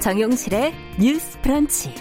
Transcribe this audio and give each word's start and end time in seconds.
정용실의 0.00 0.72
뉴스 0.98 1.38
프런치. 1.42 1.94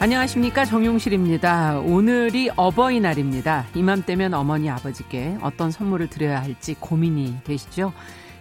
안녕하십니까 0.00 0.64
정용실입니다. 0.64 1.80
오늘이 1.80 2.48
어버이날입니다. 2.56 3.66
이맘때면 3.74 4.32
어머니 4.32 4.70
아버지께 4.70 5.36
어떤 5.42 5.70
선물을 5.70 6.08
드려야 6.08 6.40
할지 6.40 6.76
고민이 6.80 7.40
되시죠? 7.44 7.92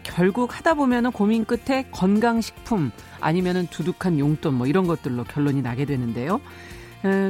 결국 0.03 0.55
하다 0.57 0.75
보면은 0.75 1.11
고민 1.11 1.43
끝에 1.43 1.85
건강식품 1.91 2.91
아니면은 3.19 3.67
두둑한 3.67 4.17
용돈 4.17 4.53
뭐 4.53 4.65
이런 4.65 4.87
것들로 4.87 5.25
결론이 5.25 5.61
나게 5.61 5.83
되는데요. 5.83 6.39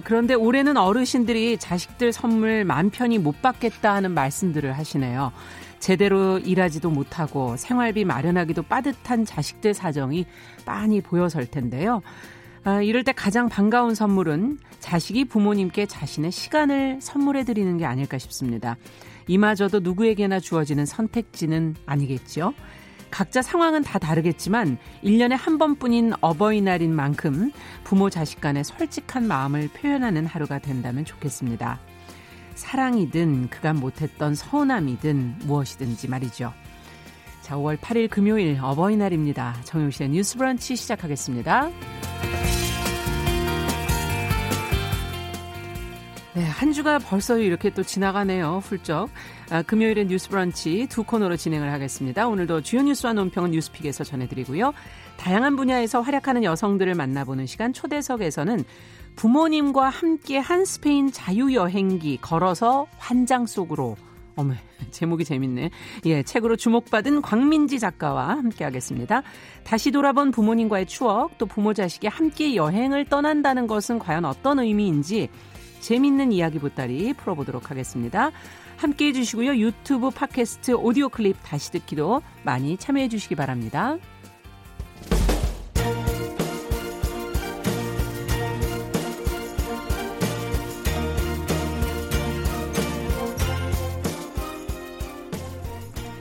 그런데 0.04 0.36
올해는 0.36 0.77
어르신들이 0.77 1.58
자식들 1.58 2.13
선물 2.13 2.63
맘 2.63 2.91
편히 2.91 3.18
못 3.18 3.41
받겠다 3.41 3.96
하는 3.96 4.12
말씀들을 4.12 4.77
하시네요. 4.77 5.32
제대로 5.80 6.40
일하지도 6.40 6.90
못하고 6.90 7.55
생활비 7.58 8.05
마련하기도 8.05 8.63
빠듯한 8.63 9.26
자식들 9.26 9.73
사정이 9.73 10.26
빤히 10.66 11.02
보여설 11.02 11.45
텐데요. 11.45 12.02
아, 12.63 12.81
이럴 12.81 13.04
때 13.04 13.13
가장 13.13 13.48
반가운 13.48 13.95
선물은 13.95 14.58
자식이 14.80 15.26
부모님께 15.26 15.85
자신의 15.85 16.32
시간을 16.32 16.99
선물해 17.02 17.45
드리는 17.45 17.77
게 17.77 17.85
아닐까 17.85 18.18
싶습니다. 18.18 18.76
이마저도 19.27 19.80
누구에게나 19.80 20.40
주어지는 20.40 20.85
선택지는 20.85 21.76
아니겠죠. 21.85 22.54
각자 23.09 23.41
상황은 23.41 23.84
다 23.84 23.99
다르겠지만 23.99 24.77
1년에 25.04 25.38
한 25.38 25.57
번뿐인 25.57 26.13
어버이날인 26.20 26.93
만큼 26.93 27.52
부모 27.84 28.09
자식 28.09 28.41
간의 28.41 28.63
솔직한 28.63 29.27
마음을 29.27 29.70
표현하는 29.70 30.26
하루가 30.26 30.59
된다면 30.59 31.05
좋겠습니다. 31.05 31.80
사랑이든 32.58 33.50
그간 33.50 33.77
못했던 33.77 34.36
서운함이든 34.36 35.36
무엇이든지 35.46 36.10
말이죠. 36.10 36.52
자, 37.41 37.55
5월 37.55 37.77
8일 37.77 38.10
금요일 38.10 38.60
어버이날입니다. 38.62 39.55
정용실의 39.64 40.10
뉴스 40.10 40.38
브런치 40.38 40.76
시작하겠습니다. 40.76 41.70
네, 46.34 46.44
한 46.44 46.74
주가 46.74 46.99
벌써 46.99 47.38
이렇게 47.40 47.70
또 47.70 47.84
지나가네요. 47.84 48.62
훌쩍. 48.64 49.10
아, 49.49 49.62
금요일엔 49.62 50.08
뉴스 50.08 50.30
브런치 50.30 50.88
두 50.88 51.04
코너로 51.04 51.38
진행을 51.38 51.71
하겠습니다. 51.71 52.27
오늘도 52.27 52.62
주요 52.62 52.84
뉴스와 52.84 53.14
논평은 53.14 53.52
뉴스픽에서 53.52 54.04
전해드리고요. 54.04 54.74
다양한 55.18 55.55
분야에서 55.55 56.01
활약하는 56.01 56.43
여성들을 56.43 56.93
만나보는 56.96 57.46
시간 57.46 57.73
초대석에서는 57.73 58.63
부모님과 59.15 59.90
함께 59.90 60.37
한 60.37 60.63
스페인 60.63 61.12
자유여행기 61.12 62.18
걸어서 62.21 62.87
환장 62.98 63.46
속으로 63.46 63.98
어머, 64.38 64.53
제목이 64.91 65.25
재밌네. 65.25 65.72
예, 66.06 66.24
책으로 66.24 66.56
주목받은 66.56 67.24
광민지 67.24 67.79
작가와 67.79 68.29
함께 68.29 68.63
하겠습니다. 68.63 69.24
다시 69.63 69.91
돌아본 69.91 70.31
부모님과의 70.31 70.85
추억, 70.85 71.38
또 71.40 71.47
부모 71.47 71.74
자식이 71.74 72.07
함께 72.07 72.56
여행을 72.56 73.06
떠난다는 73.06 73.68
것은 73.68 74.00
과연 74.00 74.25
어떤 74.25 74.59
의미인지 74.59 75.29
재밌는 75.79 76.31
이야기 76.31 76.59
보따리 76.59 77.13
풀어보도록 77.13 77.72
하겠습니다. 77.72 78.31
함께 78.78 79.07
해주시고요. 79.07 79.57
유튜브 79.57 80.12
팟캐스트 80.12 80.74
오디오 80.74 81.09
클립 81.09 81.35
다시 81.44 81.72
듣기도 81.72 82.22
많이 82.44 82.78
참여해 82.78 83.09
주시기 83.09 83.34
바랍니다. 83.34 83.97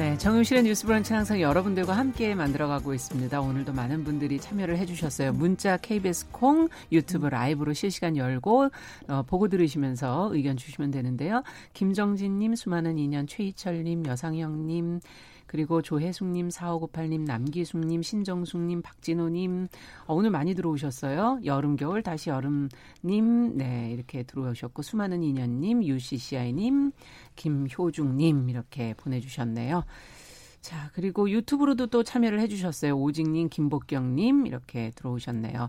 네, 0.00 0.16
정용실의 0.16 0.62
뉴스 0.62 0.86
브런치 0.86 1.12
항상 1.12 1.42
여러분들과 1.42 1.94
함께 1.94 2.34
만들어가고 2.34 2.94
있습니다. 2.94 3.38
오늘도 3.38 3.74
많은 3.74 4.02
분들이 4.02 4.40
참여를 4.40 4.78
해주셨어요. 4.78 5.34
문자 5.34 5.76
KBS 5.76 6.30
콩 6.32 6.70
유튜브 6.90 7.26
라이브로 7.26 7.74
실시간 7.74 8.16
열고 8.16 8.70
어, 9.08 9.22
보고 9.26 9.48
들으시면서 9.48 10.30
의견 10.32 10.56
주시면 10.56 10.90
되는데요. 10.90 11.42
김정진님, 11.74 12.54
수많은 12.54 12.96
인연, 12.96 13.26
최희철님, 13.26 14.06
여상영님, 14.06 15.00
그리고 15.50 15.82
조혜숙님, 15.82 16.48
4598님, 16.48 17.22
남기숙님, 17.22 18.02
신정숙님, 18.02 18.82
박진호님, 18.82 19.66
어, 20.06 20.14
오늘 20.14 20.30
많이 20.30 20.54
들어오셨어요. 20.54 21.40
여름, 21.44 21.74
겨울, 21.74 22.04
다시 22.04 22.30
여름님, 22.30 23.56
네, 23.56 23.90
이렇게 23.90 24.22
들어오셨고, 24.22 24.82
수많은 24.82 25.24
인연님, 25.24 25.82
UCCI님, 25.82 26.92
김효중님, 27.34 28.48
이렇게 28.48 28.94
보내주셨네요. 28.94 29.82
자, 30.60 30.90
그리고 30.94 31.28
유튜브로도 31.28 31.88
또 31.88 32.04
참여를 32.04 32.38
해주셨어요. 32.42 32.92
오직님, 32.94 33.48
김복경님, 33.48 34.46
이렇게 34.46 34.92
들어오셨네요. 34.94 35.68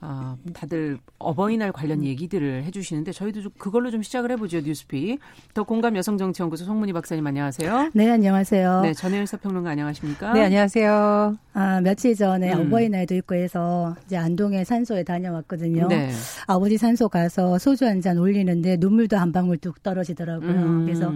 어, 0.00 0.36
다들 0.54 0.98
어버이날 1.18 1.72
관련 1.72 2.04
얘기들을 2.04 2.64
해주시는데 2.64 3.12
저희도 3.12 3.42
좀 3.42 3.52
그걸로 3.58 3.90
좀 3.90 4.02
시작을 4.02 4.30
해보죠 4.32 4.60
뉴스피 4.60 5.18
더 5.54 5.64
공감 5.64 5.96
여성정치연구소 5.96 6.64
송문희 6.64 6.92
박사님 6.92 7.26
안녕하세요. 7.26 7.90
네 7.94 8.10
안녕하세요. 8.10 8.80
네 8.82 8.94
전혜일 8.94 9.26
사평론가 9.26 9.70
안녕하십니까? 9.70 10.32
네 10.34 10.44
안녕하세요. 10.44 11.36
아 11.54 11.80
며칠 11.80 12.14
전에 12.14 12.52
음. 12.54 12.66
어버이날도 12.68 13.14
있고 13.16 13.34
해서 13.34 13.96
이제 14.06 14.16
안동의 14.16 14.64
산소에 14.64 15.02
다녀왔거든요. 15.02 15.88
네. 15.88 16.10
아버지 16.46 16.76
산소 16.78 17.08
가서 17.08 17.58
소주 17.58 17.84
한 17.86 17.98
잔 18.00 18.16
올리는데 18.16 18.76
눈물도 18.78 19.16
한 19.16 19.32
방울 19.32 19.58
뚝 19.58 19.82
떨어지더라고요. 19.82 20.50
음. 20.50 20.84
그래서 20.84 21.12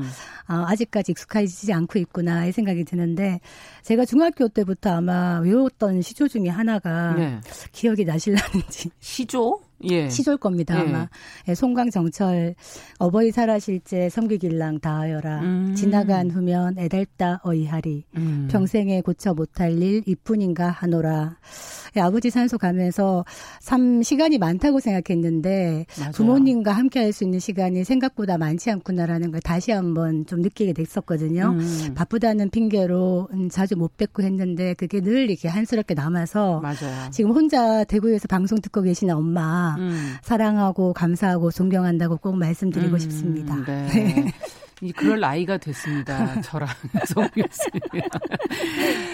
아, 0.49 0.65
아직까지 0.69 1.13
익숙해지지 1.13 1.73
않고 1.73 2.01
있구나 2.01 2.47
이 2.47 2.51
생각이 2.51 2.83
드는데 2.85 3.39
제가 3.83 4.05
중학교 4.05 4.49
때부터 4.49 4.91
아마 4.97 5.39
외웠던 5.39 6.03
시조 6.03 6.27
중에 6.27 6.49
하나가 6.49 7.15
네. 7.15 7.41
기억이 7.71 8.05
나실라는지 8.05 8.72
시조? 9.01 9.61
예. 9.91 10.09
시조일 10.09 10.39
겁니다, 10.39 10.77
예. 10.77 10.81
아마. 10.81 11.09
예, 11.49 11.55
송강정철, 11.55 12.55
어버이 12.99 13.31
살아실제 13.31 14.09
섬기길랑 14.09 14.81
다하여라. 14.81 15.41
음. 15.41 15.75
지나간 15.77 16.31
후면 16.31 16.79
애달다 16.79 17.41
어이하리. 17.45 18.05
음. 18.17 18.49
평생에 18.51 19.01
고쳐 19.03 19.33
못할 19.35 19.81
일 19.81 20.03
이뿐인가 20.07 20.71
하노라. 20.71 21.37
예, 21.97 22.01
아버지 22.01 22.31
산소 22.31 22.59
가면서 22.59 23.25
참 23.61 24.03
시간이 24.03 24.39
많다고 24.39 24.81
생각했는데 24.81 25.87
맞아요. 25.99 26.13
부모님과 26.13 26.73
함께 26.73 27.01
할 27.01 27.13
수 27.13 27.25
있는 27.25 27.41
시간이 27.41 27.85
생각보다 27.85 28.39
많지 28.39 28.71
않구나라는 28.71 29.31
걸 29.33 29.41
다시 29.43 29.71
한번 29.71 30.25
좀 30.25 30.41
느끼게 30.41 30.73
됐었거든요. 30.73 31.55
음. 31.59 31.93
바쁘다는 31.95 32.49
핑계로 32.49 33.29
음, 33.35 33.49
자주 33.51 33.77
못 33.77 33.99
뵙고 33.99 34.23
했는데 34.23 34.73
그게 34.73 35.01
늘 35.03 35.29
이렇게 35.29 35.49
한스럽게 35.49 35.93
남아서 35.93 36.61
맞아요. 36.61 37.11
지금 37.11 37.33
혼자 37.33 37.85
대구에서 37.85 38.29
방송 38.29 38.61
듣고 38.63 38.81
계시는 38.81 39.15
엄마 39.15 39.72
음. 39.79 40.17
사랑하고 40.23 40.93
감사하고 40.93 41.51
존경한다고 41.51 42.19
꼭 42.19 42.37
말씀드리고 42.37 42.95
음, 42.95 42.99
싶습니다. 42.99 43.57
네. 43.65 44.33
네. 44.83 44.93
그럴 44.97 45.21
나이가 45.21 45.57
됐습니다. 45.59 46.41
저랑 46.43 46.69
송교수님. 47.07 47.81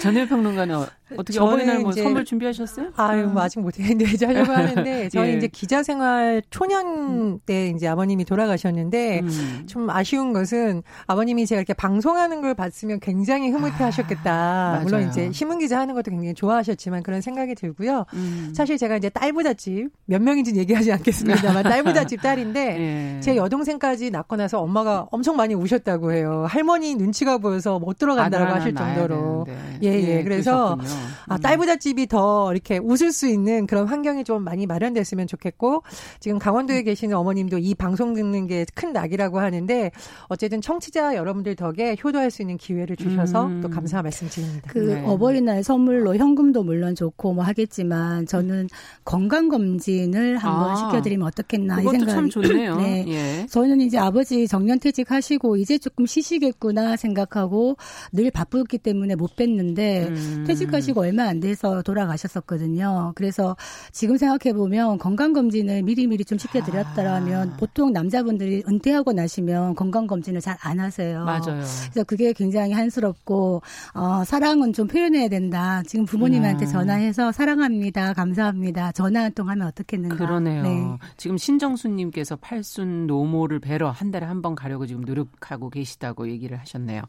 전일 0.00 0.26
평론가는 0.26 0.87
어떻게 1.17 1.38
어버이날 1.38 1.81
뭐 1.81 1.93
선물 1.93 2.25
준비하셨어요? 2.25 2.93
아유, 2.97 3.26
뭐 3.26 3.43
아직 3.43 3.61
못했는데 3.61 4.05
이제 4.06 4.26
하려고 4.26 4.53
하는데 4.53 5.09
저는 5.11 5.29
예. 5.29 5.37
이제 5.37 5.47
기자 5.47 5.82
생활 5.82 6.43
초년 6.50 7.38
때 7.41 7.69
이제 7.75 7.87
아버님이 7.87 8.25
돌아가셨는데 8.25 9.20
음. 9.20 9.65
좀 9.67 9.91
아쉬운 9.91 10.32
것은 10.32 10.82
아버님이 11.06 11.47
제가 11.47 11.61
이렇게 11.61 11.75
방송하는 11.75 12.41
걸 12.41 12.55
봤으면 12.55 13.00
굉장히 13.00 13.50
흐뭇해 13.50 13.85
하셨겠다. 13.85 14.79
아, 14.79 14.81
물론 14.85 15.09
이제 15.09 15.31
신문 15.32 15.59
기자 15.59 15.79
하는 15.79 15.94
것도 15.94 16.11
굉장히 16.11 16.35
좋아하셨지만 16.35 17.03
그런 17.03 17.21
생각이 17.21 17.55
들고요. 17.55 18.06
음. 18.14 18.53
사실 18.55 18.79
제가 18.79 18.97
이제 18.97 19.09
딸부잣집 19.11 19.91
몇 20.06 20.23
명인지 20.23 20.53
는 20.53 20.61
얘기하지 20.61 20.93
않겠습니다만 20.93 21.62
딸부잣집 21.64 22.23
딸인데 22.23 23.17
예. 23.17 23.21
제 23.21 23.37
여동생까지 23.37 24.11
낳고 24.11 24.37
나서 24.37 24.61
엄마가 24.61 25.06
엄청 25.11 25.37
많이 25.37 25.55
우셨다고 25.58 26.12
해요. 26.12 26.46
할머니 26.49 26.94
눈치가 26.94 27.38
보여서 27.38 27.78
못 27.78 27.99
들어간다고 27.99 28.44
하실 28.55 28.75
정도로. 28.75 29.46
예, 29.82 29.88
예, 29.88 30.19
예. 30.19 30.22
그래서 30.22 30.75
음. 30.75 30.81
아, 31.26 31.38
딸부잣집이 31.38 32.06
더 32.06 32.52
이렇게 32.52 32.78
웃을 32.78 33.12
수 33.12 33.26
있는 33.26 33.66
그런 33.66 33.87
환경이 33.87 34.25
좀 34.25 34.44
많이 34.44 34.66
마련됐으면 34.66 35.26
좋겠고 35.26 35.82
지금 36.20 36.38
강원도에 36.38 36.82
계시는 36.82 37.16
어머님도 37.16 37.58
이 37.58 37.75
방송 37.75 38.14
듣는 38.14 38.46
게 38.46 38.64
큰 38.75 38.93
낙이라고 38.93 39.40
하는데 39.40 39.90
어쨌든 40.28 40.60
청취자 40.60 41.16
여러분들 41.16 41.56
덕에 41.56 41.96
효도할 42.02 42.31
수 42.31 42.43
있는 42.43 42.56
기회를 42.56 42.96
주셔서 42.96 43.46
음. 43.46 43.61
또 43.61 43.69
감사 43.69 44.02
말씀드립니다. 44.02 44.70
그 44.72 44.78
네. 44.78 45.04
어버이날 45.04 45.62
선물로 45.64 46.16
현금도 46.16 46.62
물론 46.62 46.94
좋고 46.94 47.34
뭐 47.34 47.44
하겠지만 47.44 48.26
저는 48.26 48.69
건강 49.04 49.49
검진을 49.49 50.37
한번 50.38 50.70
아, 50.70 50.76
시켜드리면 50.76 51.26
어떻겠나 51.26 51.81
이 51.81 51.84
생각이 51.84 52.06
참 52.06 52.31
좋네요. 52.31 52.76
네. 52.78 53.04
예. 53.08 53.46
저는 53.49 53.81
이제 53.81 53.99
아버지 53.99 54.46
정년퇴직하시고 54.46 55.48
이제 55.56 55.79
조금 55.79 56.06
쉬시겠구나 56.06 56.97
생각하고 56.97 57.77
늘 58.12 58.31
바쁘기 58.31 58.79
때문에 58.79 59.15
못 59.15 59.37
뵀는데 59.37 60.09
음. 60.09 60.45
퇴직하시고 60.47 61.00
얼마 61.00 61.25
안 61.25 61.41
돼서 61.41 61.83
돌아가셨었거든요. 61.83 63.12
그래서 63.15 63.56
지금 63.93 64.17
생각해 64.17 64.55
보면 64.55 64.99
건강 64.99 65.33
검진을 65.33 65.83
미리미리 65.83 66.25
좀 66.25 66.39
시켜 66.39 66.62
드렸다면 66.62 67.50
아. 67.53 67.56
보통 67.56 67.93
남자분들이 67.93 68.62
은퇴하고 68.69 69.12
나시면 69.12 69.75
건강 69.75 70.06
검진을 70.06 70.41
잘 70.41 70.59
안 70.61 70.81
하세요. 70.81 71.25
맞아요. 71.25 71.62
그래서 71.93 72.05
그게 72.06 72.33
굉장히 72.33 72.73
한스럽고 72.73 73.62
어, 73.95 74.25
사랑은 74.25 74.73
좀 74.73 74.89
표현해야 74.89 75.29
된다. 75.29 75.83
지금 75.87 76.05
부모님한테 76.05 76.67
음. 76.67 76.71
전화해서 76.71 77.31
사랑합니다, 77.33 78.12
감사합니다. 78.12 78.93
전화 78.93 79.23
한 79.23 79.33
통 79.33 79.49
하면 79.50 79.69
어떻겠는가. 79.69 80.17
그러네요. 80.17 80.62
네. 80.65 80.85
지금 81.17 81.37
신정수님께서 81.39 82.37
팔순 82.37 83.06
노모를 83.06 83.61
뵈러 83.61 83.91
한 83.91 84.11
달에 84.11 84.27
한 84.27 84.43
번 84.43 84.55
가려고 84.55 84.87
지금 84.87 85.05
노력 85.05 85.29
하고 85.46 85.70
계시다고 85.70 86.29
얘기를 86.29 86.58
하셨네요. 86.58 87.02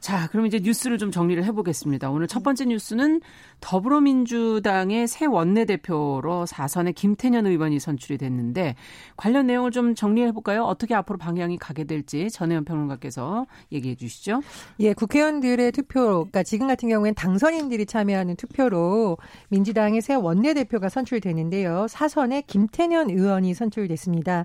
자, 0.00 0.28
그럼 0.28 0.46
이제 0.46 0.60
뉴스를 0.62 0.98
좀 0.98 1.10
정리를 1.10 1.42
해보겠습니다. 1.44 2.10
오늘 2.10 2.26
첫 2.26 2.42
번째 2.42 2.66
뉴스는 2.66 3.20
더불어민주당의 3.60 5.08
새 5.08 5.26
원내대표로 5.26 6.44
4선의 6.46 6.94
김태년 6.94 7.46
의원이 7.46 7.80
선출이 7.80 8.18
됐는데 8.18 8.76
관련 9.16 9.46
내용을 9.46 9.70
좀 9.70 9.94
정리해볼까요? 9.94 10.62
어떻게 10.62 10.94
앞으로 10.94 11.18
방향이 11.18 11.58
가게 11.58 11.84
될지 11.84 12.30
전혜연 12.30 12.64
평론가께서 12.64 13.46
얘기해 13.72 13.96
주시죠. 13.96 14.42
예, 14.80 14.92
국회의원들의 14.92 15.72
투표, 15.72 16.00
그러니까 16.00 16.42
지금 16.42 16.66
같은 16.66 16.88
경우에는 16.88 17.14
당선인들이 17.14 17.86
참여하는 17.86 18.36
투표로 18.36 19.18
민주당의 19.48 20.02
새 20.02 20.14
원내대표가 20.14 20.88
선출되는데요. 20.88 21.86
4선의 21.88 22.46
김태년 22.46 23.10
의원이 23.10 23.54
선출됐습니다. 23.54 24.44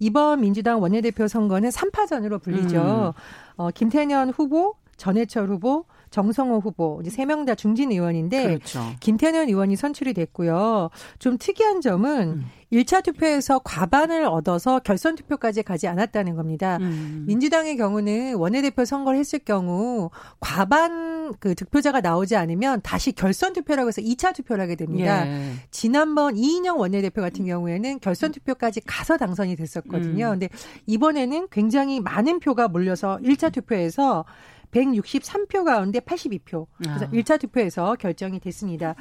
이번 0.00 0.40
민주당 0.40 0.82
원내대표 0.82 1.28
선거는 1.28 1.70
3파전으로 1.70 2.42
불리죠. 2.42 3.14
음. 3.16 3.22
어, 3.56 3.70
김태년 3.70 4.30
후보, 4.30 4.76
전해철 4.98 5.48
후보, 5.48 5.86
정성호 6.10 6.58
후보 6.58 6.98
이제 7.02 7.10
세 7.10 7.24
명 7.24 7.44
다 7.46 7.54
중진 7.54 7.92
의원인데 7.92 8.44
그렇죠. 8.46 8.80
김태년 9.00 9.48
의원이 9.48 9.76
선출이 9.76 10.12
됐고요. 10.14 10.90
좀 11.18 11.38
특이한 11.38 11.80
점은 11.80 12.28
음. 12.28 12.44
1차 12.72 13.02
투표에서 13.02 13.60
과반을 13.60 14.26
얻어서 14.26 14.78
결선 14.80 15.14
투표까지 15.16 15.62
가지 15.62 15.86
않았다는 15.88 16.34
겁니다. 16.36 16.76
음. 16.80 17.24
민주당의 17.26 17.76
경우는 17.76 18.34
원내대표 18.36 18.84
선거를 18.84 19.18
했을 19.18 19.38
경우 19.38 20.10
과반 20.40 21.34
그 21.40 21.54
득표자가 21.54 22.00
나오지 22.00 22.36
않으면 22.36 22.80
다시 22.82 23.12
결선 23.12 23.52
투표라고 23.52 23.88
해서 23.88 24.02
2차 24.02 24.34
투표를 24.34 24.62
하게 24.62 24.74
됩니다. 24.76 25.26
예. 25.26 25.52
지난번 25.70 26.36
이인영 26.36 26.78
원내대표 26.78 27.20
같은 27.22 27.44
경우에는 27.46 28.00
결선 28.00 28.32
투표까지 28.32 28.80
가서 28.86 29.16
당선이 29.16 29.56
됐었거든요. 29.56 30.26
음. 30.26 30.30
근데 30.32 30.48
이번에는 30.86 31.48
굉장히 31.50 32.00
많은 32.00 32.40
표가 32.40 32.68
몰려서 32.68 33.18
1차 33.22 33.52
투표에서 33.52 34.24
163표 34.72 35.64
가운데 35.64 36.00
82표. 36.00 36.66
그래서 36.76 37.04
아. 37.06 37.10
1차 37.10 37.40
투표에서 37.40 37.94
결정이 37.96 38.40
됐습니다. 38.40 38.94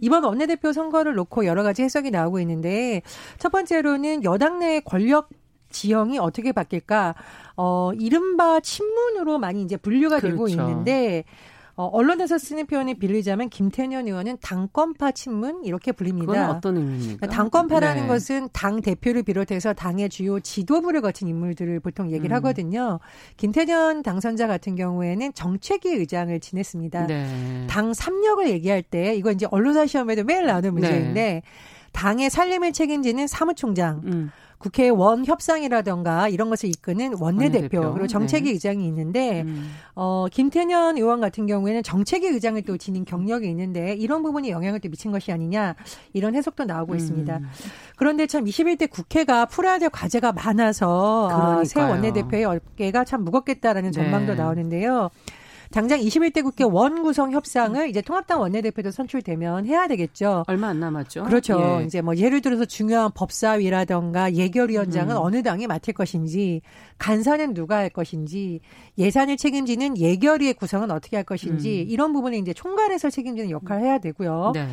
이번 0.00 0.24
원내대표 0.24 0.72
선거를 0.72 1.14
놓고 1.14 1.46
여러 1.46 1.62
가지 1.62 1.82
해석이 1.82 2.10
나오고 2.10 2.40
있는데 2.40 3.02
첫 3.38 3.50
번째로는 3.50 4.24
여당 4.24 4.58
내 4.58 4.80
권력 4.80 5.28
지형이 5.70 6.18
어떻게 6.18 6.52
바뀔까? 6.52 7.14
어, 7.56 7.92
이른바 7.98 8.60
친문으로 8.60 9.38
많이 9.38 9.62
이제 9.62 9.76
분류가 9.76 10.20
그렇죠. 10.20 10.30
되고 10.30 10.48
있는데 10.48 11.24
어, 11.76 11.86
언론에서 11.86 12.38
쓰는 12.38 12.66
표현을 12.66 12.94
빌리자면 12.94 13.48
김태년 13.48 14.06
의원은 14.06 14.38
당권파 14.40 15.10
친문 15.10 15.64
이렇게 15.64 15.90
불립니다. 15.90 16.32
그건 16.32 16.50
어떤 16.50 16.76
의미입니까? 16.76 17.16
그러니까 17.16 17.26
당권파라는 17.26 18.02
네. 18.02 18.08
것은 18.08 18.48
당 18.52 18.80
대표를 18.80 19.24
비롯해서 19.24 19.72
당의 19.72 20.08
주요 20.08 20.38
지도부를 20.38 21.00
거친 21.00 21.26
인물들을 21.26 21.80
보통 21.80 22.12
얘기를 22.12 22.32
음. 22.32 22.36
하거든요. 22.36 23.00
김태년 23.36 24.02
당선자 24.02 24.46
같은 24.46 24.76
경우에는 24.76 25.32
정책위 25.34 25.88
의장을 25.88 26.38
지냈습니다. 26.38 27.06
네. 27.08 27.66
당 27.68 27.90
3역을 27.90 28.48
얘기할 28.50 28.82
때 28.82 29.16
이거 29.16 29.32
이제 29.32 29.46
언론사 29.50 29.86
시험에도 29.86 30.22
매일 30.22 30.46
나오는 30.46 30.72
문제인데 30.72 31.12
네. 31.12 31.42
당의 31.94 32.28
살림을 32.28 32.72
책임지는 32.72 33.26
사무총장, 33.26 34.02
음. 34.04 34.30
국회 34.58 34.88
원 34.88 35.24
협상이라던가 35.24 36.28
이런 36.28 36.48
것을 36.48 36.68
이끄는 36.70 37.16
원내대표, 37.20 37.78
원내대표. 37.78 37.92
그리고 37.92 38.06
정책위 38.06 38.44
네. 38.44 38.50
의장이 38.52 38.86
있는데 38.86 39.42
음. 39.42 39.70
어 39.94 40.26
김태년 40.30 40.96
의원 40.96 41.20
같은 41.20 41.46
경우에는 41.46 41.82
정책위 41.82 42.28
의장을 42.28 42.60
또 42.62 42.76
지닌 42.78 43.04
경력이 43.04 43.48
있는데 43.48 43.94
이런 43.94 44.22
부분이 44.22 44.50
영향을 44.50 44.80
또 44.80 44.88
미친 44.88 45.12
것이 45.12 45.32
아니냐 45.32 45.74
이런 46.14 46.34
해석도 46.34 46.64
나오고 46.64 46.92
음. 46.92 46.96
있습니다. 46.96 47.40
그런데 47.96 48.26
참 48.26 48.44
21대 48.44 48.88
국회가 48.90 49.44
풀어야 49.44 49.78
될 49.78 49.90
과제가 49.90 50.32
많아서 50.32 51.28
아, 51.30 51.64
새 51.64 51.82
원내대표의 51.82 52.44
어깨가 52.44 53.04
참 53.04 53.22
무겁겠다라는 53.24 53.92
전망도 53.92 54.32
네. 54.32 54.38
나오는데요. 54.38 55.10
당장 55.74 55.98
21대 55.98 56.44
국회 56.44 56.62
원구성 56.62 57.32
협상을 57.32 57.88
이제 57.88 58.00
통합당 58.00 58.40
원내대표도 58.40 58.92
선출되면 58.92 59.66
해야 59.66 59.88
되겠죠. 59.88 60.44
얼마 60.46 60.68
안 60.68 60.78
남았죠. 60.78 61.24
그렇죠. 61.24 61.80
예. 61.80 61.84
이제 61.84 62.00
뭐 62.00 62.16
예를 62.16 62.42
들어서 62.42 62.64
중요한 62.64 63.10
법사위라던가 63.12 64.34
예결위원장은 64.34 65.16
음. 65.16 65.20
어느 65.20 65.42
당이 65.42 65.66
맡을 65.66 65.92
것인지 65.92 66.62
간사는 66.98 67.54
누가 67.54 67.78
할 67.78 67.90
것인지 67.90 68.60
예산을 68.98 69.36
책임지는 69.36 69.98
예결위의 69.98 70.54
구성은 70.54 70.92
어떻게 70.92 71.16
할 71.16 71.24
것인지 71.24 71.82
음. 71.82 71.90
이런 71.90 72.12
부분에 72.12 72.38
이제 72.38 72.52
총괄해서 72.52 73.10
책임지는 73.10 73.50
역할을 73.50 73.82
해야 73.82 73.98
되고요. 73.98 74.52
네. 74.54 74.68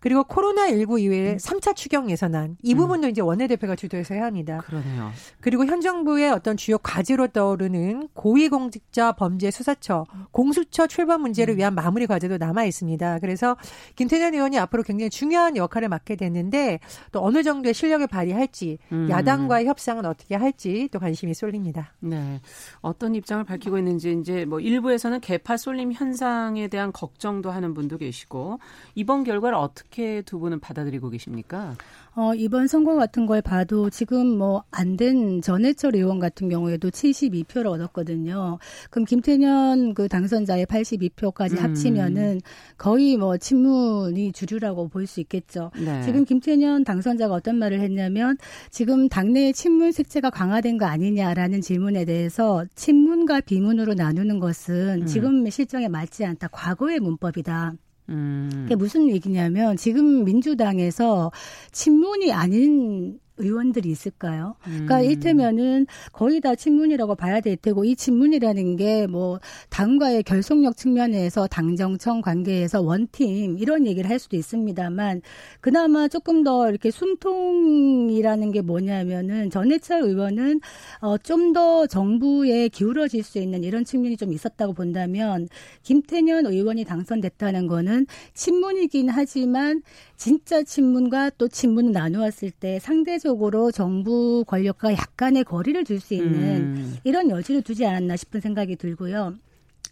그리고 0.00 0.22
코로나19 0.24 1.00
이외에 1.02 1.36
3차 1.36 1.76
추경 1.76 2.10
예산안 2.10 2.56
이 2.62 2.72
음. 2.72 2.78
부분도 2.78 3.08
음. 3.08 3.10
이제 3.10 3.20
원내대표가 3.20 3.76
주도해서 3.76 4.14
해야 4.14 4.24
합니다. 4.24 4.62
그러네요. 4.64 5.10
그리고 5.42 5.66
현 5.66 5.82
정부의 5.82 6.30
어떤 6.30 6.56
주요 6.56 6.78
과제로 6.78 7.26
떠오르는 7.26 8.08
고위공직자 8.14 9.12
범죄 9.12 9.50
수사처 9.50 10.06
공 10.30 10.45
수처 10.52 10.86
출범 10.86 11.22
문제를 11.22 11.54
음. 11.54 11.58
위한 11.58 11.74
마무리 11.74 12.06
과제도 12.06 12.38
남아 12.38 12.64
있습니다. 12.64 13.18
그래서 13.20 13.56
김태년 13.96 14.34
의원이 14.34 14.58
앞으로 14.58 14.82
굉장히 14.82 15.10
중요한 15.10 15.56
역할을 15.56 15.88
맡게 15.88 16.16
됐는데 16.16 16.80
또 17.12 17.24
어느 17.24 17.42
정도의 17.42 17.74
실력을 17.74 18.06
발휘할지 18.06 18.78
음. 18.92 19.08
야당과의 19.10 19.66
협상은 19.66 20.04
어떻게 20.06 20.34
할지 20.34 20.88
또 20.92 20.98
관심이 20.98 21.34
쏠립니다. 21.34 21.92
네. 22.00 22.40
어떤 22.80 23.14
입장을 23.14 23.44
밝히고 23.44 23.78
있는지 23.78 24.16
이제 24.20 24.44
뭐 24.44 24.60
일부에서는 24.60 25.20
개파 25.20 25.56
쏠림 25.56 25.92
현상에 25.92 26.68
대한 26.68 26.92
걱정도 26.92 27.50
하는 27.50 27.74
분도 27.74 27.98
계시고 27.98 28.58
이번 28.94 29.24
결과를 29.24 29.56
어떻게 29.56 30.22
두 30.22 30.38
분은 30.38 30.60
받아들이고 30.60 31.10
계십니까? 31.10 31.74
어, 32.18 32.32
이번 32.34 32.66
선거 32.66 32.94
같은 32.94 33.26
걸 33.26 33.42
봐도 33.42 33.90
지금 33.90 34.38
뭐 34.38 34.64
안 34.70 34.96
된 34.96 35.42
전해철 35.42 35.94
의원 35.94 36.18
같은 36.18 36.48
경우에도 36.48 36.88
72표를 36.88 37.66
얻었거든요. 37.66 38.58
그럼 38.88 39.04
김태년 39.04 39.92
그 39.92 40.08
당선자의 40.08 40.64
82표까지 40.64 41.58
음. 41.58 41.64
합치면은 41.64 42.40
거의 42.78 43.18
뭐 43.18 43.36
친문이 43.36 44.32
주류라고 44.32 44.88
볼 44.88 45.06
수 45.06 45.20
있겠죠. 45.20 45.70
네. 45.78 46.02
지금 46.02 46.24
김태년 46.24 46.84
당선자가 46.84 47.34
어떤 47.34 47.56
말을 47.56 47.80
했냐면 47.80 48.38
지금 48.70 49.08
당내의 49.10 49.52
친문 49.52 49.92
색채가 49.92 50.30
강화된 50.30 50.78
거 50.78 50.86
아니냐라는 50.86 51.60
질문에 51.60 52.06
대해서 52.06 52.64
친문과 52.74 53.40
비문으로 53.42 53.92
나누는 53.94 54.40
것은 54.40 55.02
음. 55.02 55.06
지금 55.06 55.48
실정에 55.50 55.88
맞지 55.88 56.24
않다. 56.24 56.48
과거의 56.48 56.98
문법이다. 57.00 57.74
음. 58.08 58.48
그게 58.62 58.74
무슨 58.74 59.08
얘기냐면 59.10 59.76
지금 59.76 60.24
민주당에서 60.24 61.32
친문이 61.72 62.32
아닌 62.32 63.18
의원들이 63.38 63.88
있을까요? 63.90 64.54
그러니까 64.62 64.98
음. 65.00 65.04
이를테면은 65.04 65.86
거의 66.12 66.40
다 66.40 66.54
친문이라고 66.54 67.14
봐야 67.16 67.40
될 67.40 67.56
테고 67.56 67.84
이 67.84 67.96
친문이라는 67.96 68.76
게 68.76 69.06
뭐 69.08 69.38
당과의 69.70 70.22
결속력 70.24 70.76
측면에서 70.76 71.46
당정청 71.46 72.20
관계에서 72.22 72.80
원팀 72.82 73.58
이런 73.58 73.86
얘기를 73.86 74.08
할 74.10 74.18
수도 74.18 74.36
있습니다만 74.36 75.22
그나마 75.60 76.08
조금 76.08 76.42
더 76.44 76.68
이렇게 76.68 76.90
숨통이라는 76.90 78.52
게 78.52 78.60
뭐냐면은 78.62 79.50
전해철 79.50 80.02
의원은 80.02 80.60
어 81.00 81.16
좀 81.18 81.52
더 81.52 81.86
정부에 81.86 82.68
기울어질 82.68 83.22
수 83.22 83.38
있는 83.38 83.62
이런 83.64 83.84
측면이 83.84 84.16
좀 84.16 84.32
있었다고 84.32 84.74
본다면 84.74 85.48
김태년 85.82 86.46
의원이 86.46 86.84
당선됐다는 86.84 87.66
거는 87.68 88.06
친문이긴 88.34 89.08
하지만 89.08 89.82
진짜 90.16 90.62
친문과 90.62 91.30
또 91.38 91.48
친문을 91.48 91.92
나누었을 91.92 92.50
때 92.50 92.78
상대적 92.80 93.25
으로 93.28 93.70
정부 93.70 94.44
권력과 94.46 94.92
약간의 94.92 95.44
거리를 95.44 95.82
둘 95.84 96.00
수 96.00 96.14
있는 96.14 96.40
음. 96.76 96.96
이런 97.04 97.30
여지를 97.30 97.62
두지 97.62 97.84
않았나 97.86 98.16
싶은 98.16 98.40
생각이 98.40 98.76
들고요. 98.76 99.34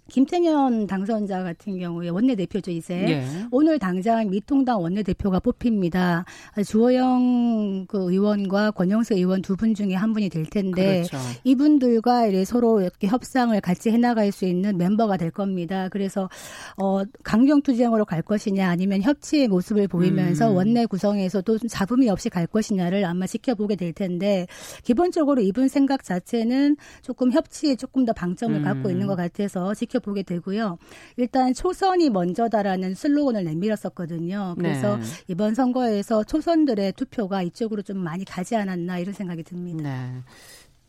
김태년 0.08 0.86
당선자 0.86 1.42
같은 1.42 1.78
경우에 1.78 2.10
원내대표죠 2.10 2.70
이제 2.70 2.94
예. 2.94 3.24
오늘 3.50 3.78
당장 3.78 4.28
미통당 4.28 4.82
원내대표가 4.82 5.40
뽑힙니다. 5.40 6.24
주호영 6.66 7.86
그 7.88 8.12
의원과 8.12 8.72
권영수 8.72 9.14
의원 9.14 9.40
두 9.42 9.54
분 9.56 9.72
중에 9.74 9.94
한 9.94 10.12
분이 10.12 10.28
될 10.30 10.44
텐데 10.46 11.04
그렇죠. 11.08 11.16
이분들과 11.44 12.24
서로 12.44 12.80
이렇게 12.80 13.06
협상을 13.06 13.58
같이 13.60 13.90
해나갈 13.90 14.32
수 14.32 14.44
있는 14.44 14.76
멤버가 14.76 15.16
될 15.16 15.30
겁니다. 15.30 15.88
그래서 15.88 16.28
어 16.76 17.02
강경투쟁으로 17.22 18.04
갈 18.04 18.20
것이냐 18.20 18.68
아니면 18.68 19.00
협치의 19.00 19.48
모습을 19.48 19.86
보이면서 19.88 20.50
음. 20.50 20.56
원내 20.56 20.86
구성에서도 20.86 21.58
좀 21.58 21.68
잡음이 21.68 22.08
없이 22.10 22.28
갈 22.28 22.46
것이냐를 22.46 23.04
아마 23.04 23.26
지켜보게 23.26 23.76
될 23.76 23.92
텐데 23.92 24.46
기본적으로 24.82 25.40
이분 25.40 25.68
생각 25.68 26.02
자체는 26.02 26.76
조금 27.02 27.32
협치에 27.32 27.76
조금 27.76 28.04
더 28.04 28.12
방점을 28.12 28.56
음. 28.56 28.62
갖고 28.64 28.90
있는 28.90 29.06
것 29.06 29.14
같아서 29.14 29.72
지켜 29.74 29.93
지켜보게 29.94 30.24
되고요. 30.24 30.78
일단 31.16 31.54
초선이 31.54 32.10
먼저다라는 32.10 32.94
슬로건을 32.94 33.44
내밀었었거든요. 33.44 34.54
그래서 34.58 34.96
네. 34.96 35.02
이번 35.28 35.54
선거에서 35.54 36.24
초선들의 36.24 36.92
투표가 36.92 37.42
이쪽으로 37.42 37.82
좀 37.82 37.98
많이 37.98 38.24
가지 38.24 38.56
않았나 38.56 38.98
이런 38.98 39.14
생각이 39.14 39.42
듭니다. 39.44 39.82
네. 39.82 40.20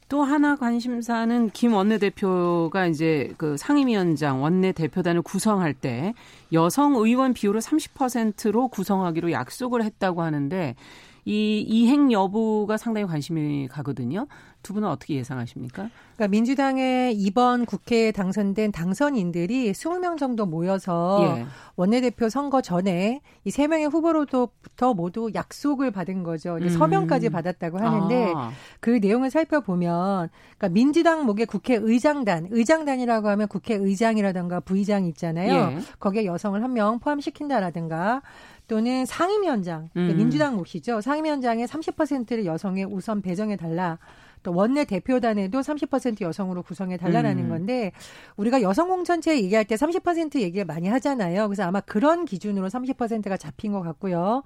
또 0.08 0.22
하나 0.24 0.56
관심사는 0.56 1.50
김 1.50 1.74
원내대표가 1.74 2.86
이제 2.86 3.34
그 3.38 3.58
상임위원장 3.58 4.44
원내대표단을 4.44 5.24
구성할 5.24 5.74
때 5.74 6.14
여성 6.54 6.96
의원 6.96 7.34
비율을 7.34 7.60
30%로 7.60 8.68
구성하기로 8.68 9.32
약속을 9.32 9.84
했다고 9.84 10.22
하는데 10.22 10.76
이 11.28 11.66
이행 11.68 12.12
여부가 12.12 12.78
상당히 12.78 13.08
관심이 13.08 13.68
가거든요. 13.68 14.28
두 14.66 14.74
분은 14.74 14.90
어떻게 14.90 15.14
예상하십니까? 15.14 15.90
그러니까 16.16 16.28
민주당의 16.32 17.14
이번 17.14 17.66
국회에 17.68 18.12
당선된 18.12 18.72
당선인들이 18.72 19.72
20명 19.72 20.18
정도 20.18 20.46
모여서 20.48 21.36
예. 21.38 21.46
원내대표 21.76 22.30
선거 22.30 22.62
전에 22.62 23.22
이 23.44 23.52
세 23.52 23.68
명의 23.68 23.86
후보로부터 23.88 24.94
모두 24.96 25.30
약속을 25.36 25.92
받은 25.92 26.24
거죠. 26.24 26.56
음. 26.56 26.68
서명까지 26.70 27.30
받았다고 27.30 27.78
하는데 27.78 28.34
아. 28.36 28.52
그 28.80 28.90
내용을 28.90 29.30
살펴보면 29.30 30.30
그러니까 30.58 30.70
민주당 30.70 31.26
목의 31.26 31.46
국회의장단, 31.46 32.48
의장단이라고 32.50 33.28
하면 33.30 33.48
국회의장이라든가 33.48 34.62
부의장 34.62 35.06
있잖아요. 35.06 35.54
예. 35.54 35.80
거기에 36.00 36.26
여성을 36.26 36.62
한 36.64 36.74
명 36.76 37.00
포함시킨다라든가 37.00 38.22
또는 38.68 39.06
상임위원장, 39.06 39.90
그러니까 39.94 40.14
음. 40.16 40.18
민주당 40.18 40.56
몫이죠. 40.58 41.00
상임위원장의 41.02 41.68
30%를 41.68 42.46
여성에 42.46 42.84
우선 42.84 43.22
배정해 43.22 43.56
달라. 43.56 44.00
또 44.46 44.54
원내 44.54 44.86
대표단에도 44.86 45.60
30% 45.60 46.22
여성으로 46.22 46.62
구성해 46.62 46.98
달라라는 46.98 47.46
음. 47.46 47.50
건데 47.50 47.92
우리가 48.38 48.62
여성 48.62 48.88
공천체 48.88 49.36
얘기할 49.36 49.66
때 49.66 49.76
30% 49.76 50.40
얘기를 50.40 50.66
많이 50.66 50.88
하잖아요. 50.88 51.48
그래서 51.48 51.64
아마 51.64 51.82
그런 51.82 52.26
기준으로 52.26 52.70
30%가 52.70 53.38
잡힌 53.38 53.72
것 53.72 53.82
같고요. 53.82 54.44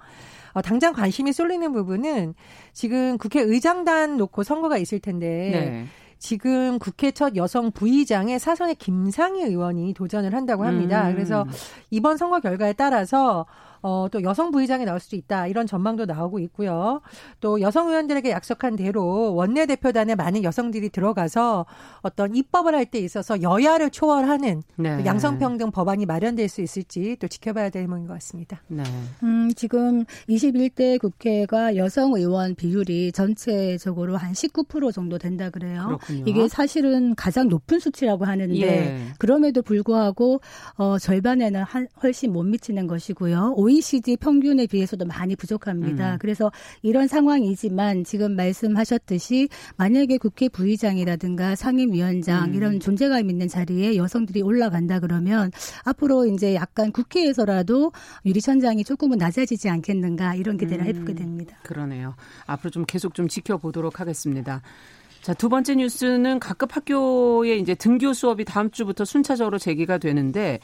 어, 0.52 0.62
당장 0.62 0.94
관심이 0.94 1.32
쏠리는 1.32 1.70
부분은 1.72 2.34
지금 2.72 3.18
국회의장단 3.18 4.16
놓고 4.16 4.42
선거가 4.42 4.78
있을 4.78 5.00
텐데 5.00 5.26
네. 5.52 5.84
지금 6.18 6.78
국회 6.78 7.10
첫 7.10 7.36
여성 7.36 7.70
부의장에 7.70 8.38
사선의 8.38 8.76
김상희 8.76 9.42
의원이 9.42 9.92
도전을 9.92 10.34
한다고 10.34 10.64
합니다. 10.64 11.08
음. 11.08 11.14
그래서 11.14 11.46
이번 11.90 12.16
선거 12.16 12.40
결과에 12.40 12.72
따라서 12.72 13.44
어, 13.82 14.08
또 14.12 14.22
여성 14.22 14.50
부의장이 14.50 14.84
나올 14.84 15.00
수도 15.00 15.16
있다. 15.16 15.46
이런 15.46 15.66
전망도 15.66 16.04
나오고 16.04 16.38
있고요. 16.40 17.00
또 17.40 17.60
여성 17.60 17.88
의원들에게 17.88 18.30
약속한 18.30 18.76
대로 18.76 19.34
원내 19.34 19.66
대표단에 19.66 20.14
많은 20.14 20.44
여성들이 20.44 20.90
들어가서 20.90 21.66
어떤 22.02 22.34
입법을 22.34 22.74
할 22.74 22.90
때 22.90 22.98
있어서 22.98 23.40
여야를 23.40 23.90
초월하는 23.90 24.62
네. 24.76 25.04
양성평등 25.04 25.70
법안이 25.70 26.06
마련될 26.06 26.48
수 26.48 26.60
있을지 26.60 27.16
또 27.20 27.28
지켜봐야 27.28 27.70
될 27.70 27.86
문인 27.86 28.06
것 28.06 28.14
같습니다. 28.14 28.62
네. 28.68 28.82
음, 29.22 29.52
지금 29.54 30.04
21대 30.28 30.98
국회가 30.98 31.76
여성 31.76 32.14
의원 32.14 32.54
비율이 32.54 33.12
전체적으로 33.12 34.16
한 34.16 34.32
19% 34.32 34.92
정도 34.92 35.18
된다 35.18 35.50
그래요. 35.50 35.84
그렇군요. 35.86 36.24
이게 36.26 36.48
사실은 36.48 37.14
가장 37.14 37.48
높은 37.48 37.78
수치라고 37.78 38.24
하는데 38.24 38.60
예. 38.60 38.98
그럼에도 39.18 39.62
불구하고 39.62 40.40
어, 40.76 40.98
절반에는 40.98 41.62
한, 41.62 41.86
훨씬 42.02 42.32
못 42.32 42.42
미치는 42.42 42.86
것이고요. 42.86 43.54
OECD 43.70 44.16
평균에 44.16 44.66
비해서도 44.66 45.04
많이 45.04 45.36
부족합니다. 45.36 46.14
음. 46.14 46.18
그래서 46.20 46.50
이런 46.82 47.06
상황이지만 47.06 48.02
지금 48.04 48.34
말씀하셨듯이 48.34 49.48
만약에 49.76 50.18
국회 50.18 50.48
부의장이라든가 50.48 51.54
상임위원장 51.54 52.46
음. 52.46 52.54
이런 52.54 52.80
존재감 52.80 53.30
있는 53.30 53.46
자리에 53.46 53.96
여성들이 53.96 54.42
올라간다 54.42 54.98
그러면 54.98 55.52
앞으로 55.84 56.26
이제 56.26 56.54
약간 56.54 56.90
국회에서라도 56.90 57.92
유리천장이 58.26 58.82
조금은 58.82 59.18
낮아지지 59.18 59.68
않겠는가 59.68 60.34
이런 60.34 60.56
기대를 60.56 60.84
음. 60.84 60.88
해보게 60.88 61.14
됩니다. 61.14 61.56
그러네요. 61.62 62.16
앞으로 62.46 62.70
좀 62.70 62.84
계속 62.86 63.14
좀 63.14 63.28
지켜보도록 63.28 64.00
하겠습니다. 64.00 64.62
자, 65.22 65.34
두 65.34 65.50
번째 65.50 65.74
뉴스는 65.74 66.40
각급 66.40 66.74
학교의 66.74 67.60
이제 67.60 67.74
등교 67.74 68.14
수업이 68.14 68.44
다음 68.46 68.70
주부터 68.70 69.04
순차적으로 69.04 69.58
재개가 69.58 69.98
되는데 69.98 70.60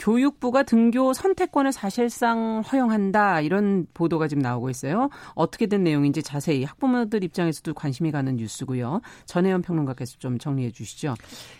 교육부가 0.00 0.62
등교 0.62 1.12
선택권을 1.12 1.72
사실상 1.72 2.62
허용한다 2.62 3.42
이런 3.42 3.86
보도가 3.94 4.26
지금 4.28 4.42
나오고 4.42 4.70
있어요. 4.70 5.10
어떻게 5.34 5.66
된 5.66 5.84
내용인지 5.84 6.22
자세히 6.22 6.64
학부모들 6.64 7.22
입장에서도 7.22 7.74
관심이 7.74 8.10
가는 8.10 8.34
뉴스고요. 8.34 9.02
전혜연 9.26 9.62
평론가께서 9.62 10.16
좀 10.18 10.38
정리해 10.38 10.70
주시죠. 10.72 11.14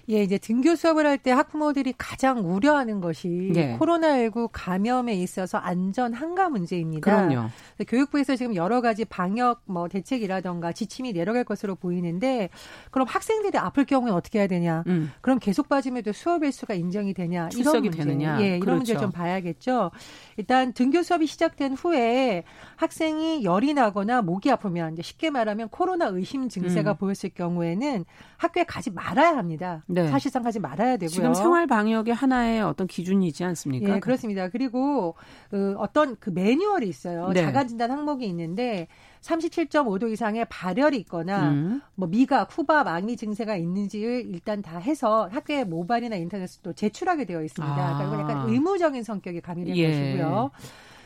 예, 0.08 0.22
이제 0.22 0.38
등교 0.38 0.74
수업을 0.74 1.06
할 1.06 1.20
때 1.20 1.32
학부모들이 1.32 1.92
가장 1.98 2.38
우려하는 2.38 3.02
것이 3.02 3.52
예. 3.54 3.76
코로나19 3.78 4.48
감염에 4.52 5.12
있어서 5.16 5.58
안전 5.58 6.14
한가 6.14 6.48
문제입니다. 6.48 7.00
그럼요. 7.28 7.50
교육부에서 7.86 8.36
지금 8.36 8.54
여러 8.54 8.80
가지 8.80 9.04
방역 9.04 9.60
뭐 9.66 9.86
대책이라던가 9.86 10.72
지침이 10.72 11.12
내려갈 11.12 11.44
것으로 11.44 11.74
보이는데 11.74 12.48
그럼 12.90 13.06
학생들이 13.06 13.58
아플 13.58 13.84
경우에 13.84 14.10
어떻게 14.12 14.38
해야 14.38 14.46
되냐? 14.46 14.84
음. 14.86 15.12
그럼 15.20 15.38
계속 15.38 15.68
빠짐에도 15.68 16.12
수업 16.12 16.42
일수가 16.42 16.72
인정이 16.72 17.12
되냐? 17.12 17.50
출석이 17.50 17.90
되느냐? 17.90 18.29
예, 18.40 18.46
이런 18.48 18.60
그렇죠. 18.60 18.76
문제 18.76 18.96
좀 18.96 19.10
봐야겠죠. 19.10 19.90
일단 20.36 20.72
등교 20.72 21.02
수업이 21.02 21.26
시작된 21.26 21.74
후에 21.74 22.44
학생이 22.76 23.44
열이 23.44 23.74
나거나 23.74 24.22
목이 24.22 24.50
아프면 24.50 24.92
이제 24.92 25.02
쉽게 25.02 25.30
말하면 25.30 25.68
코로나 25.68 26.06
의심 26.06 26.48
증세가 26.48 26.92
음. 26.92 26.96
보였을 26.96 27.30
경우에는 27.30 28.04
학교에 28.36 28.64
가지 28.64 28.90
말아야 28.90 29.36
합니다. 29.36 29.84
네. 29.86 30.08
사실상 30.08 30.42
가지 30.42 30.58
말아야 30.58 30.96
되고요. 30.96 31.08
지금 31.08 31.34
생활 31.34 31.66
방역의 31.66 32.14
하나의 32.14 32.62
어떤 32.62 32.86
기준이지 32.86 33.44
않습니까? 33.44 33.96
예, 33.96 34.00
그렇습니다. 34.00 34.48
그리고 34.48 35.14
그 35.50 35.74
어떤 35.78 36.16
그 36.20 36.30
매뉴얼이 36.30 36.88
있어요. 36.88 37.30
네. 37.32 37.42
자가 37.42 37.66
진단 37.66 37.90
항목이 37.90 38.26
있는데 38.26 38.88
37.5도 39.20 40.10
이상의 40.10 40.46
발열이 40.48 40.96
있거나 41.00 41.50
음. 41.50 41.82
뭐 41.94 42.08
미각, 42.08 42.56
후밥, 42.56 42.86
악미 42.86 43.16
증세가 43.16 43.56
있는지를 43.56 44.26
일단 44.26 44.62
다 44.62 44.78
해서 44.78 45.28
학교의 45.30 45.66
모바일이나 45.66 46.16
인터넷으로 46.16 46.72
제출하게 46.72 47.26
되어 47.26 47.42
있습니다. 47.42 47.74
아. 47.74 47.98
그러니까 47.98 48.20
약간 48.20 48.48
의무적인 48.48 49.02
성격이 49.02 49.40
가미된 49.40 49.76
예. 49.76 49.88
것이고요. 49.88 50.50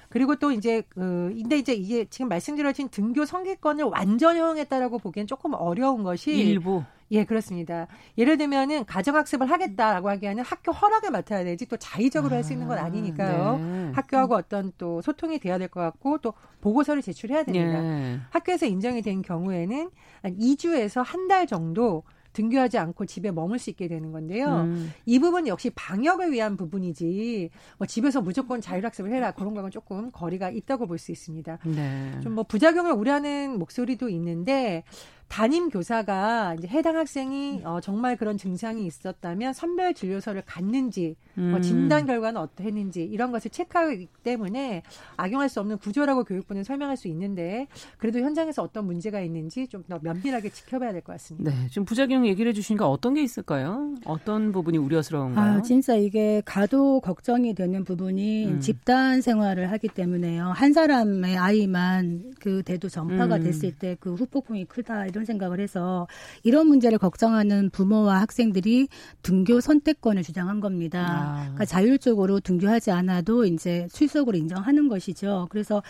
그리고 0.08 0.36
또 0.36 0.52
이제 0.52 0.82
그 0.88 1.34
근데 1.36 1.58
이제 1.58 1.74
이게 1.74 2.04
지금 2.04 2.28
말씀드렸신 2.28 2.88
등교 2.90 3.24
성기권을 3.24 3.86
완전 3.86 4.36
허용했다라고 4.36 4.98
보기엔 4.98 5.26
조금 5.26 5.54
어려운 5.54 6.04
것이 6.04 6.30
일부 6.30 6.84
예, 7.10 7.24
그렇습니다. 7.24 7.86
예를 8.18 8.38
들면은 8.38 8.84
가정학습을 8.86 9.50
하겠다라고 9.50 10.08
하기에는 10.10 10.42
학교 10.42 10.72
허락을 10.72 11.10
맡아야 11.10 11.44
되지 11.44 11.66
또 11.66 11.76
자의적으로 11.76 12.32
아, 12.32 12.36
할수 12.36 12.52
있는 12.52 12.66
건 12.66 12.78
아니니까요. 12.78 13.58
네. 13.58 13.90
학교하고 13.94 14.34
어떤 14.34 14.72
또 14.78 15.00
소통이 15.02 15.38
돼야 15.38 15.58
될 15.58 15.68
것 15.68 15.80
같고 15.80 16.18
또 16.18 16.34
보고서를 16.60 17.02
제출해야 17.02 17.44
됩니다. 17.44 17.80
네. 17.80 18.18
학교에서 18.30 18.66
인정이 18.66 19.02
된 19.02 19.22
경우에는 19.22 19.90
한 20.22 20.36
2주에서 20.38 21.02
한 21.04 21.24
달 21.28 21.46
정도 21.46 22.02
등교하지 22.34 22.78
않고 22.78 23.06
집에 23.06 23.30
머물 23.30 23.58
수 23.60 23.70
있게 23.70 23.86
되는 23.88 24.10
건데요. 24.12 24.46
음. 24.64 24.92
이 25.06 25.18
부분 25.20 25.46
역시 25.46 25.70
방역을 25.70 26.32
위한 26.32 26.56
부분이지 26.56 27.48
뭐 27.78 27.86
집에서 27.86 28.20
무조건 28.20 28.60
자율학습을 28.60 29.10
해라 29.12 29.30
그런 29.30 29.54
거는 29.54 29.70
조금 29.70 30.10
거리가 30.10 30.50
있다고 30.50 30.86
볼 30.88 30.98
수 30.98 31.12
있습니다. 31.12 31.58
네. 31.64 32.10
좀뭐 32.24 32.42
부작용을 32.44 32.90
우려하는 32.92 33.56
목소리도 33.58 34.08
있는데 34.10 34.82
담임 35.28 35.68
교사가 35.68 36.54
이제 36.58 36.68
해당 36.68 36.96
학생이 36.96 37.62
어, 37.64 37.80
정말 37.80 38.16
그런 38.16 38.38
증상이 38.38 38.86
있었다면 38.86 39.52
선별 39.52 39.92
진료서를 39.94 40.42
갔는지 40.46 41.16
뭐 41.34 41.44
음. 41.46 41.54
어, 41.54 41.60
진단 41.60 42.06
결과는 42.06 42.40
어떠했는지 42.40 43.02
이런 43.02 43.32
것을 43.32 43.50
체크하기 43.50 44.06
때문에 44.22 44.82
악용할 45.16 45.48
수 45.48 45.58
없는 45.60 45.78
구조라고 45.78 46.22
교육부는 46.24 46.62
설명할 46.62 46.96
수 46.96 47.08
있는데 47.08 47.66
그래도 47.98 48.20
현장에서 48.20 48.62
어떤 48.62 48.86
문제가 48.86 49.20
있는지 49.20 49.66
좀 49.68 49.84
더 49.88 49.98
면밀하게 50.00 50.48
지켜봐야 50.48 50.92
될 50.92 51.02
것 51.02 51.12
같습니다. 51.14 51.50
네, 51.50 51.68
지금 51.68 51.84
부작용 51.84 52.26
얘기를 52.26 52.48
해주시니까 52.50 52.88
어떤 52.88 53.12
게 53.14 53.22
있을까요? 53.22 53.94
어떤 54.06 54.50
부분이 54.52 54.78
우려스러운가요? 54.78 55.58
아, 55.58 55.62
진짜 55.62 55.94
이게 55.94 56.40
가도 56.46 57.00
걱정이 57.00 57.54
되는 57.54 57.84
부분이 57.84 58.46
음. 58.46 58.60
집단 58.60 59.20
생활을 59.20 59.70
하기 59.72 59.88
때문에요. 59.88 60.46
한 60.46 60.72
사람의 60.72 61.36
아이만 61.36 62.32
그 62.40 62.62
대도 62.62 62.88
전파가 62.88 63.36
음. 63.36 63.42
됐을 63.42 63.72
때 63.76 63.96
그 64.00 64.14
후폭풍이 64.14 64.64
크다 64.66 65.06
이런 65.14 65.24
생각을 65.24 65.60
해서 65.60 66.08
이런 66.42 66.66
문제를 66.66 66.98
걱정하는 66.98 67.70
부모와 67.70 68.20
학생들이 68.20 68.88
등교 69.22 69.60
선택권을 69.60 70.24
주장한 70.24 70.58
겁니다. 70.60 71.06
아. 71.08 71.40
그러니까 71.42 71.64
자율적으로 71.64 72.40
등교하지 72.40 72.90
않아도 72.90 73.44
이제 73.44 73.86
출석으로 73.92 74.36
인정하는 74.36 74.88
것이죠. 74.88 75.46
그래서 75.50 75.82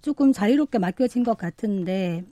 조금 0.00 0.32
자유롭게 0.32 0.78
맡겨진 0.78 1.24
것 1.24 1.36
같은데 1.36 2.24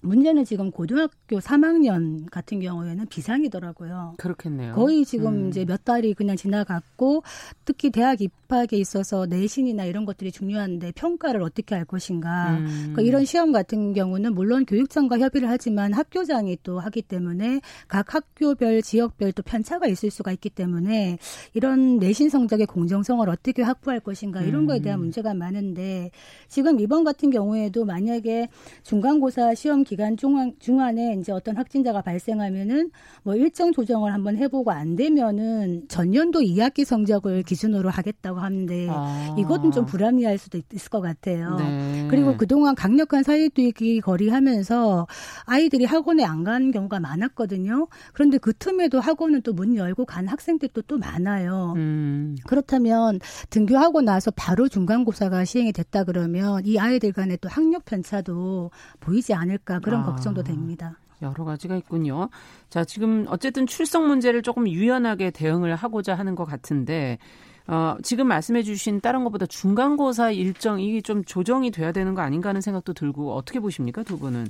문제는 0.00 0.44
지금 0.44 0.70
고등학교 0.70 1.38
3학년 1.38 2.30
같은 2.30 2.60
경우에는 2.60 3.06
비상이더라고요. 3.06 4.14
그렇겠네요. 4.18 4.74
거의 4.74 5.04
지금 5.04 5.44
음. 5.44 5.48
이제 5.48 5.64
몇 5.64 5.84
달이 5.84 6.14
그냥 6.14 6.36
지나갔고 6.36 7.22
특히 7.64 7.90
대학 7.90 8.20
입 8.20 8.30
학에 8.54 8.76
있어서 8.76 9.26
내신이나 9.26 9.86
이런 9.86 10.04
것들이 10.04 10.30
중요한데 10.30 10.92
평가를 10.92 11.42
어떻게 11.42 11.74
할 11.74 11.86
것인가. 11.86 12.58
음. 12.58 12.66
그러니까 12.66 13.02
이런 13.02 13.24
시험 13.24 13.52
같은 13.52 13.94
경우는 13.94 14.34
물론 14.34 14.66
교육청과 14.66 15.18
협의를 15.18 15.48
하지만 15.48 15.92
학교장이 15.94 16.58
또 16.62 16.78
하기 16.80 17.02
때문에 17.02 17.60
각 17.88 18.14
학교별 18.14 18.82
지역별 18.82 19.32
또 19.32 19.42
편차가 19.42 19.86
있을 19.86 20.10
수가 20.10 20.32
있기 20.32 20.50
때문에 20.50 21.18
이런 21.54 21.98
내신 21.98 22.28
성적의 22.28 22.66
공정성을 22.66 23.26
어떻게 23.28 23.62
확보할 23.62 24.00
것인가 24.00 24.42
이런 24.42 24.66
거에 24.66 24.80
대한 24.80 24.98
음. 24.98 25.04
문제가 25.04 25.32
많은데 25.32 26.10
지금 26.48 26.78
이번 26.78 27.04
같은 27.04 27.30
경우에도 27.30 27.86
만약에 27.86 28.48
중간고사 28.82 29.54
시험 29.54 29.82
기 29.82 29.94
기간 29.94 30.16
중간, 30.16 30.52
중간에 30.58 31.14
이제 31.20 31.30
어떤 31.30 31.56
확진자가 31.56 32.02
발생하면은 32.02 32.90
뭐 33.22 33.36
일정 33.36 33.70
조정을 33.70 34.12
한번 34.12 34.36
해보고 34.36 34.72
안 34.72 34.96
되면은 34.96 35.84
전년도 35.86 36.40
2학기 36.40 36.84
성적을 36.84 37.44
기준으로 37.44 37.90
하겠다고 37.90 38.40
하는데 38.44 38.88
아. 38.90 39.34
이것은 39.38 39.72
좀 39.72 39.86
불합리할 39.86 40.38
수도 40.38 40.60
있을 40.72 40.90
것 40.90 41.00
같아요. 41.00 41.56
네. 41.56 42.06
그리고 42.10 42.36
그동안 42.36 42.74
강력한 42.74 43.22
사회투기 43.22 44.00
거리하면서 44.00 45.06
아이들이 45.46 45.84
학원에 45.86 46.24
안 46.24 46.44
가는 46.44 46.70
경우가 46.70 47.00
많았거든요. 47.00 47.88
그런데 48.12 48.38
그 48.38 48.52
틈에도 48.52 49.00
학원은 49.00 49.42
또 49.42 49.54
문 49.54 49.76
열고 49.76 50.04
간 50.04 50.26
학생들도 50.28 50.82
또 50.82 50.98
많아요. 50.98 51.72
음. 51.76 52.36
그렇다면 52.46 53.20
등교하고 53.50 54.02
나서 54.02 54.30
바로 54.32 54.68
중간고사가 54.68 55.44
시행이 55.44 55.72
됐다 55.72 56.04
그러면 56.04 56.60
이 56.64 56.78
아이들 56.78 57.12
간에 57.12 57.36
또 57.36 57.48
학력 57.48 57.84
편차도 57.84 58.70
보이지 59.00 59.32
않을까 59.32 59.78
그런 59.78 60.00
아. 60.00 60.04
걱정도 60.04 60.42
됩니다. 60.42 60.98
여러 61.22 61.44
가지가 61.44 61.76
있군요. 61.76 62.28
자, 62.68 62.84
지금 62.84 63.24
어쨌든 63.28 63.66
출석 63.66 64.06
문제를 64.06 64.42
조금 64.42 64.68
유연하게 64.68 65.30
대응을 65.30 65.74
하고자 65.76 66.14
하는 66.14 66.34
것 66.34 66.44
같은데, 66.44 67.18
어, 67.66 67.96
지금 68.02 68.26
말씀해 68.28 68.62
주신 68.62 69.00
다른 69.00 69.24
것보다 69.24 69.46
중간고사 69.46 70.32
일정, 70.32 70.80
이게 70.80 71.00
좀 71.00 71.24
조정이 71.24 71.70
돼야 71.70 71.92
되는 71.92 72.14
거 72.14 72.22
아닌가 72.22 72.50
하는 72.50 72.60
생각도 72.60 72.92
들고, 72.92 73.34
어떻게 73.34 73.60
보십니까, 73.60 74.02
두 74.02 74.18
분은? 74.18 74.48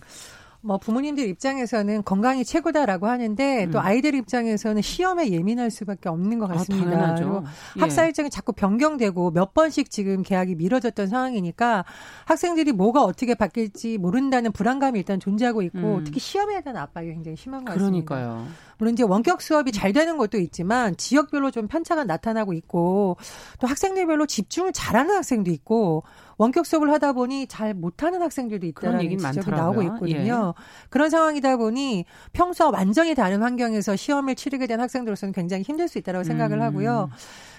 뭐 0.65 0.79
부모님들 0.79 1.29
입장에서는 1.29 2.05
건강이 2.05 2.43
최고다라고 2.45 3.07
하는데 3.07 3.65
음. 3.65 3.71
또 3.71 3.81
아이들 3.81 4.15
입장에서는 4.15 4.81
시험에 4.81 5.31
예민할 5.31 5.71
수밖에 5.71 6.09
없는 6.09 6.39
것 6.39 6.51
아, 6.51 6.55
같습니다. 6.55 7.15
아, 7.15 7.45
예. 7.77 7.81
학사 7.81 8.07
일정이 8.07 8.31
자꾸 8.31 8.53
변경되고 8.53 9.31
몇 9.33 9.53
번씩 9.53 9.91
지금 9.91 10.23
계약이 10.23 10.55
미뤄졌던 10.55 11.09
상황이니까 11.09 11.85
학생들이 12.25 12.73
뭐가 12.73 13.03
어떻게 13.03 13.35
바뀔지 13.35 13.99
모른다는 13.99 14.53
불안감이 14.53 14.99
일단 14.99 15.21
존재하고 15.21 15.61
있고 15.63 15.97
음. 15.97 16.05
특히 16.05 16.19
시험에 16.19 16.63
대한 16.63 16.79
압박이 16.79 17.09
굉장히 17.09 17.37
심한 17.37 17.65
것 17.65 17.75
같습니다. 17.75 18.07
그러니까요. 18.15 18.47
물론 18.79 18.95
이제 18.95 19.03
원격 19.03 19.43
수업이 19.43 19.71
잘 19.71 19.93
되는 19.93 20.17
것도 20.17 20.39
있지만 20.39 20.97
지역별로 20.97 21.51
좀 21.51 21.69
편차가 21.69 22.05
나타나고 22.05 22.55
있고 22.55 23.19
또 23.61 23.67
학생들별로 23.67 24.27
집중을 24.27 24.73
잘하는 24.73 25.15
학생도 25.15 25.51
있고 25.51 26.05
원격 26.37 26.67
수업을 26.67 26.91
하다 26.91 27.13
보니 27.13 27.47
잘 27.47 27.75
못하는 27.75 28.23
학생들도 28.23 28.67
있다는 28.67 29.01
지적이 29.01 29.23
많더라고요. 29.23 29.57
나오고 29.57 29.83
있거든요. 29.83 30.55
예. 30.57 30.63
그런 30.91 31.11
상황이다 31.11 31.57
보니 31.57 32.05
평소와 32.33 32.71
완전히 32.71 33.15
다른 33.15 33.43
환경에서 33.43 33.97
시험을 33.97 34.35
치르게 34.35 34.67
된 34.67 34.81
학생들로서는 34.81 35.33
굉장히 35.33 35.63
힘들 35.63 35.89
수 35.89 35.99
있다고 35.99 36.25
생각을 36.25 36.59
음. 36.59 36.63
하고요. 36.63 37.11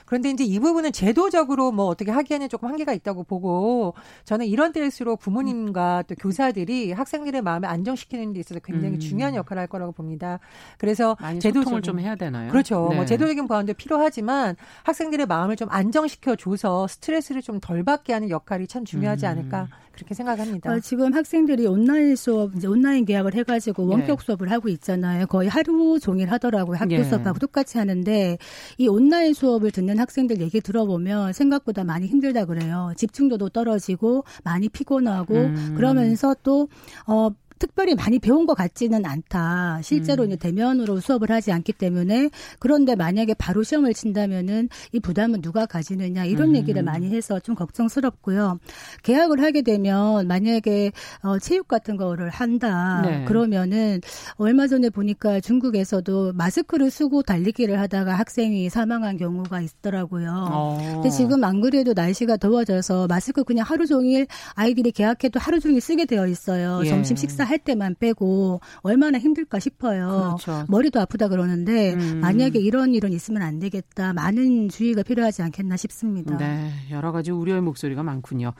그런데 0.05 0.29
이제 0.29 0.43
이 0.43 0.59
부분은 0.59 0.91
제도적으로 0.91 1.71
뭐 1.71 1.88
어떻게 1.88 2.12
하기에는 2.12 2.47
조금 2.50 2.69
한계가 2.69 2.93
있다고 2.93 3.24
보고 3.24 3.93
저는 4.24 4.45
이런 4.45 4.71
때일수록 4.71 5.19
부모님과 5.19 6.03
또 6.07 6.15
교사들이 6.15 6.91
학생들의 6.91 7.41
마음을 7.41 7.67
안정시키는 7.67 8.33
데 8.33 8.39
있어서 8.39 8.59
굉장히 8.59 8.95
음. 8.95 9.00
중요한 9.00 9.35
역할을 9.35 9.62
할 9.62 9.67
거라고 9.67 9.91
봅니다. 9.91 10.39
그래서 10.77 11.17
제도를 11.39 11.81
좀 11.81 12.00
해야 12.00 12.15
되나요? 12.15 12.51
그렇죠. 12.51 12.79
뭐 12.79 12.89
네. 12.89 12.95
뭐 12.97 13.05
제도적인 13.05 13.47
보완도 13.47 13.74
필요하지만 13.74 14.55
학생들의 14.83 15.25
마음을 15.25 15.55
좀 15.55 15.67
안정시켜 15.71 16.36
줘서 16.36 16.88
스트레스를 16.88 17.41
좀 17.41 17.56
덜 17.65 17.84
받게 17.84 18.13
하는 18.13 18.30
역할이 18.30 18.67
참 18.67 18.86
중요하지 18.86 19.25
음. 19.25 19.32
않을까 19.32 19.62
음. 19.63 19.67
그렇게 19.95 20.13
생각합니다. 20.13 20.71
어, 20.71 20.79
지금 20.79 21.13
학생들이 21.13 21.65
온라인 21.65 22.15
수업 22.15 22.55
이제 22.55 22.67
온라인 22.67 23.05
계약을 23.05 23.34
해가지고 23.34 23.88
원격 23.88 24.19
네. 24.19 24.25
수업을 24.25 24.51
하고 24.51 24.69
있잖아요. 24.69 25.25
거의 25.27 25.49
하루 25.49 25.99
종일 25.99 26.31
하더라고요. 26.31 26.77
학교 26.77 26.97
네. 26.97 27.03
수업하고 27.03 27.39
똑같이 27.39 27.77
하는데 27.77 28.38
이 28.77 28.88
온라인 28.88 29.34
수업을 29.34 29.71
듣는 29.71 29.97
학생들 29.99 30.41
얘기 30.41 30.62
들어보면 30.62 31.34
생각보다 31.34 31.84
많이 31.84 32.08
힘들다 32.08 32.45
그래요. 32.45 32.91
집중도도 32.97 33.49
떨어지고 33.49 34.23
많이 34.43 34.69
피곤하고 34.69 35.34
음. 35.34 35.73
그러면서 35.75 36.36
또 36.43 36.67
어. 37.08 37.29
특별히 37.60 37.96
많이 37.96 38.20
배운 38.20 38.46
것 38.46 38.54
같지는 38.54 39.06
않다. 39.06 39.80
실제로 39.82 40.24
음. 40.24 40.28
이제 40.28 40.36
대면으로 40.36 41.00
수업을 41.00 41.32
하지 41.32 41.52
않기 41.52 41.74
때문에 41.74 42.30
그런데 42.60 42.96
만약에 42.96 43.34
바로 43.36 43.63
시험을 43.63 43.94
친다면은 43.94 44.70
이 44.91 45.00
부담은 45.00 45.41
누가 45.41 45.65
가지느냐 45.65 46.26
이런 46.26 46.50
음. 46.50 46.56
얘기를 46.56 46.84
많이 46.84 47.10
해서 47.15 47.39
좀 47.39 47.56
걱정스럽고요. 47.56 48.60
계약을 49.04 49.41
하게 49.41 49.62
되면 49.62 50.28
만약에 50.28 50.91
어 51.24 51.39
체육 51.39 51.68
같은 51.68 51.96
거를 51.98 52.30
한다. 52.30 53.02
네. 53.04 53.26
그러면은 53.26 54.02
얼마 54.36 54.68
전에 54.68 54.89
보니까 54.89 55.39
중국에서도 55.39 56.34
마스크를 56.34 56.91
쓰고 56.91 57.24
달리기를 57.24 57.80
하다가 57.80 58.15
학생이 58.15 58.70
사망한 58.70 59.18
경우가 59.18 59.62
있더라고요. 59.62 60.50
어. 60.52 60.78
근데 60.96 61.10
지금 61.10 61.44
안 61.44 61.62
그래도 61.62 61.94
날씨가 61.94 62.38
더워져서 62.38 63.08
마스크 63.08 63.44
그냥 63.44 63.65
하루 63.65 63.86
종일 63.86 64.28
아이들이 64.56 64.91
계약해도 64.91 65.39
하루 65.39 65.60
종일 65.60 65.80
쓰게 65.80 66.06
되어 66.06 66.28
있어요. 66.28 66.82
예. 66.84 66.89
점심 66.89 67.15
식사 67.15 67.44
할 67.45 67.60
때만 67.60 67.95
빼고 67.99 68.60
얼마나 68.81 69.17
힘들까 69.17 69.60
싶어요. 69.60 70.36
그렇죠. 70.38 70.65
머리도 70.67 70.99
아프다 70.99 71.27
그러는데 71.27 71.93
음. 71.93 72.19
만약에 72.19 72.60
이런 72.60 72.93
일은 72.93 73.13
있으면 73.13 73.41
안 73.41 73.60
되겠다. 73.60 74.13
많은 74.13 74.69
주의가 74.69 75.03
필요하지 75.03 75.41
않겠나 75.43 75.77
싶습니다. 75.77 76.38
네, 76.38 76.71
여러 76.91 77.12
가지 77.12 77.31
우려의 77.31 77.62
목소리가 77.62 78.03
많군요. 78.03 78.53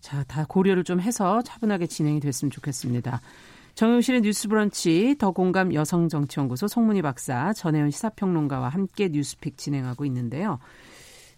자, 0.00 0.24
다 0.24 0.44
고려를 0.48 0.84
좀 0.84 1.00
해서 1.00 1.42
차분하게 1.42 1.86
진행이 1.86 2.20
됐으면 2.20 2.50
좋겠습니다. 2.50 3.20
정용실의 3.74 4.20
뉴스브런치 4.22 5.16
더 5.18 5.30
공감 5.30 5.72
여성정치연구소 5.72 6.68
송문희 6.68 7.02
박사 7.02 7.52
전혜연 7.52 7.90
시사평론가와 7.90 8.68
함께 8.68 9.08
뉴스픽 9.08 9.56
진행하고 9.56 10.04
있는데요. 10.06 10.58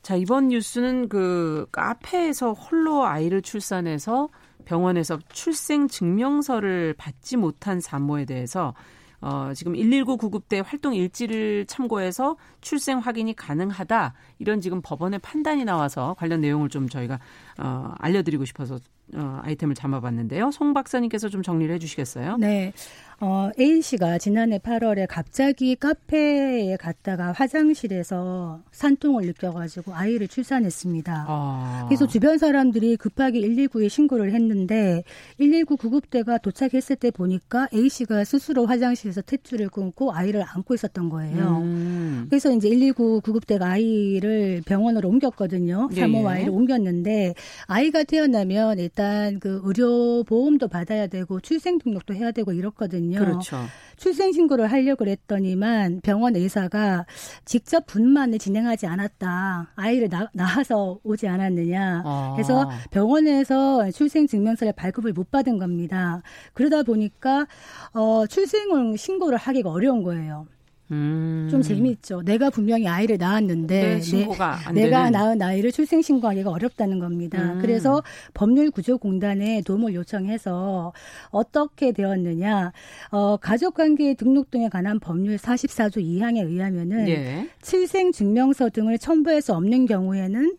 자, 0.03 0.17
이번 0.17 0.49
뉴스는 0.49 1.09
그 1.09 1.67
카페에서 1.71 2.53
홀로 2.53 3.07
아이를 3.07 3.43
출산해서 3.43 4.29
병원에서 4.63 5.19
출생 5.33 5.89
증명서를 5.89 6.95
받지 6.97 7.37
못한 7.37 7.81
산모에 7.81 8.25
대해서 8.25 8.75
어, 9.23 9.53
지금 9.55 9.75
119 9.75 10.17
구급대 10.17 10.63
활동 10.65 10.95
일지를 10.95 11.65
참고해서 11.67 12.37
출생 12.61 12.99
확인이 12.99 13.35
가능하다. 13.35 14.15
이런 14.41 14.61
지금 14.61 14.83
법원의 14.83 15.21
판단이 15.21 15.65
나와서 15.65 16.17
관련 16.19 16.41
내용을 16.41 16.69
좀 16.69 16.89
저희가 16.89 17.21
어, 17.59 17.95
알려드리고 17.99 18.45
싶어서 18.45 18.81
어, 19.15 19.41
아이템을 19.45 19.77
잡아봤는데요. 19.77 20.51
송 20.51 20.73
박사님께서 20.73 21.29
좀 21.29 21.43
정리를 21.43 21.73
해주시겠어요? 21.77 22.37
네. 22.39 22.73
어, 23.25 23.53
A 23.57 23.81
씨가 23.83 24.19
지난해 24.19 24.59
8월에 24.59 25.07
갑자기 25.09 25.77
카페에 25.77 26.77
갔다가 26.77 27.31
화장실에서 27.31 28.63
산통을 28.73 29.27
느껴가지고 29.27 29.95
아이를 29.95 30.27
출산했습니다. 30.27 31.27
아. 31.29 31.85
그래서 31.87 32.09
주변 32.09 32.39
사람들이 32.39 32.97
급하게 32.97 33.39
119에 33.43 33.89
신고를 33.89 34.33
했는데 34.33 35.05
119 35.39 35.77
구급대가 35.77 36.39
도착했을 36.39 36.97
때 36.97 37.13
보니까 37.13 37.69
A 37.73 37.89
씨가 37.89 38.25
스스로 38.25 38.67
화장실에서 38.67 39.21
탯줄을 39.21 39.71
끊고 39.71 40.13
아이를 40.13 40.43
안고 40.45 40.75
있었던 40.75 41.09
거예요. 41.09 41.59
음. 41.63 42.27
그래서 42.29 42.51
이제 42.51 42.71
119 42.71 43.21
구급대가 43.21 43.69
아이를 43.69 44.63
병원으로 44.67 45.09
옮겼거든요. 45.09 45.91
사모 45.95 46.23
예. 46.23 46.27
아이를 46.27 46.51
옮겼는데 46.51 47.35
아이가 47.67 48.03
태어나면 48.03 48.81
일단 48.81 49.39
그 49.39 49.61
의료 49.63 50.25
보험도 50.25 50.67
받아야 50.67 51.07
되고 51.07 51.39
출생 51.39 51.79
등록도 51.79 52.15
해야 52.15 52.33
되고 52.33 52.53
이렇거든요. 52.53 53.12
그렇죠. 53.21 53.59
출생 53.97 54.33
신고를 54.33 54.71
하려고 54.73 55.05
그랬더니만 55.05 56.01
병원 56.03 56.35
의사가 56.35 57.07
직접 57.45 57.87
분만을 57.87 58.39
진행하지 58.39 58.87
않았다. 58.87 59.73
아이를 59.77 60.09
나, 60.09 60.29
낳아서 60.33 60.99
오지 61.05 61.29
않았느냐. 61.29 62.03
아. 62.05 62.33
그래서 62.35 62.69
병원에서 62.91 63.91
출생 63.93 64.27
증명서를 64.27 64.73
발급을 64.73 65.13
못 65.13 65.31
받은 65.31 65.59
겁니다. 65.59 66.21
그러다 66.53 66.83
보니까 66.83 67.47
어 67.93 68.27
출생을 68.27 68.99
신고를 68.99 69.39
하기가 69.39 69.71
어려운 69.71 70.03
거예요. 70.03 70.47
음. 70.93 71.49
좀 71.51 71.63
재미있죠. 71.63 72.23
내가 72.23 72.51
분명히 72.51 72.87
아이를 72.87 73.17
낳았는데 73.19 74.01
네, 74.01 74.27
내, 74.75 74.91
가 74.91 75.11
낳은 75.11 75.41
아이를 75.41 75.73
출생 75.73 76.03
신고하기가 76.03 76.51
어렵다는 76.51 76.99
겁니다. 76.99 77.55
음. 77.55 77.59
그래서 77.61 78.03
법률구조공단에 78.35 79.63
도움을 79.63 79.95
요청해서 79.95 80.93
어떻게 81.31 81.93
되었느냐? 81.93 82.73
어, 83.11 83.37
가족관계 83.39 84.15
등록 84.15 84.51
등에 84.51 84.69
관한 84.69 85.01
법률 85.01 85.37
44조 85.37 85.97
2항에 85.97 86.47
의하면은 86.47 87.09
예. 87.09 87.49
출생 87.63 88.13
증명서 88.13 88.69
등을 88.71 88.99
첨부할 88.99 89.41
수 89.41 89.55
없는 89.55 89.87
경우에는 89.87 90.57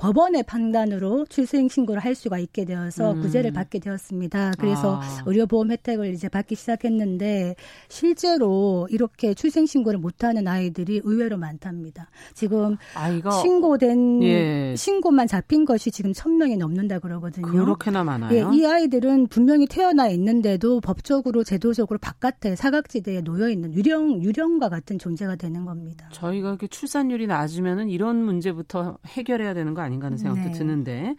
법원의 0.00 0.44
판단으로 0.44 1.26
출생 1.26 1.68
신고를 1.68 2.02
할 2.02 2.14
수가 2.14 2.38
있게 2.38 2.64
되어서 2.64 3.12
음. 3.12 3.20
구제를 3.20 3.52
받게 3.52 3.80
되었습니다. 3.80 4.52
그래서 4.58 4.96
아. 4.96 5.22
의료보험 5.26 5.70
혜택을 5.72 6.14
이제 6.14 6.30
받기 6.30 6.54
시작했는데 6.54 7.54
실제로 7.90 8.88
이렇게 8.90 9.34
출생 9.34 9.66
신고를 9.66 9.98
못하는 9.98 10.48
아이들이 10.48 11.02
의외로 11.04 11.36
많답니다. 11.36 12.08
지금 12.32 12.78
아이가 12.94 13.30
신고된 13.30 14.22
예. 14.22 14.74
신고만 14.74 15.26
잡힌 15.26 15.66
것이 15.66 15.90
지금 15.90 16.14
천 16.14 16.38
명이 16.38 16.56
넘는다 16.56 16.98
그러거든요. 16.98 17.46
그렇게나 17.46 18.02
많아요. 18.02 18.34
예, 18.34 18.56
이 18.56 18.64
아이들은 18.64 19.26
분명히 19.26 19.66
태어나 19.66 20.08
있는데도 20.08 20.80
법적으로 20.80 21.44
제도적으로 21.44 21.98
바깥에 21.98 22.56
사각지대에 22.56 23.20
놓여 23.20 23.50
있는 23.50 23.74
유령 23.74 24.22
유령과 24.22 24.70
같은 24.70 24.98
존재가 24.98 25.36
되는 25.36 25.66
겁니다. 25.66 26.08
저희가 26.12 26.48
이렇게 26.48 26.68
출산율이 26.68 27.26
낮으면은 27.26 27.90
이런 27.90 28.24
문제부터 28.24 28.96
해결해야 29.06 29.52
되는 29.52 29.74
거 29.74 29.82
아니에요? 29.82 29.89
아닌가 29.90 30.06
하는 30.06 30.16
생각도 30.16 30.50
네. 30.50 30.52
드는데 30.52 31.14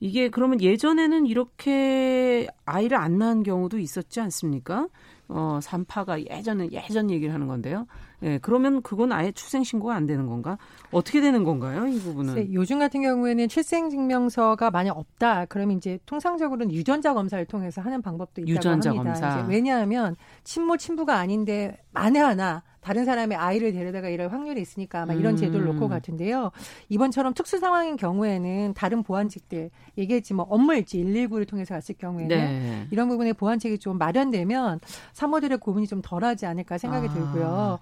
이게 0.00 0.28
그러면 0.28 0.60
예전에는 0.60 1.26
이렇게 1.26 2.46
아이를 2.66 2.98
안 2.98 3.18
낳은 3.18 3.44
경우도 3.44 3.78
있었지 3.78 4.20
않습니까? 4.20 4.88
어, 5.28 5.58
산파가 5.62 6.20
예전에 6.20 6.68
예전 6.72 7.10
얘기를 7.10 7.32
하는 7.32 7.46
건데요. 7.46 7.86
예, 8.22 8.38
그러면 8.42 8.82
그건 8.82 9.12
아예 9.12 9.32
출생 9.32 9.64
신고가 9.64 9.94
안 9.94 10.06
되는 10.06 10.26
건가? 10.26 10.58
어떻게 10.90 11.20
되는 11.20 11.44
건가요? 11.44 11.86
이 11.86 11.98
부분은? 11.98 12.52
요즘 12.52 12.78
같은 12.78 13.00
경우에는 13.00 13.48
출생 13.48 13.88
증명서가 13.88 14.70
만약 14.70 14.98
없다. 14.98 15.46
그러면 15.46 15.78
이제 15.78 15.98
통상적으로는 16.04 16.72
유전자 16.72 17.14
검사를 17.14 17.42
통해서 17.46 17.80
하는 17.80 18.02
방법도 18.02 18.42
있다고 18.42 18.50
유전자 18.50 18.90
합니다. 18.90 19.12
검사. 19.12 19.46
왜냐하면 19.48 20.16
친모 20.42 20.76
친부가 20.76 21.16
아닌데 21.16 21.78
만에 21.94 22.18
하나 22.18 22.62
다른 22.80 23.06
사람의 23.06 23.38
아이를 23.38 23.72
데려다가 23.72 24.10
이럴 24.10 24.30
확률이 24.30 24.60
있으니까 24.60 25.02
아마 25.02 25.14
이런 25.14 25.36
제도를 25.36 25.64
놓고 25.68 25.86
음. 25.86 25.88
같은데요. 25.88 26.50
이번처럼 26.90 27.32
특수 27.32 27.58
상황인 27.58 27.96
경우에는 27.96 28.74
다른 28.74 29.02
보안책들 29.02 29.70
얘기했지 29.96 30.34
뭐 30.34 30.44
업무일지 30.50 30.98
119를 31.02 31.48
통해서 31.48 31.74
갔을 31.74 31.94
경우에는 31.96 32.28
네. 32.28 32.86
이런 32.90 33.08
부분에 33.08 33.32
보안책이 33.32 33.78
좀 33.78 33.96
마련되면 33.96 34.80
사모들의 35.14 35.58
고민이 35.58 35.86
좀 35.86 36.02
덜하지 36.02 36.44
않을까 36.44 36.76
생각이 36.76 37.08
아. 37.08 37.14
들고요. 37.14 37.78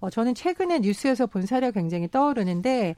어, 0.00 0.10
저는 0.10 0.34
최근에 0.34 0.78
뉴스에서 0.78 1.26
본 1.26 1.44
사례가 1.44 1.72
굉장히 1.72 2.08
떠오르는데 2.08 2.96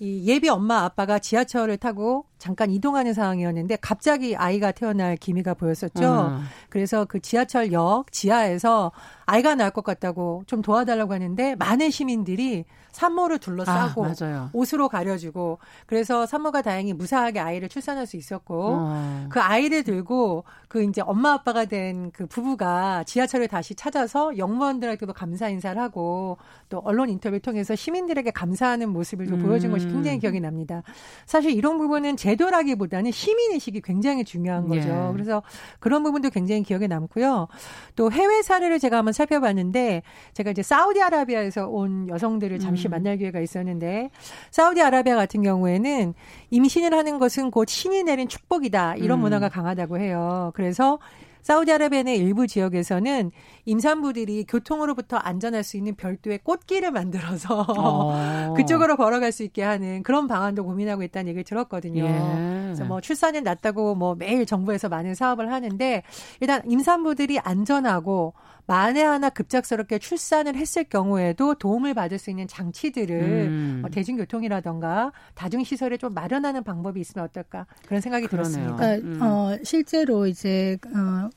이 0.00 0.24
예비 0.26 0.48
엄마 0.48 0.84
아빠가 0.84 1.18
지하철을 1.18 1.78
타고 1.78 2.26
잠깐 2.38 2.70
이동하는 2.70 3.14
상황이었는데 3.14 3.76
갑자기 3.80 4.36
아이가 4.36 4.72
태어날 4.72 5.16
기미가 5.16 5.54
보였었죠. 5.54 6.38
음. 6.38 6.44
그래서 6.68 7.04
그 7.04 7.20
지하철역 7.20 8.12
지하에서 8.12 8.92
아이가 9.26 9.54
나올 9.54 9.70
것 9.70 9.84
같다고 9.84 10.42
좀 10.46 10.62
도와달라고 10.62 11.12
하는데 11.12 11.54
많은 11.56 11.90
시민들이 11.90 12.64
산모를 12.92 13.38
둘러싸고 13.38 14.06
아, 14.06 14.50
옷으로 14.52 14.88
가려주고 14.88 15.58
그래서 15.86 16.26
산모가 16.26 16.62
다행히 16.62 16.94
무사하게 16.94 17.38
아이를 17.38 17.68
출산할 17.68 18.06
수 18.06 18.16
있었고 18.16 18.72
어. 18.78 19.26
그 19.28 19.40
아이를 19.40 19.84
들고 19.84 20.44
그 20.68 20.82
이제 20.82 21.02
엄마 21.02 21.32
아빠가 21.32 21.64
된 21.64 22.08
그 22.12 22.26
부부가 22.26 23.04
지하철을 23.04 23.48
다시 23.48 23.74
찾아서 23.74 24.36
영무원들에게도 24.36 25.12
감사 25.12 25.48
인사를 25.48 25.80
하고 25.80 26.36
또 26.68 26.80
언론 26.84 27.08
인터뷰를 27.08 27.40
통해서 27.40 27.74
시민들에게 27.74 28.30
감사하는 28.30 28.90
모습을 28.90 29.26
좀 29.26 29.40
음. 29.40 29.46
보여준 29.46 29.70
것이 29.70 29.86
굉장히 29.86 30.18
기억이 30.18 30.40
납니다. 30.40 30.82
사실 31.26 31.52
이런 31.52 31.78
부분은 31.78 32.16
제 32.16 32.27
도라기보다는 32.36 33.10
시민의식이 33.10 33.80
굉장히 33.82 34.24
중요한 34.24 34.68
거죠. 34.68 34.88
예. 34.88 35.12
그래서 35.12 35.42
그런 35.80 36.02
부분도 36.02 36.30
굉장히 36.30 36.62
기억에 36.62 36.86
남고요. 36.86 37.48
또 37.96 38.12
해외 38.12 38.42
사례를 38.42 38.78
제가 38.78 38.98
한번 38.98 39.12
살펴봤는데 39.12 40.02
제가 40.34 40.50
이제 40.50 40.62
사우디아라비아에서 40.62 41.68
온 41.68 42.08
여성들을 42.08 42.58
잠시 42.58 42.88
음. 42.88 42.90
만날 42.90 43.16
기회가 43.16 43.40
있었는데 43.40 44.10
사우디아라비아 44.50 45.16
같은 45.16 45.42
경우에는 45.42 46.14
임신을 46.50 46.94
하는 46.94 47.18
것은 47.18 47.50
곧 47.50 47.68
신이 47.68 48.04
내린 48.04 48.28
축복이다 48.28 48.96
이런 48.96 49.18
음. 49.18 49.22
문화가 49.22 49.48
강하다고 49.48 49.98
해요. 49.98 50.52
그래서 50.54 50.98
사우디아라비아 51.42 52.02
의 52.06 52.18
일부 52.18 52.46
지역에서는 52.46 53.30
임산부들이 53.64 54.44
교통으로부터 54.48 55.16
안전할 55.16 55.64
수 55.64 55.76
있는 55.76 55.94
별도의 55.94 56.38
꽃길을 56.42 56.90
만들어서 56.90 57.66
어. 57.68 58.54
그쪽으로 58.56 58.96
걸어갈 58.96 59.32
수 59.32 59.42
있게 59.42 59.62
하는 59.62 60.02
그런 60.02 60.26
방안도 60.26 60.64
고민하고 60.64 61.02
있다는 61.02 61.28
얘기를 61.28 61.44
들었거든요. 61.44 62.04
예. 62.04 62.58
그래서 62.64 62.84
뭐 62.84 63.00
출산이 63.00 63.40
낮다고 63.42 63.94
뭐 63.94 64.14
매일 64.14 64.46
정부에서 64.46 64.88
많은 64.88 65.14
사업을 65.14 65.50
하는데 65.52 66.02
일단 66.40 66.62
임산부들이 66.70 67.38
안전하고 67.40 68.34
만에 68.68 69.02
하나 69.02 69.30
급작스럽게 69.30 69.98
출산을 69.98 70.54
했을 70.54 70.84
경우에도 70.84 71.54
도움을 71.54 71.94
받을 71.94 72.18
수 72.18 72.28
있는 72.28 72.46
장치들을 72.46 73.20
음. 73.48 73.78
뭐 73.80 73.90
대중교통이라던가 73.90 75.10
다중시설에 75.34 75.96
좀 75.96 76.12
마련하는 76.12 76.62
방법이 76.62 77.00
있으면 77.00 77.24
어떨까 77.24 77.66
그런 77.86 78.02
생각이 78.02 78.26
그러네요. 78.26 78.76
들었습니다. 78.76 78.76
그러니까, 78.76 79.08
음. 79.08 79.22
어, 79.22 79.56
실제로 79.64 80.26
이제 80.26 80.76
어, 80.94 81.30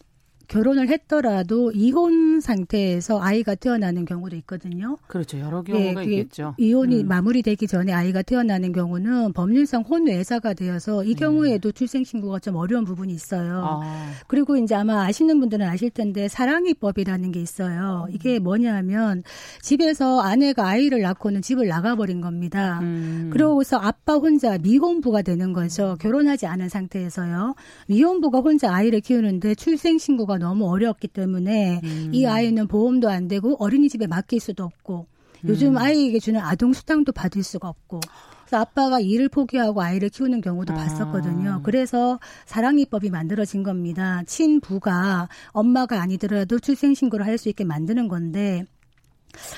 결혼을 0.52 0.90
했더라도 0.90 1.72
이혼 1.72 2.42
상태에서 2.42 3.22
아이가 3.22 3.56
태어나는 3.56 4.04
경우도 4.04 4.36
있거든요. 4.38 4.98
그렇죠. 5.08 5.40
여러 5.40 5.62
경우가 5.62 6.06
예, 6.06 6.12
있겠죠. 6.12 6.56
이혼이 6.58 7.04
음. 7.04 7.08
마무리되기 7.08 7.68
전에 7.68 7.94
아이가 7.94 8.22
태어나는 8.22 8.74
경우는 8.74 9.32
법률상 9.32 9.84
혼외자가 9.84 10.54
되어서 10.54 11.06
이 11.06 11.16
네. 11.16 11.16
경우에도 11.16 11.72
네. 11.72 11.74
출생 11.74 12.04
신고가 12.04 12.40
좀 12.40 12.58
어려운 12.58 12.84
부분이 12.84 13.14
있어요. 13.14 13.64
아. 13.82 14.12
그리고 14.28 14.58
이제 14.58 14.76
아마 14.76 15.06
아시는 15.06 15.40
분들은 15.40 15.66
아실 15.66 15.90
텐데 15.90 16.28
사랑이법이라는 16.28 17.32
게 17.32 17.42
있어요. 17.42 18.08
음. 18.10 18.14
이게 18.14 18.38
뭐냐면 18.40 19.24
집에서 19.62 20.20
아내가 20.20 20.68
아이를 20.68 21.00
낳고는 21.00 21.42
집을 21.42 21.70
나가버린 21.70 22.20
겁니다. 22.20 22.80
음. 22.82 23.30
그러고서 23.32 23.78
아빠 23.78 24.16
혼자 24.16 24.58
미혼부가 24.58 25.22
되는 25.22 25.54
거죠. 25.54 25.96
결혼하지 26.02 26.46
않은 26.46 26.68
상태에서요. 26.68 27.56
미혼부가 27.88 28.40
혼자 28.40 28.74
아이를 28.74 29.00
키우는데 29.00 29.56
출생 29.56 29.98
신고가 29.98 30.41
너무 30.42 30.68
어려웠기 30.70 31.08
때문에 31.08 31.82
음. 31.84 32.10
이 32.14 32.26
아이는 32.26 32.68
보험도 32.68 33.10
안 33.10 33.28
되고 33.28 33.56
어린이집에 33.64 34.08
맡길 34.08 34.40
수도 34.40 34.64
없고 34.64 35.06
요즘 35.48 35.70
음. 35.70 35.78
아이에게 35.78 36.20
주는 36.20 36.40
아동 36.40 36.74
수당도 36.74 37.12
받을 37.14 37.44
수가 37.44 37.70
없고 37.70 38.00
그래서 38.46 38.58
아빠가 38.62 39.00
일을 39.00 39.30
포기하고 39.30 39.82
아이를 39.82 40.10
키우는 40.10 40.42
경우도 40.42 40.74
아. 40.74 40.76
봤었거든요. 40.76 41.62
그래서 41.64 42.20
사랑이법이 42.46 43.10
만들어진 43.10 43.64
겁니다. 43.64 44.24
친부가 44.26 45.30
엄마가 45.52 46.02
아니더라도 46.02 46.60
출생신고를 46.60 47.26
할 47.26 47.38
수 47.38 47.50
있게 47.50 47.64
만드는 47.64 48.08
건데 48.08 48.66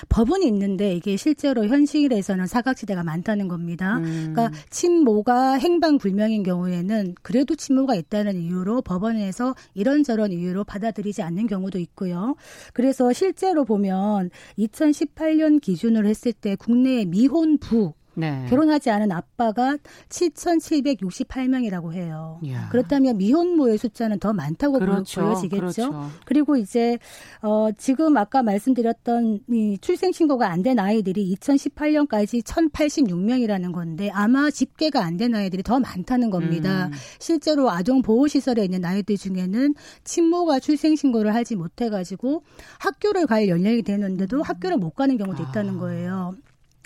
법은 0.10 0.44
있는데 0.44 0.96
이게 0.96 1.18
실제로 1.18 1.66
현실에서는 1.66 2.48
사각지대가 2.48 3.04
많다는 3.04 3.48
겁니다. 3.48 3.98
음. 3.98 4.34
그러니까 4.34 4.52
친모가 4.70 5.54
행방 5.54 5.98
불명인 5.98 6.44
경우에는 6.44 7.16
그래도 7.22 7.56
친모가 7.56 7.96
있다는 7.96 8.36
이유로 8.36 8.82
법원에서 8.82 9.56
이런저런 9.74 10.32
이유로 10.32 10.64
받아들이지 10.64 11.22
않는 11.22 11.48
경우도 11.48 11.80
있고요. 11.80 12.36
그래서 12.74 13.12
실제로 13.14 13.66
보면 13.66 14.30
2018년 14.58 15.62
기준으로 15.62 16.08
했을 16.08 16.34
때 16.34 16.56
국내의 16.56 17.06
미혼부 17.06 17.94
네. 18.16 18.46
결혼하지 18.50 18.90
않은 18.90 19.12
아빠가 19.12 19.78
7,768명이라고 20.10 21.94
해요. 21.94 22.40
이야. 22.44 22.70
그렇다면 22.70 23.18
미혼모의 23.18 23.78
숫자는 23.78 24.20
더 24.20 24.34
많다고 24.34 24.80
그렇죠. 24.80 25.22
보여지겠죠. 25.22 25.60
그렇죠. 25.60 26.10
그리고 26.26 26.56
이제 26.58 26.98
어 27.42 27.70
지금 27.78 28.18
아까 28.18 28.44
말씀드렸던 28.44 29.40
이 29.50 29.78
출생 29.82 30.12
신고가 30.12 30.50
안 30.50 30.64
된 30.64 30.80
아이들이 30.80 31.36
2018년까지 31.36 32.42
1,086명이라는 32.44 33.74
건데 33.74 34.10
아마 34.14 34.50
집계가 34.50 35.04
안 35.04 35.18
된 35.18 35.36
아이들이 35.36 35.62
더 35.62 35.80
많다는 35.80 36.30
겁니다. 36.32 36.88
음. 36.88 36.92
실제로 37.20 37.70
아동 37.70 38.02
보호 38.02 38.28
시설에 38.28 38.64
있는 38.64 38.84
아이들 38.86 39.16
중에는 39.18 39.76
친모가 40.06 40.60
출생 40.60 40.96
신고를 40.96 41.36
하지 41.36 41.56
못해 41.56 41.90
가지고 41.90 42.42
학교를 42.80 43.28
갈 43.28 43.48
연령이 43.48 43.84
되는데도 43.84 44.42
학교를 44.42 44.78
못 44.78 44.92
가는 44.96 45.18
경우도 45.18 45.44
있다는 45.44 45.76
아. 45.76 45.80
거예요. 45.80 46.34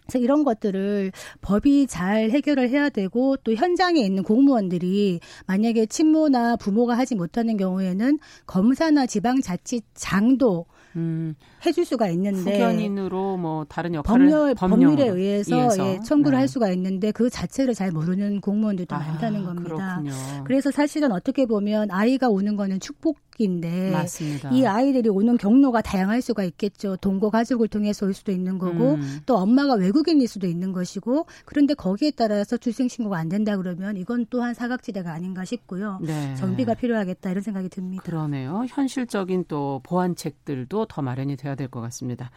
그래서 0.08 0.24
이런 0.24 0.44
것들을 0.44 1.12
법이 1.42 1.88
잘 1.88 2.32
해결을 2.32 2.70
해야 2.70 2.90
되고 2.90 3.36
또 3.38 3.54
현장에 3.54 4.00
있는 4.00 4.24
공무원들이 4.24 5.20
만약에 5.46 5.86
친모나 5.86 6.56
부모가 6.56 6.98
하지 6.98 7.16
못하는 7.16 7.58
경우에는 7.58 8.18
검사나 8.46 9.06
지방자치장도 9.06 10.66
음. 10.98 11.36
해줄 11.66 11.86
수가 11.86 12.10
있는데 12.10 12.56
후견인으로 12.56 13.38
뭐 13.38 13.66
다른 13.70 13.94
역할을 13.94 14.30
법률 14.30 14.56
법률에 14.56 15.08
의해서 15.08 15.70
예, 15.80 16.00
청구를 16.04 16.36
네. 16.36 16.40
할 16.40 16.48
수가 16.48 16.70
있는데 16.72 17.12
그 17.12 17.30
자체를 17.30 17.74
잘 17.74 17.92
모르는 17.92 18.42
공무원들도 18.42 18.96
아, 18.96 19.00
많다는 19.00 19.44
겁니다. 19.44 20.02
그렇군요. 20.02 20.44
그래서 20.46 20.72
사실은 20.72 21.12
어떻게 21.12 21.46
보면 21.46 21.92
아이가 21.92 22.28
오는 22.30 22.56
거는 22.56 22.80
축복 22.80 23.20
인데 23.40 23.92
맞습니다. 23.92 24.50
이 24.50 24.66
아이들이 24.66 25.10
오는 25.10 25.38
경로가 25.38 25.82
다양할 25.82 26.24
수가 26.24 26.44
있겠죠. 26.44 26.98
동거 26.98 27.30
가족을 27.30 27.68
통해서 27.68 28.08
올 28.08 28.16
수도 28.16 28.32
있는 28.32 28.58
거고 28.58 28.96
음. 28.96 29.20
또 29.28 29.36
엄마가 29.36 29.76
외국인일 29.76 30.28
수도 30.28 30.48
있는 30.48 30.72
것이고 30.72 31.28
그런데 31.46 31.76
거기에 31.76 32.12
따라서 32.16 32.58
출생 32.58 32.88
신고가 32.88 33.18
안 33.18 33.30
된다 33.30 33.56
그러면 33.58 33.96
이건 33.96 34.26
또한 34.32 34.56
사각지대가 34.56 35.14
아닌가 35.14 35.46
싶고요. 35.46 36.00
네. 36.02 36.34
정비가 36.36 36.74
필요하겠다 36.74 37.30
이런 37.30 37.44
생각이 37.44 37.70
듭니다. 37.70 38.02
그러네요. 38.04 38.66
현실적인 38.70 39.46
또 39.48 39.82
보완책들도 39.84 40.87
더 40.88 41.02
마련이 41.02 41.36
돼야 41.38 41.56
될 41.56 41.68
것 41.70 41.82
같습니다. 41.82 42.32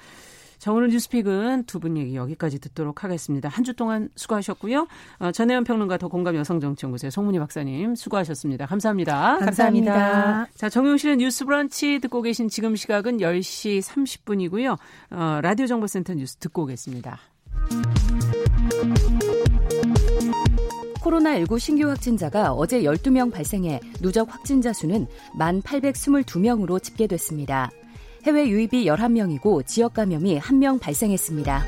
자, 0.58 0.72
오늘 0.72 0.88
뉴스픽은 0.90 1.64
두 1.64 1.78
분 1.80 1.96
얘기 1.96 2.14
여기까지 2.16 2.58
듣도록 2.58 3.02
하겠습니다. 3.02 3.48
한 3.48 3.64
주 3.64 3.72
동안 3.72 4.10
수고하셨고요. 4.14 4.86
어, 5.20 5.32
전혜연 5.32 5.64
평론가 5.64 5.96
더 5.96 6.08
공감 6.08 6.36
여성정치연구소의 6.36 7.10
송문희 7.10 7.38
박사님 7.38 7.94
수고하셨습니다. 7.94 8.66
감사합니다. 8.66 9.38
감사합니다. 9.38 9.92
감사합니다. 9.94 10.52
자, 10.54 10.68
정용실의 10.68 11.16
뉴스 11.16 11.46
브런치 11.46 12.00
듣고 12.00 12.20
계신 12.20 12.48
지금 12.50 12.76
시각은 12.76 13.18
10시 13.18 13.80
30분이고요. 13.80 14.76
어, 15.12 15.40
라디오 15.42 15.66
정보센터 15.66 16.12
뉴스 16.14 16.36
듣고 16.36 16.64
오겠습니다. 16.64 17.18
코로나19 21.00 21.58
신규 21.58 21.88
확진자가 21.88 22.52
어제 22.52 22.82
12명 22.82 23.32
발생해 23.32 23.80
누적 24.02 24.30
확진자 24.32 24.72
수는 24.72 25.06
1,822명으로 25.38 26.82
집계됐습니다. 26.82 27.70
해외 28.26 28.48
유입이 28.48 28.84
11명이고 28.84 29.66
지역 29.66 29.94
감염이 29.94 30.38
1명 30.38 30.78
발생했습니다. 30.80 31.64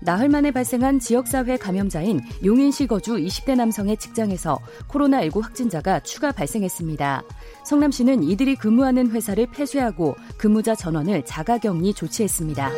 나흘 0.00 0.28
만에 0.28 0.52
발생한 0.52 1.00
지역사회 1.00 1.56
감염자인 1.56 2.20
용인시 2.44 2.86
거주 2.86 3.16
20대 3.16 3.56
남성의 3.56 3.96
직장에서 3.96 4.60
코로나19 4.88 5.42
확진자가 5.42 6.00
추가 6.00 6.30
발생했습니다. 6.30 7.24
성남시는 7.64 8.22
이들이 8.22 8.54
근무하는 8.54 9.10
회사를 9.10 9.46
폐쇄하고 9.50 10.14
근무자 10.38 10.76
전원을 10.76 11.24
자가격리 11.24 11.92
조치했습니다. 11.92 12.70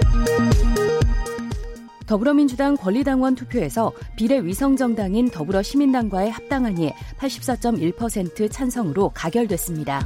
더불어민주당 2.07 2.75
권리당원 2.79 3.35
투표에서 3.35 3.93
비례위성정당인 4.17 5.29
더불어시민당과의 5.29 6.31
합당안이 6.31 6.95
84.1% 7.19 8.51
찬성으로 8.51 9.11
가결됐습니다. 9.11 10.01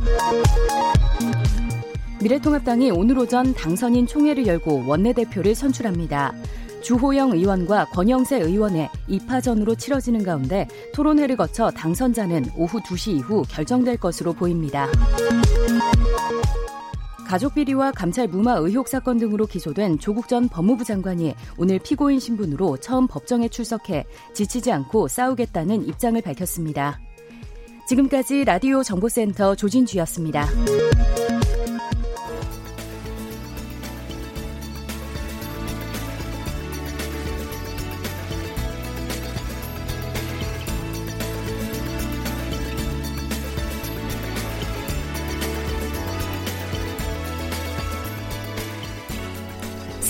미래통합당이 2.22 2.92
오늘 2.92 3.18
오전 3.18 3.52
당선인 3.52 4.06
총회를 4.06 4.46
열고 4.46 4.87
원내대표를 4.87 5.56
선출합니다. 5.56 6.32
주호영 6.80 7.32
의원과 7.32 7.87
권영세 7.87 8.38
의원의 8.38 8.88
2파전으로 9.08 9.76
치러지는 9.76 10.22
가운데 10.22 10.68
토론회를 10.94 11.37
거쳐 11.37 11.70
당선자는 11.72 12.52
오후 12.56 12.80
2시 12.80 13.16
이후 13.16 13.42
결정될 13.48 13.96
것으로 13.96 14.32
보입니다. 14.35 14.88
가족 17.26 17.54
비리와 17.54 17.90
감찰 17.92 18.28
무마 18.28 18.52
의혹 18.52 18.87
사건 18.88 19.18
등으로 19.18 19.46
기소된 19.46 19.98
조국 19.98 20.28
전 20.28 20.48
법무부 20.48 20.85
장관이 20.85 21.35
오늘 21.56 21.80
피고인 21.80 22.20
신분으로 22.20 22.76
처음 22.76 23.08
법정에 23.08 23.48
출석해 23.48 24.04
지치지 24.35 24.70
않고 24.70 25.08
싸우겠다는 25.08 25.88
입장을 25.88 26.20
밝혔습니다. 26.20 27.00
지금까지 27.88 28.44
라디오 28.44 28.82
정보센터 28.82 29.56
조진주였습니다. 29.56 30.46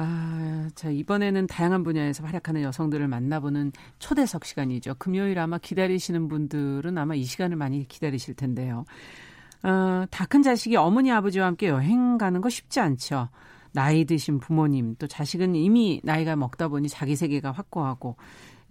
아, 0.00 0.68
자, 0.76 0.90
이번에는 0.90 1.48
다양한 1.48 1.82
분야에서 1.82 2.22
활약하는 2.24 2.62
여성들을 2.62 3.08
만나보는 3.08 3.72
초대석 3.98 4.44
시간이죠. 4.44 4.94
금요일 4.96 5.40
아마 5.40 5.58
기다리시는 5.58 6.28
분들은 6.28 6.96
아마 6.96 7.16
이 7.16 7.24
시간을 7.24 7.56
많이 7.56 7.86
기다리실 7.88 8.34
텐데요. 8.34 8.84
어, 9.64 10.04
다 10.10 10.24
큰 10.26 10.42
자식이 10.44 10.76
어머니, 10.76 11.10
아버지와 11.10 11.46
함께 11.46 11.66
여행 11.68 12.16
가는 12.16 12.40
거 12.40 12.48
쉽지 12.48 12.78
않죠. 12.78 13.28
나이 13.72 14.04
드신 14.04 14.38
부모님, 14.38 14.94
또 15.00 15.08
자식은 15.08 15.56
이미 15.56 16.00
나이가 16.04 16.36
먹다 16.36 16.68
보니 16.68 16.88
자기 16.88 17.16
세계가 17.16 17.50
확고하고 17.50 18.16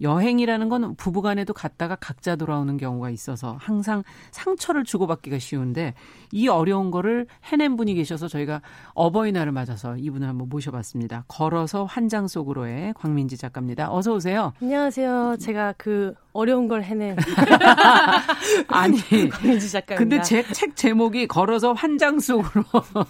여행이라는 0.00 0.68
건 0.68 0.94
부부간에도 0.96 1.52
갔다가 1.52 1.96
각자 1.96 2.36
돌아오는 2.36 2.76
경우가 2.76 3.10
있어서 3.10 3.56
항상 3.60 4.02
상처를 4.30 4.84
주고받기가 4.84 5.38
쉬운데 5.38 5.94
이 6.32 6.48
어려운 6.48 6.90
거를 6.90 7.26
해낸 7.44 7.76
분이 7.76 7.94
계셔서 7.94 8.28
저희가 8.28 8.62
어버이날을 8.94 9.52
맞아서 9.52 9.96
이분을 9.96 10.28
한번 10.28 10.48
모셔봤습니다. 10.48 11.24
걸어서 11.28 11.84
환장 11.84 12.28
속으로의 12.28 12.94
광민지 12.94 13.36
작가입니다. 13.36 13.92
어서 13.92 14.14
오세요. 14.14 14.52
안녕하세요. 14.62 15.36
제가 15.40 15.74
그 15.76 16.14
어려운 16.32 16.68
걸 16.68 16.82
해낸 16.84 17.16
아니 18.68 18.98
광민지 19.30 19.70
작가입니다. 19.70 19.96
근데 19.96 20.22
제 20.22 20.38
책 20.52 20.76
제목이 20.76 21.26
걸어서 21.26 21.72
환장 21.72 22.20
속으로 22.20 22.64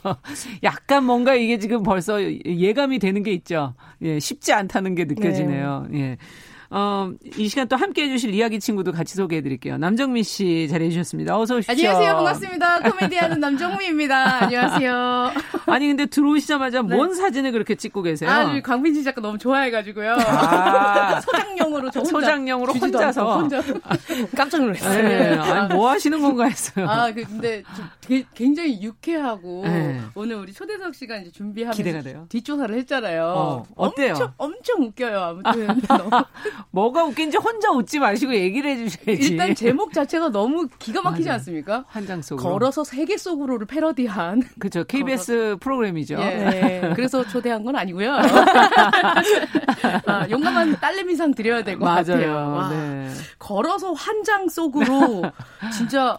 약간 0.64 1.04
뭔가 1.04 1.34
이게 1.34 1.58
지금 1.58 1.82
벌써 1.82 2.20
예감이 2.22 2.98
되는 2.98 3.22
게 3.22 3.32
있죠. 3.32 3.74
예, 4.02 4.18
쉽지 4.18 4.52
않다는 4.52 4.94
게 4.94 5.04
느껴지네요. 5.04 5.86
네. 5.90 6.00
예. 6.00 6.16
어, 6.70 7.10
이 7.38 7.48
시간 7.48 7.66
또 7.66 7.76
함께 7.76 8.04
해주실 8.04 8.34
이야기 8.34 8.60
친구도 8.60 8.92
같이 8.92 9.14
소개해 9.14 9.40
드릴게요. 9.40 9.78
남정미 9.78 10.22
씨 10.22 10.68
잘해 10.68 10.90
주셨습니다. 10.90 11.38
어서 11.38 11.56
오십시오. 11.56 11.72
안녕하세요. 11.72 12.14
반갑습니다. 12.16 12.80
코미디하는 12.90 13.40
남정미입니다. 13.40 14.42
안녕하세요. 14.44 15.32
아니, 15.66 15.86
근데 15.86 16.04
들어오시자마자 16.06 16.82
네. 16.82 16.94
뭔 16.94 17.14
사진을 17.14 17.52
그렇게 17.52 17.74
찍고 17.74 18.02
계세요? 18.02 18.30
아, 18.30 18.60
광민지 18.60 19.02
작가 19.02 19.22
너무 19.22 19.38
좋아해가지고요. 19.38 20.12
아. 20.18 21.20
소장용으로 21.24 21.90
저 21.90 22.00
혼자. 22.00 22.10
소장용으로 22.10 22.72
혼자서. 22.74 23.38
혼자. 23.38 23.62
깜짝 24.36 24.60
놀랐어요. 24.60 25.02
네. 25.02 25.36
아니, 25.38 25.74
뭐 25.74 25.88
하시는 25.90 26.20
건가 26.20 26.44
했어요. 26.44 26.86
아, 26.86 27.10
그, 27.12 27.24
근데 27.24 27.62
굉장히 28.34 28.82
유쾌하고 28.82 29.62
네. 29.64 30.00
오늘 30.14 30.36
우리 30.36 30.52
초대석 30.52 30.94
시간 30.94 31.22
이제 31.22 31.30
준비하면서 31.30 31.76
기대가 31.76 32.02
돼요. 32.02 32.26
뒷조사를 32.28 32.76
했잖아요. 32.78 33.24
어, 33.24 33.62
어때요? 33.74 34.12
엄청, 34.12 34.32
엄청 34.36 34.82
웃겨요. 34.82 35.18
아무튼. 35.18 35.68
아. 35.88 36.24
뭐가 36.70 37.04
웃긴지 37.04 37.36
혼자 37.38 37.70
웃지 37.70 37.98
마시고 37.98 38.34
얘기를 38.34 38.70
해주셔야지. 38.70 39.28
일단 39.32 39.54
제목 39.54 39.92
자체가 39.92 40.30
너무 40.30 40.68
기가 40.78 41.02
막히지 41.02 41.28
맞아. 41.28 41.34
않습니까? 41.34 41.84
한장 41.88 42.22
속으로. 42.22 42.48
걸어서 42.50 42.84
세계 42.84 43.16
속으로를 43.16 43.66
패러디한. 43.66 44.42
그렇죠. 44.58 44.84
KBS 44.84 45.32
걸어... 45.32 45.56
프로그램이죠. 45.56 46.14
예. 46.18 46.24
네. 46.34 46.92
그래서 46.94 47.26
초대한 47.26 47.64
건 47.64 47.76
아니고요. 47.76 48.12
아, 50.06 50.26
용감한 50.30 50.78
딸내미상 50.80 51.34
드려야 51.34 51.62
될 51.62 51.78
것 51.78 51.84
같아요. 51.86 52.32
와, 52.34 52.68
네. 52.70 53.08
걸어서 53.38 53.92
환장 53.92 54.48
속으로 54.48 55.22
진짜 55.72 56.18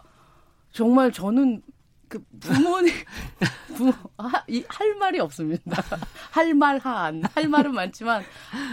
정말 0.72 1.12
저는 1.12 1.62
그 2.10 2.20
부모님 2.40 2.94
부모 3.78 3.94
하, 4.18 4.44
이, 4.48 4.64
할 4.68 4.96
말이 4.96 5.20
없습니다. 5.20 5.82
할 6.32 6.54
말한 6.54 7.24
할 7.36 7.48
말은 7.48 7.74
많지만 7.74 8.24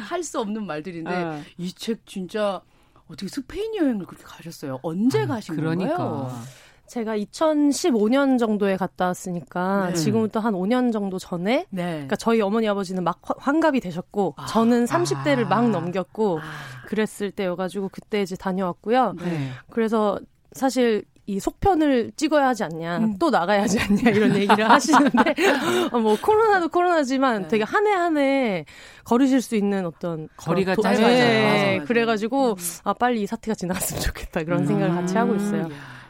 할 0.09 0.25
수 0.25 0.41
없는 0.41 0.67
말들인데 0.67 1.11
어. 1.15 1.41
이책 1.59 2.07
진짜 2.07 2.61
어떻게 3.07 3.29
스페인 3.29 3.77
여행을 3.77 4.07
그렇게 4.07 4.25
가셨어요? 4.25 4.81
언제 4.83 5.21
아, 5.23 5.27
가신 5.27 5.55
그러니까. 5.55 5.97
건가요? 5.97 6.41
제가 6.89 7.17
2015년 7.19 8.39
정도에 8.39 8.77
갔다 8.77 9.07
왔으니까 9.07 9.89
네. 9.89 9.95
지금부터 9.95 10.39
한 10.41 10.55
5년 10.55 10.93
정도 10.93 11.19
전에 11.19 11.67
네. 11.71 11.85
그러니까 11.93 12.15
저희 12.17 12.41
어머니 12.41 12.69
아버지는 12.69 13.03
막 13.05 13.21
환갑이 13.25 13.81
되셨고 13.81 14.35
아. 14.37 14.47
저는 14.47 14.85
30대를 14.87 15.47
아. 15.47 15.49
막 15.49 15.71
넘겼고 15.71 16.39
아. 16.41 16.43
그랬을 16.87 17.31
때여가지고 17.33 17.89
그때 17.91 18.23
이제 18.23 18.37
다녀왔고요. 18.37 19.15
네. 19.19 19.51
그래서 19.71 20.21
사실 20.53 21.05
이 21.27 21.41
속편을 21.41 22.13
찍어야 22.17 22.49
하지 22.49 22.63
않냐, 22.65 22.99
음. 22.99 23.19
또 23.19 23.31
나가야 23.31 23.63
하지 23.63 23.81
않냐 23.81 24.11
이런 24.11 24.35
얘기를 24.37 24.69
하시는데 24.71 25.35
어, 25.93 25.99
뭐 25.99 26.17
코로나도 26.21 26.69
코로나지만 26.69 27.43
네. 27.43 27.49
되게 27.49 27.65
한 27.65 27.85
해 27.87 27.93
한 27.95 28.17
해 28.17 28.65
걸으실 29.05 29.41
수 29.43 29.57
있는 29.57 29.87
어떤 29.87 30.29
거리가 30.37 30.75
도, 30.77 30.83
짧아져요. 30.83 31.09
네, 31.09 31.81
그래가지고 31.87 32.51
음. 32.51 32.57
아 32.85 32.93
빨리 32.93 33.23
이 33.23 33.27
사태가 33.27 33.55
지나갔으면 33.57 34.01
좋겠다 34.03 34.45
그런 34.45 34.61
음. 34.61 34.67
생각을 34.67 34.95
같이 34.95 35.17
하고 35.17 35.35
있어요. 35.35 35.69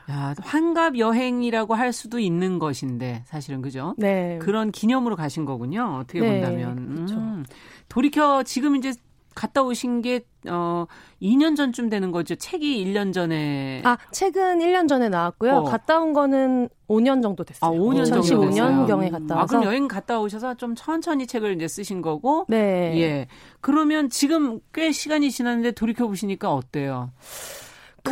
야, 0.09 0.35
환갑 0.41 0.99
여행이라고 0.99 1.75
할 1.75 1.93
수도 1.93 2.21
있는 2.21 2.61
것인데 2.61 3.25
사실은 3.27 3.61
그죠? 3.61 3.95
네. 3.99 4.39
그런 4.41 4.71
기념으로 4.71 5.17
가신 5.17 5.45
거군요. 5.45 5.99
어떻게 6.01 6.21
네, 6.21 6.41
본다면. 6.41 6.95
그렇죠. 6.95 7.15
음. 7.17 7.45
돌이켜 7.89 8.43
지금 8.45 8.77
이제 8.77 8.93
갔다 9.37 9.63
오신 9.63 10.01
게, 10.01 10.25
어, 10.49 10.87
2년 11.23 11.55
전쯤 11.57 11.91
되는 11.91 12.11
거죠. 12.11 12.35
책이 12.35 12.85
1년 12.85 13.13
전에. 13.13 13.83
아, 13.85 13.99
책은 14.11 14.59
1년 14.61 14.89
전에 14.89 15.09
나왔고요. 15.11 15.57
어. 15.59 15.65
갔다 15.65 16.01
온 16.01 16.15
거는 16.15 16.71
5년 16.89 17.23
정도 17.23 17.45
됐어요. 17.45 17.71
아, 17.71 17.75
5년 17.75 18.07
정도 18.07 18.23
2015년경에 18.23 19.11
갔다 19.11 19.37
와서. 19.37 19.43
아, 19.43 19.47
그럼 19.47 19.65
여행 19.65 19.87
갔다 19.87 20.19
오셔서 20.19 20.55
좀 20.55 20.75
천천히 20.75 21.27
책을 21.27 21.55
이제 21.55 21.69
쓰신 21.69 22.01
거고. 22.01 22.47
네. 22.49 22.99
예. 23.01 23.27
그러면 23.61 24.09
지금 24.09 24.59
꽤 24.73 24.91
시간이 24.91 25.31
지났는데 25.31 25.73
돌이켜 25.73 26.07
보시니까 26.09 26.53
어때요? 26.53 27.11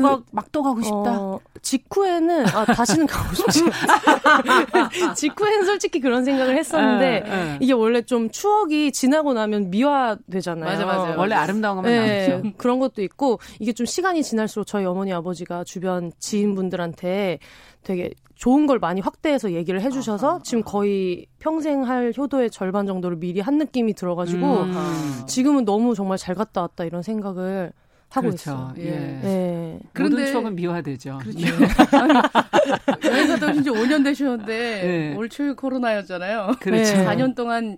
그, 0.02 0.24
막또 0.33 0.62
가고 0.62 0.83
싶다. 0.83 1.20
어, 1.20 1.40
직후에는 1.62 2.46
아 2.48 2.64
다시는 2.64 3.07
가고 3.07 3.35
싶지. 3.35 3.61
직후에는 5.16 5.64
솔직히 5.64 6.00
그런 6.00 6.24
생각을 6.24 6.57
했었는데 6.57 7.07
에, 7.07 7.20
네, 7.20 7.26
에. 7.26 7.44
네. 7.44 7.59
이게 7.61 7.72
원래 7.72 8.02
좀 8.02 8.30
추억이 8.30 8.92
지나고 8.92 9.33
나면 9.33 9.70
미화되잖아요. 9.70 10.64
맞아 10.64 10.87
맞아. 10.87 11.14
원래 11.16 11.35
아름다운 11.35 11.76
것만 11.76 11.90
네, 11.92 12.28
남죠. 12.28 12.52
그런 12.57 12.78
것도 12.78 13.02
있고 13.02 13.38
이게 13.59 13.72
좀 13.72 13.87
시간이 13.87 14.22
지날수록 14.22 14.66
저희 14.66 14.85
어머니 14.85 15.12
아버지가 15.12 15.64
주변 15.64 16.12
지인분들한테 16.18 17.38
되게 17.83 18.11
좋은 18.35 18.66
걸 18.66 18.78
많이 18.78 19.00
확대해서 19.00 19.52
얘기를 19.52 19.80
해주셔서 19.80 20.28
아하, 20.28 20.40
지금 20.42 20.62
거의 20.64 21.26
평생 21.38 21.85
할 21.85 22.12
효도의 22.16 22.50
절반 22.50 22.87
정도를 22.87 23.16
미리 23.18 23.40
한 23.40 23.59
느낌이 23.59 23.94
들어가지고 23.94 24.62
음. 24.62 25.22
지금은 25.26 25.64
너무 25.64 25.94
정말 25.94 26.18
잘 26.18 26.35
갔다 26.35 26.62
왔다 26.62 26.85
이런 26.85 27.02
생각을 27.02 27.72
하고 28.14 28.29
그렇죠. 28.29 28.50
있어요. 28.50 28.74
예. 28.79 28.90
네. 28.90 29.81
그런데 29.92 30.16
모든 30.16 30.33
추억은 30.33 30.55
미화되죠. 30.55 31.18
그렇죠. 31.20 31.40
예. 31.40 33.09
여행 33.09 33.29
갔다 33.29 33.50
오신 33.50 33.64
지 33.64 33.70
5년 33.70 34.05
되셨는데 34.05 34.83
네. 34.83 35.14
올 35.16 35.29
초에 35.29 35.53
코로나였잖아요. 35.53 36.55
그렇죠. 36.61 36.94
4년 36.94 37.35
동안 37.35 37.77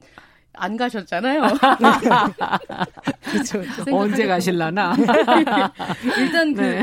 안 0.52 0.76
가셨잖아요. 0.76 1.42
그렇죠. 3.30 3.62
언제 3.90 4.26
가실라나? 4.26 4.94
일단 6.18 6.54
그 6.54 6.60
네. 6.60 6.82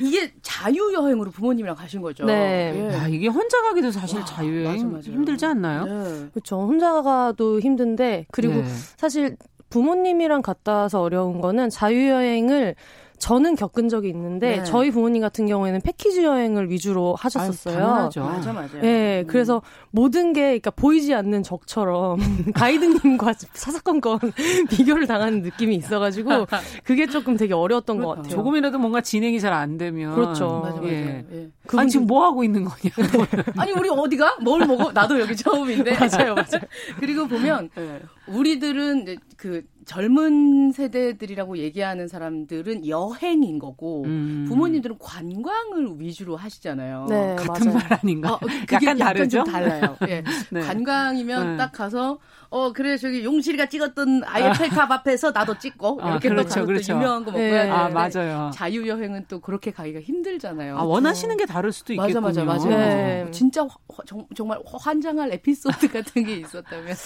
이게 0.00 0.32
자유 0.42 0.92
여행으로 0.92 1.30
부모님이랑 1.30 1.76
가신 1.76 2.02
거죠. 2.02 2.24
네. 2.24 2.72
예. 2.74 2.94
야, 2.94 3.08
이게 3.08 3.28
혼자 3.28 3.62
가기도 3.62 3.90
사실 3.90 4.22
자유 4.26 4.64
여행 4.64 5.00
힘들지 5.00 5.46
않나요? 5.46 5.84
네. 5.84 6.28
그렇죠. 6.32 6.60
혼자 6.60 7.02
가도 7.02 7.60
힘든데 7.60 8.26
그리고 8.30 8.56
네. 8.56 8.64
사실 8.96 9.36
부모님이랑 9.70 10.42
갔다 10.42 10.74
와서 10.74 11.00
어려운 11.00 11.40
거는 11.40 11.70
자유여행을 11.70 12.74
저는 13.20 13.54
겪은 13.54 13.88
적이 13.88 14.08
있는데 14.08 14.56
네. 14.56 14.64
저희 14.64 14.90
부모님 14.90 15.20
같은 15.20 15.46
경우에는 15.46 15.82
패키지 15.82 16.24
여행을 16.24 16.70
위주로 16.70 17.14
하셨었어요. 17.14 17.76
아유, 17.76 17.82
당연하죠. 17.84 18.24
맞아 18.24 18.52
맞아요. 18.52 18.80
네, 18.80 19.20
음. 19.20 19.26
그래서 19.28 19.62
모든 19.90 20.32
게 20.32 20.40
그러니까 20.40 20.70
보이지 20.70 21.14
않는 21.14 21.42
적처럼 21.42 22.18
가이드님과 22.54 23.34
사사건건 23.52 24.18
비교를 24.70 25.06
당하는 25.06 25.42
느낌이 25.42 25.76
있어 25.76 25.98
가지고 26.00 26.46
그게 26.82 27.06
조금 27.06 27.36
되게 27.36 27.54
어려웠던 27.54 27.98
것 27.98 28.08
같아요. 28.16 28.28
조금이라도 28.30 28.78
뭔가 28.78 29.00
진행이 29.00 29.38
잘 29.38 29.50
안 29.60 29.76
되면 29.76 30.14
그렇죠. 30.14 30.60
맞아 30.62 30.76
맞아. 30.76 30.88
예. 30.88 31.24
예. 31.32 31.48
아니 31.76 31.90
지금 31.90 32.06
뭐 32.06 32.24
하고 32.24 32.42
있는 32.42 32.64
거냐? 32.64 32.90
아니 33.58 33.72
우리 33.72 33.90
어디가? 33.90 34.38
뭘 34.42 34.64
먹어? 34.66 34.90
나도 34.92 35.20
여기 35.20 35.36
처음인데. 35.36 35.92
맞아요, 35.98 36.34
맞아요. 36.34 36.62
그리고 36.98 37.26
보면 37.26 37.68
네. 37.74 38.00
우리들은 38.28 39.16
그 39.36 39.62
젊은 39.90 40.70
세대들이라고 40.70 41.58
얘기하는 41.58 42.06
사람들은 42.06 42.86
여행인 42.86 43.58
거고 43.58 44.04
음. 44.04 44.44
부모님들은 44.46 44.98
관광을 45.00 45.96
위주로 45.98 46.36
하시잖아요. 46.36 47.06
네, 47.08 47.34
같은 47.34 47.72
맞아요. 47.72 47.74
말 47.74 47.98
아닌가? 48.00 48.34
어, 48.34 48.38
그게 48.38 48.86
약간, 48.86 48.98
다르죠? 48.98 49.38
좀 49.42 49.44
달라요. 49.52 49.96
예. 50.06 50.22
네. 50.52 50.60
관광이면 50.60 51.50
네. 51.50 51.56
딱 51.56 51.72
가서 51.72 52.20
어 52.50 52.72
그래 52.72 52.96
저기 52.96 53.24
용실이가 53.24 53.66
찍었던 53.66 54.24
아이펠탑 54.24 54.90
앞에서 54.90 55.30
나도 55.30 55.58
찍고 55.58 56.00
아, 56.02 56.10
이렇게 56.10 56.28
그렇죠, 56.28 56.42
또 56.42 56.54
가서 56.54 56.66
그렇죠. 56.66 56.92
또 56.92 56.98
유명한 56.98 57.24
거 57.24 57.30
먹고 57.30 57.42
네. 57.42 57.70
아 57.70 57.88
맞아요. 57.88 58.50
자유 58.52 58.88
여행은 58.88 59.26
또 59.28 59.40
그렇게 59.40 59.70
가기가 59.70 60.00
힘들잖아요. 60.00 60.76
아, 60.76 60.82
원하시는 60.82 61.36
게 61.36 61.46
다를 61.46 61.70
수도 61.70 61.92
있겠군요. 61.92 62.20
맞아 62.20 62.44
맞아 62.44 62.66
맞아. 62.66 62.68
네. 62.68 63.28
진짜 63.30 63.66
정, 64.04 64.26
정말 64.34 64.58
환장할 64.66 65.32
에피소드 65.34 65.88
같은 65.92 66.24
게 66.24 66.36
있었다면 66.38 66.96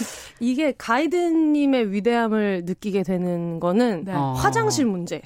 이게 0.41 0.73
가이드님의 0.79 1.93
위대함을 1.93 2.63
느끼게 2.65 3.03
되는 3.03 3.61
거는 3.61 4.05
네. 4.07 4.13
화장실 4.13 4.87
문제. 4.87 5.21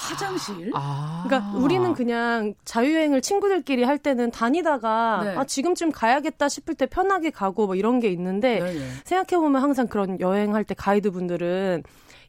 화장실? 0.00 0.70
아. 0.74 1.24
그러니까 1.26 1.58
우리는 1.58 1.92
그냥 1.94 2.54
자유여행을 2.64 3.20
친구들끼리 3.20 3.84
할 3.84 3.98
때는 3.98 4.30
다니다가 4.30 5.20
네. 5.24 5.36
아 5.36 5.44
지금쯤 5.44 5.92
가야겠다 5.92 6.48
싶을 6.48 6.74
때 6.74 6.86
편하게 6.86 7.30
가고 7.30 7.66
뭐 7.66 7.74
이런 7.74 8.00
게 8.00 8.08
있는데 8.08 8.60
네, 8.60 8.72
네. 8.72 8.88
생각해 9.04 9.40
보면 9.40 9.62
항상 9.62 9.86
그런 9.86 10.18
여행할 10.18 10.64
때 10.64 10.74
가이드분들은 10.74 11.82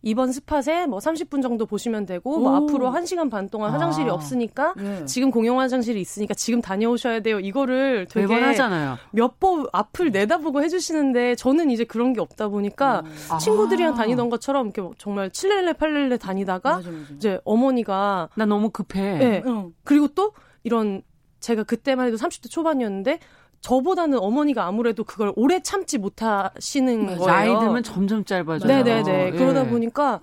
이번 0.03 0.31
스팟에 0.31 0.87
뭐 0.87 0.99
30분 0.99 1.41
정도 1.41 1.65
보시면 1.65 2.05
되고 2.05 2.39
뭐 2.39 2.55
앞으로 2.55 2.89
1시간 2.91 3.29
반 3.29 3.49
동안 3.49 3.71
화장실이 3.71 4.09
아. 4.09 4.13
없으니까 4.13 4.73
네. 4.77 5.05
지금 5.05 5.29
공용 5.31 5.59
화장실이 5.59 6.01
있으니까 6.01 6.33
지금 6.33 6.59
다녀오셔야 6.61 7.19
돼요. 7.21 7.39
이거를 7.39 8.07
되게 8.09 8.33
하잖아요. 8.33 8.97
몇 9.11 9.39
번 9.39 9.65
앞을 9.73 10.11
내다보고 10.11 10.61
해주시는데 10.63 11.35
저는 11.35 11.71
이제 11.71 11.83
그런 11.83 12.13
게 12.13 12.21
없다 12.21 12.47
보니까 12.49 13.01
음. 13.05 13.37
친구들이랑 13.39 13.93
아. 13.93 13.95
다니던 13.97 14.29
것처럼 14.29 14.67
이렇게 14.67 14.81
뭐 14.81 14.91
정말 14.97 15.29
칠렐레 15.31 15.73
팔렐레 15.73 16.17
다니다가 16.17 16.75
맞아, 16.77 16.91
맞아. 16.91 17.13
이제 17.15 17.39
어머니가 17.43 18.29
나 18.35 18.45
너무 18.45 18.69
급해. 18.69 19.17
네. 19.17 19.43
응. 19.45 19.73
그리고 19.83 20.07
또 20.09 20.33
이런 20.63 21.01
제가 21.39 21.63
그때만 21.63 22.05
해도 22.07 22.17
30대 22.17 22.49
초반이었는데 22.51 23.19
저보다는 23.61 24.17
어머니가 24.19 24.65
아무래도 24.65 25.03
그걸 25.03 25.31
오래 25.35 25.61
참지 25.61 25.97
못하시는 25.97 27.05
맞아요. 27.05 27.17
거예요. 27.19 27.31
나이 27.31 27.59
들면 27.59 27.83
점점 27.83 28.25
짧아져요. 28.25 28.67
네네네. 28.67 29.27
예. 29.27 29.31
그러다 29.31 29.65
보니까 29.65 30.19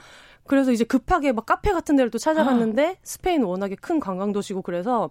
그래서 0.46 0.72
이제 0.72 0.84
급하게 0.84 1.32
막 1.32 1.46
카페 1.46 1.72
같은 1.72 1.94
데를 1.96 2.10
또 2.10 2.18
찾아갔는데 2.18 2.86
아. 2.88 2.94
스페인 3.02 3.42
워낙에 3.44 3.76
큰 3.76 4.00
관광 4.00 4.32
도시고 4.32 4.62
그래서 4.62 5.10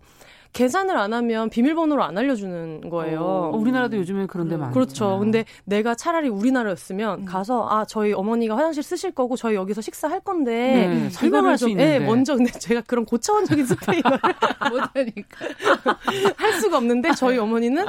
계산을 0.58 0.98
안 0.98 1.14
하면 1.14 1.52
비밀번호를 1.52 2.02
안 2.02 2.18
알려주는 2.18 2.90
거예요. 2.90 3.22
어, 3.22 3.52
우리나라도 3.56 3.96
요즘에 3.98 4.26
그런 4.26 4.50
데 4.50 4.56
음, 4.56 4.62
많죠. 4.62 4.74
그렇죠. 4.74 5.20
근데 5.20 5.46
내가 5.66 5.94
차라리 5.94 6.30
우리나라였으면 6.30 7.20
음. 7.20 7.26
가서 7.26 7.68
아 7.70 7.86
저희 7.86 8.12
어머니가 8.12 8.58
화장실 8.58 8.82
쓰실 8.82 9.12
거고 9.12 9.36
저희 9.36 9.54
여기서 9.54 9.82
식사할 9.82 10.22
건데 10.22 10.88
네, 10.88 11.10
설명할 11.12 11.60
수 11.60 11.70
있는데 11.70 12.00
네, 12.00 12.06
먼저 12.06 12.36
근데 12.36 12.52
제가 12.52 12.82
그런 12.88 13.06
고차원적인 13.06 13.66
스페인어를 13.70 14.18
못하니까 14.72 15.46
할 16.38 16.54
수가 16.54 16.78
없는데 16.78 17.12
저희 17.14 17.38
어머니는 17.38 17.86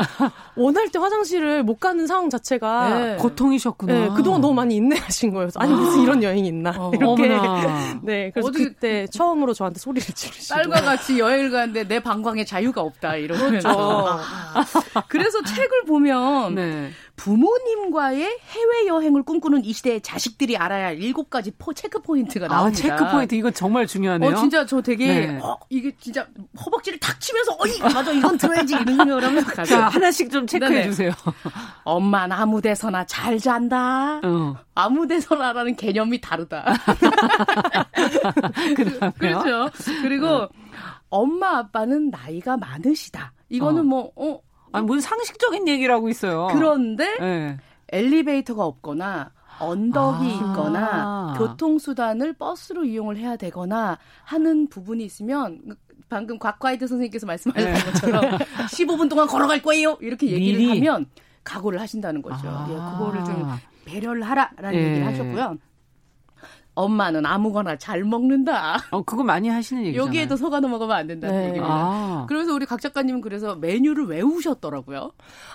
원할 0.55 0.91
때 0.91 0.99
화장실을 0.99 1.63
못 1.63 1.81
가는 1.81 2.07
상황 2.07 2.29
자체가 2.29 2.99
네. 2.99 3.17
고통이셨구나. 3.17 3.93
네, 3.93 4.09
그동안 4.15 4.43
너무 4.43 4.53
많이 4.53 4.77
인내하신 4.77 5.33
거예요. 5.33 5.49
아니 5.57 5.73
무슨 5.73 6.03
이런 6.03 6.23
여행이 6.23 6.47
있나 6.47 6.75
어, 6.77 6.91
이렇게. 6.95 7.33
어머나. 7.33 8.01
네, 8.03 8.31
그래서 8.35 8.49
어디, 8.49 8.65
그때 8.65 9.07
처음으로 9.07 9.55
저한테 9.55 9.81
소리를 9.81 10.07
지르시고 10.15 10.55
딸과 10.55 10.83
같이 10.83 11.19
여행을 11.19 11.51
가는데 11.51 11.89
내 11.89 12.01
방광에 12.01 12.45
자유가 12.59 12.83
없다 12.83 13.16
이러면서. 13.16 14.21
그렇죠. 14.53 15.05
그래서 15.09 15.42
책을 15.42 15.85
보면 15.87 16.57
네. 16.57 16.90
부모님과의 17.14 18.23
해외 18.23 18.87
여행을 18.88 19.23
꿈꾸는 19.23 19.64
이 19.64 19.73
시대의 19.73 20.01
자식들이 20.01 20.57
알아야 20.57 20.87
할 20.87 21.03
일곱 21.03 21.31
가지 21.31 21.53
포 21.57 21.73
체크 21.73 22.01
포인트가 22.01 22.47
아, 22.47 22.49
나옵니다. 22.49 22.94
아, 22.94 22.97
체크 22.97 23.11
포인트 23.11 23.35
이거 23.35 23.51
정말 23.51 23.87
중요하네요. 23.87 24.31
어, 24.31 24.35
진짜 24.35 24.66
저 24.66 24.81
되게 24.81 25.07
네. 25.07 25.38
어, 25.42 25.57
이게 25.68 25.94
진짜 26.01 26.27
허벅지를 26.64 26.99
탁 27.01 27.21
치면서 27.21 27.57
어이 27.59 27.79
맞아 27.92 28.12
이건 28.12 28.38
들어야지 28.38 28.75
이런 28.75 29.42
가죠. 29.44 29.64
자 29.64 29.88
하나씩 29.88 30.31
좀 30.31 30.47
체크해 30.47 30.71
네네. 30.71 30.85
주세요. 30.85 31.12
엄마 31.85 32.27
아무 32.31 32.61
데서나 32.61 33.05
잘 33.07 33.38
잔다. 33.38 34.21
어. 34.25 34.57
아무 34.75 35.07
데서나라는 35.07 35.77
개념이 35.77 36.21
다르다. 36.21 36.64
그렇죠. 39.18 39.71
그리고 40.03 40.27
어. 40.27 40.49
엄마 41.11 41.59
아빠는 41.59 42.11
나이가 42.11 42.57
많으시다. 42.57 43.33
이거는 43.49 43.81
어. 43.81 43.85
뭐 43.85 44.12
어. 44.16 44.40
아니 44.73 44.85
무슨 44.87 45.01
상식적인 45.01 45.66
얘기를 45.68 45.94
하고 45.94 46.09
있어요. 46.09 46.49
그런데 46.53 47.16
네. 47.18 47.57
엘리베이터가 47.90 48.64
없거나 48.64 49.31
언덕이 49.61 50.27
아. 50.27 50.35
있거나 50.35 51.35
교통수단을 51.38 52.35
버스로 52.35 52.85
이용을 52.85 53.16
해야 53.16 53.37
되거나 53.37 53.99
하는 54.25 54.68
부분이 54.68 55.05
있으면 55.05 55.61
방금 56.09 56.38
곽과이드 56.38 56.87
선생님께서 56.87 57.27
말씀하셨던 57.27 57.75
네. 57.75 57.85
것처럼 57.92 58.38
15분 58.73 59.09
동안 59.11 59.27
걸어갈 59.27 59.62
거예요. 59.62 59.97
이렇게 60.01 60.29
얘기를 60.29 60.59
미리. 60.61 60.68
하면 60.79 61.07
각오를 61.44 61.81
하신다는 61.81 62.23
거죠. 62.23 62.49
아. 62.49 62.66
예, 62.71 62.75
그거를 62.99 63.25
좀 63.25 63.47
배려를 63.85 64.23
하라라는 64.23 64.75
예. 64.75 64.85
얘기를 64.85 65.07
하셨고요. 65.07 65.57
엄마는 66.79 67.27
아무거나 67.27 67.77
잘 67.77 68.05
먹는다. 68.05 68.79
어, 68.91 69.03
그거 69.03 69.25
많이 69.25 69.49
하시는 69.49 69.85
얘기죠. 69.87 70.01
여기에도 70.01 70.37
속아서 70.37 70.69
먹으면 70.69 70.97
안 70.97 71.07
된다는 71.07 71.37
네. 71.37 71.49
얘기입니다. 71.49 71.75
아. 71.75 72.27
그래서 72.29 72.55
우리 72.55 72.67
각 72.67 72.81
작가님은 72.81 73.21
그래서 73.21 73.57
메뉴를 73.57 74.07
외우셨더라고요. 74.07 75.11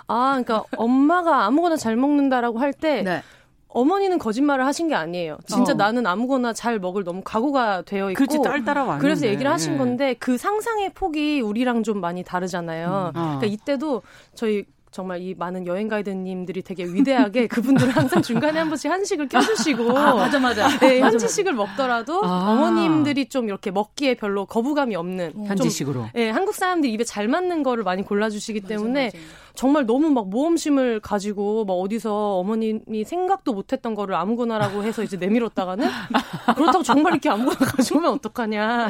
아, 0.06 0.42
그러니까 0.44 0.64
엄마가 0.76 1.44
아무거나 1.44 1.76
잘 1.76 1.96
먹는다라고 1.96 2.58
할때 2.58 3.02
네. 3.02 3.22
어머니는 3.68 4.18
거짓말을 4.18 4.66
하신 4.66 4.88
게 4.88 4.94
아니에요. 4.94 5.38
진짜 5.46 5.72
어. 5.72 5.74
나는 5.74 6.06
아무거나 6.06 6.52
잘 6.52 6.78
먹을 6.78 7.02
너무 7.02 7.22
각오가 7.24 7.82
되어 7.82 8.10
있고. 8.10 8.18
그렇지, 8.18 8.40
딸 8.42 8.64
따라왔는데. 8.64 9.02
그래서 9.02 9.26
얘기를 9.26 9.50
하신 9.50 9.72
네. 9.72 9.78
건데 9.78 10.14
그 10.20 10.38
상상의 10.38 10.92
폭이 10.94 11.40
우리랑 11.40 11.82
좀 11.82 12.00
많이 12.00 12.22
다르잖아요. 12.22 13.12
음. 13.16 13.18
어. 13.18 13.38
그러니까 13.38 13.46
이때도 13.46 14.02
저희 14.34 14.64
정말 14.94 15.20
이 15.22 15.34
많은 15.36 15.66
여행 15.66 15.88
가이드님들이 15.88 16.62
되게 16.62 16.84
위대하게 16.84 17.48
그분들은 17.48 17.90
항상 17.90 18.22
중간에 18.22 18.60
한 18.60 18.68
번씩 18.68 18.88
한식을 18.88 19.26
껴주시고 19.26 19.98
아, 19.98 20.14
맞아 20.14 20.38
맞아 20.38 20.68
네, 20.78 21.00
현지식을 21.00 21.52
먹더라도 21.52 22.24
아. 22.24 22.52
어머님들이 22.52 23.28
좀 23.28 23.48
이렇게 23.48 23.72
먹기에 23.72 24.14
별로 24.14 24.46
거부감이 24.46 24.94
없는 24.94 25.46
현지식으로 25.46 26.10
네, 26.14 26.30
한국 26.30 26.54
사람들이 26.54 26.92
입에 26.92 27.02
잘 27.02 27.26
맞는 27.26 27.64
거를 27.64 27.82
많이 27.82 28.04
골라주시기 28.04 28.60
맞아, 28.60 28.68
때문에 28.68 29.06
맞아. 29.06 29.18
정말 29.54 29.86
너무 29.86 30.10
막 30.10 30.28
모험심을 30.28 30.98
가지고 31.00 31.64
막 31.64 31.74
어디서 31.74 32.38
어머님이 32.38 33.04
생각도 33.04 33.52
못했던 33.52 33.94
거를 33.94 34.16
아무거나라고 34.16 34.82
해서 34.82 35.04
이제 35.04 35.16
내밀었다가는 35.16 35.86
그렇다고 36.56 36.82
정말 36.82 37.12
이렇게 37.12 37.28
아무거나 37.28 37.70
가져오면 37.70 38.12
어떡하냐 38.14 38.88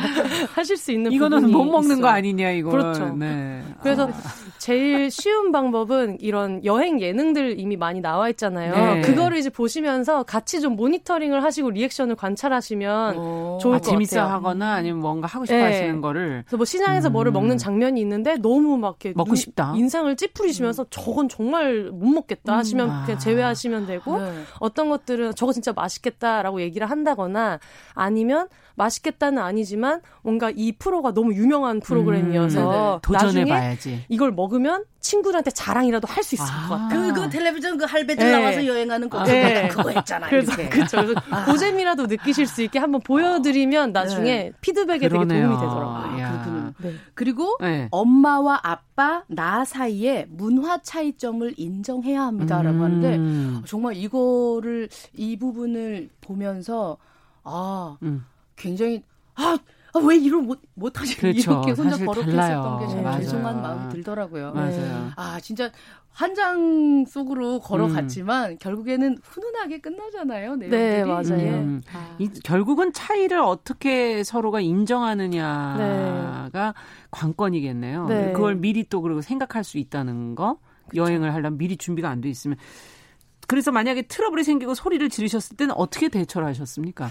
하실 0.54 0.78
수 0.78 0.90
있는 0.90 1.12
이거는 1.12 1.50
못 1.50 1.64
먹는 1.64 1.90
있어요. 1.90 2.00
거 2.02 2.08
아니냐 2.08 2.50
이거 2.52 2.70
그렇죠. 2.70 3.14
네. 3.14 3.62
그래서 3.82 4.08
아. 4.08 4.12
제일 4.58 5.10
쉬운 5.10 5.52
방법은 5.52 6.16
이런 6.20 6.64
여행 6.64 6.98
예능들 6.98 7.60
이미 7.60 7.76
많이 7.76 8.00
나와 8.00 8.30
있잖아요. 8.30 8.94
네. 8.94 9.00
그거를 9.02 9.36
이제 9.36 9.50
보시면서 9.50 10.22
같이 10.22 10.62
좀 10.62 10.76
모니터링을 10.76 11.42
하시고 11.44 11.70
리액션을 11.70 12.16
관찰하시면 12.16 13.16
오. 13.18 13.58
좋을 13.60 13.74
아, 13.74 13.78
것 13.80 13.90
재밌어 13.90 14.16
같아요. 14.20 14.34
하거나 14.34 14.72
아니면 14.72 15.00
뭔가 15.00 15.26
하고 15.26 15.44
싶어 15.44 15.58
네. 15.58 15.64
하시는 15.64 16.00
거를 16.00 16.44
그래서 16.46 16.56
뭐 16.56 16.64
시장에서 16.64 17.10
음. 17.10 17.12
뭐를 17.12 17.32
먹는 17.32 17.58
장면이 17.58 18.00
있는데 18.00 18.36
너무 18.38 18.78
막 18.78 18.96
이렇게 19.00 19.12
먹고 19.14 19.34
싶다. 19.34 19.74
인상을 19.76 20.16
찌푸리 20.16 20.53
음. 20.62 20.84
저건 20.90 21.28
정말 21.28 21.90
못 21.92 22.06
먹겠다 22.06 22.52
음. 22.54 22.58
하시면 22.58 22.90
음. 22.90 23.02
그냥 23.04 23.18
제외하시면 23.18 23.86
되고 23.86 24.20
네. 24.20 24.42
어떤 24.60 24.88
것들은 24.88 25.34
저거 25.34 25.52
진짜 25.52 25.72
맛있겠다라고 25.72 26.60
얘기를 26.60 26.88
한다거나 26.90 27.58
아니면 27.94 28.48
맛있겠다는 28.76 29.40
아니지만 29.40 30.00
뭔가 30.22 30.50
이 30.54 30.72
프로가 30.72 31.12
너무 31.14 31.32
유명한 31.34 31.80
프로그램이어서 31.80 32.96
음. 32.96 33.00
도전해봐야지. 33.02 34.04
이걸 34.08 34.32
먹으면 34.32 34.84
친구들한테 35.00 35.50
자랑이라도 35.50 36.08
할 36.08 36.24
수 36.24 36.34
있을 36.34 36.46
아. 36.46 36.68
것 36.68 36.78
같아요. 36.78 37.12
그, 37.12 37.20
그 37.20 37.28
텔레비전 37.30 37.76
그 37.76 37.84
할배들 37.84 38.24
네. 38.24 38.32
나와서 38.32 38.66
여행하는 38.66 39.10
거 39.10 39.22
네. 39.24 39.68
그거 39.68 39.90
했잖아요. 39.90 40.30
그래서 40.30 40.56
그렇죠. 40.70 40.96
그래서 41.02 41.20
아. 41.30 41.44
고재미라도 41.44 42.06
느끼실 42.06 42.46
수 42.46 42.62
있게 42.62 42.78
한번 42.78 43.00
보여드리면 43.02 43.92
나중에 43.92 44.34
네. 44.44 44.52
피드백에 44.60 45.08
그러네요. 45.08 45.28
되게 45.28 45.42
도움이 45.42 45.54
되더라고요. 45.60 45.94
아, 45.94 46.16
네. 46.84 46.94
그리고 47.14 47.56
네. 47.60 47.88
엄마와 47.90 48.60
아빠 48.62 49.24
나 49.28 49.64
사이에 49.64 50.26
문화 50.28 50.78
차이점을 50.78 51.54
인정해야 51.56 52.22
합니다라고 52.22 52.76
음. 52.78 52.82
하는데 52.82 53.66
정말 53.66 53.96
이거를 53.96 54.88
이 55.14 55.36
부분을 55.36 56.10
보면서 56.20 56.96
아 57.42 57.96
음. 58.02 58.24
굉장히 58.56 59.02
아, 59.34 59.58
아, 59.94 59.98
왜 60.00 60.16
이런 60.16 60.46
못 60.46 60.60
못하지 60.74 61.16
그렇죠. 61.16 61.38
이렇게 61.52 61.70
혼자 61.72 61.96
버럭했었던 62.04 62.80
게 62.80 62.88
정말 62.88 63.20
죄송한 63.20 63.62
마음이 63.62 63.92
들더라고요. 63.92 64.52
맞아요. 64.52 65.12
아 65.16 65.40
진짜 65.40 65.70
환장 66.14 67.04
속으로 67.06 67.58
걸어갔지만 67.58 68.52
음. 68.52 68.56
결국에는 68.60 69.18
훈훈하게 69.20 69.80
끝나잖아요. 69.80 70.54
내용들이. 70.56 70.70
네 70.70 71.04
맞아요. 71.04 71.54
음. 71.54 71.82
아. 71.92 72.16
이, 72.20 72.28
결국은 72.44 72.92
차이를 72.92 73.40
어떻게 73.40 74.22
서로가 74.22 74.60
인정하느냐가 74.60 76.48
네. 76.52 76.72
관건이겠네요. 77.10 78.06
네. 78.06 78.32
그걸 78.32 78.54
미리 78.54 78.84
또 78.88 79.00
그리고 79.02 79.20
생각할 79.20 79.64
수 79.64 79.78
있다는 79.78 80.36
거. 80.36 80.58
그쵸. 80.88 81.02
여행을 81.02 81.34
하려면 81.34 81.58
미리 81.58 81.76
준비가 81.76 82.08
안 82.10 82.20
돼 82.20 82.28
있으면. 82.28 82.56
그래서 83.48 83.72
만약에 83.72 84.02
트러블이 84.02 84.44
생기고 84.44 84.74
소리를 84.74 85.06
지르셨을 85.10 85.56
때는 85.56 85.74
어떻게 85.76 86.08
대처를 86.08 86.46
하셨습니까? 86.48 87.10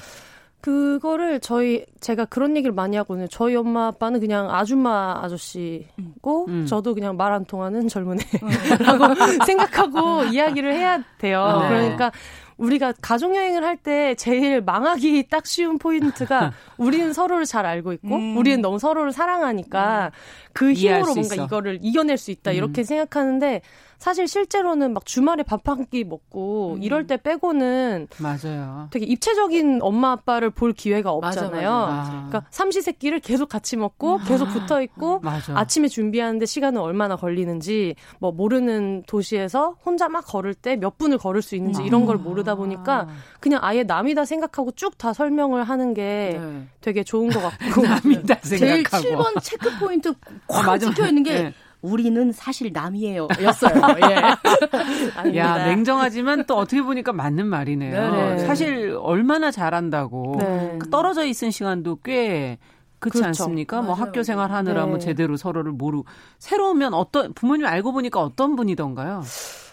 그거를 0.63 1.41
저희 1.41 1.85
제가 1.99 2.23
그런 2.23 2.55
얘기를 2.55 2.73
많이 2.73 2.95
하거든요. 2.95 3.27
저희 3.27 3.53
엄마 3.53 3.87
아빠는 3.87 4.21
그냥 4.21 4.49
아줌마 4.49 5.19
아저씨고 5.21 6.45
음. 6.47 6.65
저도 6.65 6.93
그냥 6.95 7.17
말 7.17 7.33
안 7.33 7.43
통하는 7.43 7.89
젊은 7.89 8.17
애라고 8.21 9.13
생각하고 9.45 10.23
이야기를 10.25 10.73
해야 10.73 11.01
돼요. 11.17 11.59
네. 11.63 11.67
그러니까 11.67 12.11
우리가 12.57 12.93
가족 13.01 13.35
여행을 13.35 13.63
할 13.65 13.75
때 13.77 14.15
제일 14.15 14.61
망하기 14.61 15.27
딱 15.29 15.45
쉬운 15.47 15.77
포인트가 15.79 16.53
우리는 16.77 17.11
서로를 17.11 17.43
잘 17.45 17.65
알고 17.65 17.91
있고 17.93 18.15
음. 18.15 18.37
우리는 18.37 18.61
너무 18.61 18.79
서로를 18.79 19.11
사랑하니까 19.11 20.11
음. 20.13 20.49
그 20.53 20.71
힘으로 20.71 21.13
뭔가 21.15 21.35
있어. 21.35 21.43
이거를 21.43 21.79
이겨낼 21.81 22.17
수 22.17 22.31
있다 22.31 22.51
이렇게 22.51 22.81
음. 22.81 22.85
생각하는데 22.85 23.61
사실 24.03 24.27
실제로는 24.27 24.93
막 24.93 25.05
주말에 25.05 25.43
밥 25.43 25.61
한 25.69 25.85
끼 25.89 26.03
먹고 26.03 26.73
음. 26.75 26.83
이럴 26.83 27.07
때 27.07 27.15
빼고는 27.15 28.07
맞아요. 28.19 28.87
되게 28.91 29.05
입체적인 29.05 29.79
엄마 29.81 30.11
아빠를 30.11 30.49
볼 30.49 30.73
기회가 30.73 31.11
없잖아요. 31.11 31.69
맞아, 31.71 31.95
맞아. 31.95 32.11
그러니까 32.11 32.45
삼시세끼를 32.51 33.21
계속 33.21 33.47
같이 33.47 33.77
먹고 33.77 34.19
아. 34.19 34.23
계속 34.25 34.49
붙어 34.49 34.81
있고 34.81 35.21
아침에 35.53 35.87
준비하는데 35.87 36.45
시간은 36.45 36.81
얼마나 36.81 37.15
걸리는지 37.15 37.95
뭐 38.19 38.31
모르는 38.33 39.03
도시에서 39.07 39.77
혼자 39.85 40.09
막 40.09 40.25
걸을 40.27 40.53
때 40.53 40.75
몇 40.75 40.97
분을 40.97 41.17
걸을 41.17 41.41
수 41.41 41.55
있는지 41.55 41.81
음. 41.81 41.85
이런 41.87 42.05
걸 42.05 42.17
모르다 42.17 42.55
보니까 42.55 43.07
그냥 43.39 43.61
아예 43.63 43.83
남이다 43.83 44.25
생각하고 44.25 44.71
쭉 44.71 44.97
다 44.97 45.13
설명을 45.13 45.63
하는 45.63 45.93
게 45.93 46.37
네. 46.39 46.67
되게 46.81 47.03
좋은 47.03 47.29
것 47.29 47.41
같고 47.41 47.81
남이다 47.87 48.35
생각하고 48.43 49.03
제일 49.03 49.15
7번 49.17 49.41
체크 49.41 49.69
포인트 49.79 50.13
꽉 50.47 50.67
아, 50.69 50.77
찍혀 50.77 51.07
있는 51.07 51.23
게 51.23 51.33
네. 51.43 51.53
우리는 51.83 52.31
사실 52.31 52.71
남이에요. 52.73 53.27
였어요. 53.43 53.73
예. 54.09 55.35
야, 55.37 55.65
냉정하지만 55.67 56.45
또 56.45 56.55
어떻게 56.55 56.81
보니까 56.81 57.11
맞는 57.13 57.45
말이네요. 57.45 58.11
네네. 58.11 58.37
사실 58.47 58.97
얼마나 59.01 59.51
잘한다고. 59.51 60.37
네. 60.39 60.77
그 60.79 60.89
떨어져 60.89 61.25
있은 61.25 61.51
시간도 61.51 61.97
꽤 62.03 62.57
그렇지 62.99 63.19
그렇죠. 63.21 63.27
않습니까? 63.27 63.77
뭐 63.77 63.83
맞아요. 63.89 63.97
뭐 63.97 64.05
학교 64.07 64.23
생활 64.23 64.51
하느라 64.51 64.81
뭐 64.81 64.85
네. 64.85 64.89
뭐 64.91 64.99
제대로 64.99 65.35
서로를 65.35 65.73
모르고 65.73 66.05
새로 66.39 66.69
오면 66.71 66.93
어떤 66.93 67.33
부모님 67.33 67.65
알고 67.67 67.91
보니까 67.91 68.21
어떤 68.21 68.55
분이던가요? 68.55 69.21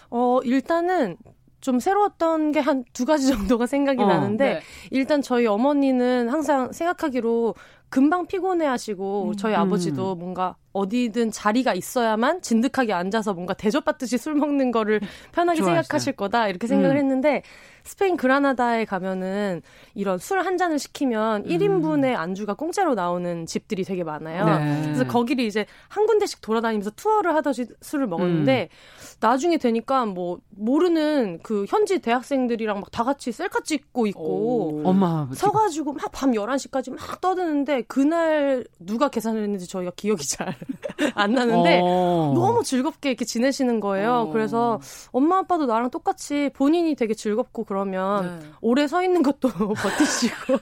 어, 0.09 0.39
일단은 0.43 1.15
좀 1.61 1.79
새로웠던 1.79 2.51
게 2.51 2.59
한 2.59 2.83
두 2.91 3.05
가지 3.05 3.27
정도가 3.31 3.67
생각이 3.67 4.03
어, 4.03 4.07
나는데 4.07 4.45
네. 4.55 4.61
일단 4.89 5.21
저희 5.21 5.47
어머니는 5.47 6.27
항상 6.27 6.73
생각하기로 6.73 7.55
금방 7.91 8.25
피곤해 8.25 8.65
하시고 8.65 9.27
음. 9.27 9.35
저희 9.35 9.53
아버지도 9.53 10.13
음. 10.13 10.19
뭔가 10.19 10.55
어디든 10.71 11.31
자리가 11.31 11.73
있어야만 11.73 12.41
진득하게 12.41 12.93
앉아서 12.93 13.33
뭔가 13.33 13.53
대접받듯이 13.53 14.17
술 14.17 14.33
먹는 14.35 14.71
거를 14.71 15.01
편하게 15.33 15.57
좋아하시네. 15.57 15.83
생각하실 15.83 16.13
거다 16.13 16.47
이렇게 16.47 16.67
생각을 16.67 16.95
음. 16.95 16.99
했는데 16.99 17.43
스페인 17.83 18.17
그라나다에 18.17 18.85
가면은 18.85 19.61
이런 19.95 20.17
술 20.17 20.41
한 20.41 20.57
잔을 20.57 20.79
시키면 20.79 21.43
음. 21.45 21.47
1인분의 21.49 22.15
안주가 22.15 22.55
공짜로 22.55 22.95
나오는 22.95 23.45
집들이 23.45 23.83
되게 23.83 24.03
많아요. 24.03 24.45
네. 24.45 24.81
그래서 24.85 25.05
거기를 25.05 25.45
이제 25.45 25.65
한 25.87 26.05
군데씩 26.07 26.41
돌아다니면서 26.41 26.91
투어를 26.91 27.35
하듯이 27.35 27.65
술을 27.81 28.07
먹었는데 28.07 28.69
음. 28.71 29.17
나중에 29.19 29.57
되니까 29.57 30.05
뭐 30.05 30.39
모르는 30.49 31.39
그 31.43 31.65
현지 31.69 31.99
대학생들이랑 31.99 32.79
막 32.79 32.91
다 32.91 33.03
같이 33.05 33.31
셀카 33.31 33.59
찍고 33.63 34.07
있고 34.07 34.81
엄마 34.83 35.27
서가지고 35.33 35.93
막 35.93 36.11
밤 36.11 36.31
11시까지 36.31 36.91
막 36.91 37.21
떠드는데 37.21 37.83
그날 37.83 38.65
누가 38.79 39.07
계산을 39.09 39.43
했는지 39.43 39.67
저희가 39.67 39.91
기억이 39.95 40.27
잘 40.27 40.55
안 41.15 41.33
나는데 41.33 41.79
어. 41.83 42.31
너무 42.35 42.63
즐겁게 42.63 43.09
이렇게 43.09 43.25
지내시는 43.25 43.79
거예요. 43.79 44.27
어. 44.27 44.31
그래서 44.31 44.79
엄마 45.11 45.37
아빠도 45.39 45.65
나랑 45.67 45.89
똑같이 45.91 46.49
본인이 46.53 46.95
되게 46.95 47.13
즐겁고 47.13 47.63
그러면 47.71 48.39
네. 48.41 48.47
오래 48.59 48.85
서 48.85 49.01
있는 49.01 49.23
것도 49.23 49.47
버티시고 49.47 50.57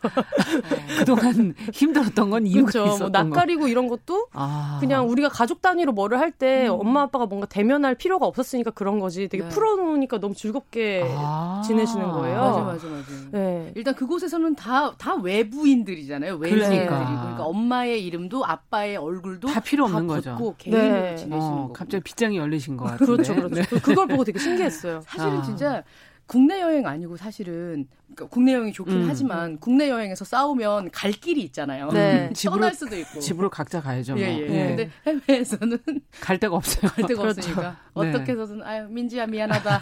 그동안 1.00 1.56
힘들었던 1.74 2.30
건 2.30 2.46
이유가 2.46 2.70
그렇죠. 2.72 2.88
있었던 2.94 3.30
뭐 3.30 3.36
낯가리고 3.36 3.68
이런 3.68 3.88
것도 3.88 4.28
아. 4.32 4.78
그냥 4.80 5.10
우리가 5.10 5.30
가족 5.30 5.64
단위로 5.64 5.92
뭐를 5.92 6.20
할때 6.20 6.68
음. 6.68 6.78
엄마 6.80 7.02
아빠가 7.02 7.26
뭔가 7.26 7.48
대면할 7.48 7.96
필요가 7.96 8.28
없었으니까 8.28 8.70
그런 8.72 9.00
거지. 9.00 9.28
되게 9.28 9.42
네. 9.42 9.50
풀어놓으니까 9.50 10.20
너무 10.20 10.36
즐겁게 10.36 11.04
아. 11.18 11.64
지내시는 11.66 12.12
거예요. 12.12 12.42
맞아 12.42 12.60
맞아 12.62 12.88
맞아. 12.88 13.06
네. 13.32 13.72
일단 13.76 13.96
그곳에서는 13.96 14.54
다 14.56 14.94
다 15.00 15.16
외부인들이잖아요. 15.16 16.36
외부인들이 16.36 16.86
그러니까. 16.86 17.20
그러니까 17.22 17.44
엄마의 17.46 18.06
이름도 18.06 18.46
아빠의 18.46 18.98
얼굴도 18.98 19.48
다 19.48 19.60
필요 19.62 19.86
없는 19.86 20.06
거죠. 20.06 20.56
개인으로 20.60 20.84
네. 20.84 21.16
지내시는 21.16 21.42
어, 21.42 21.72
갑자기 21.74 22.04
빗장이 22.04 22.38
열리신 22.38 22.78
것 22.78 22.86
같아요. 22.86 23.00
그렇죠, 23.08 23.34
그렇죠. 23.34 23.56
네. 23.56 23.64
그걸 23.80 24.08
보고 24.08 24.24
되게 24.24 24.38
신기했어요. 24.38 25.02
사실은 25.06 25.40
아. 25.40 25.42
진짜 25.42 25.84
국내 26.30 26.62
여행 26.62 26.86
아니고 26.86 27.18
사실은 27.18 27.88
그러니까 28.14 28.28
국내 28.28 28.54
여행이 28.54 28.72
좋긴 28.72 28.98
음. 28.98 29.06
하지만 29.10 29.58
국내 29.58 29.90
여행에서 29.90 30.24
싸우면 30.26 30.92
갈 30.92 31.12
길이 31.12 31.42
있잖아요. 31.42 31.90
네. 31.90 32.32
떠날 32.46 32.72
수도 32.76 32.96
있고. 32.96 33.20
집으로 33.20 33.50
각자 33.50 33.82
가야죠. 33.82 34.14
뭐. 34.14 34.22
예, 34.22 34.38
예. 34.38 34.48
네. 34.48 34.92
근데 35.08 35.24
해외에서는 35.28 35.80
갈 36.22 36.38
데가 36.38 36.56
없어요. 36.56 36.92
갈 36.92 37.08
데가 37.08 37.22
그렇죠. 37.24 37.40
없으니까 37.40 37.62
네. 37.72 37.76
어떻게 37.94 38.34
해서든 38.34 38.62
아유 38.62 38.88
민지야 38.90 39.26
미안하다. 39.26 39.82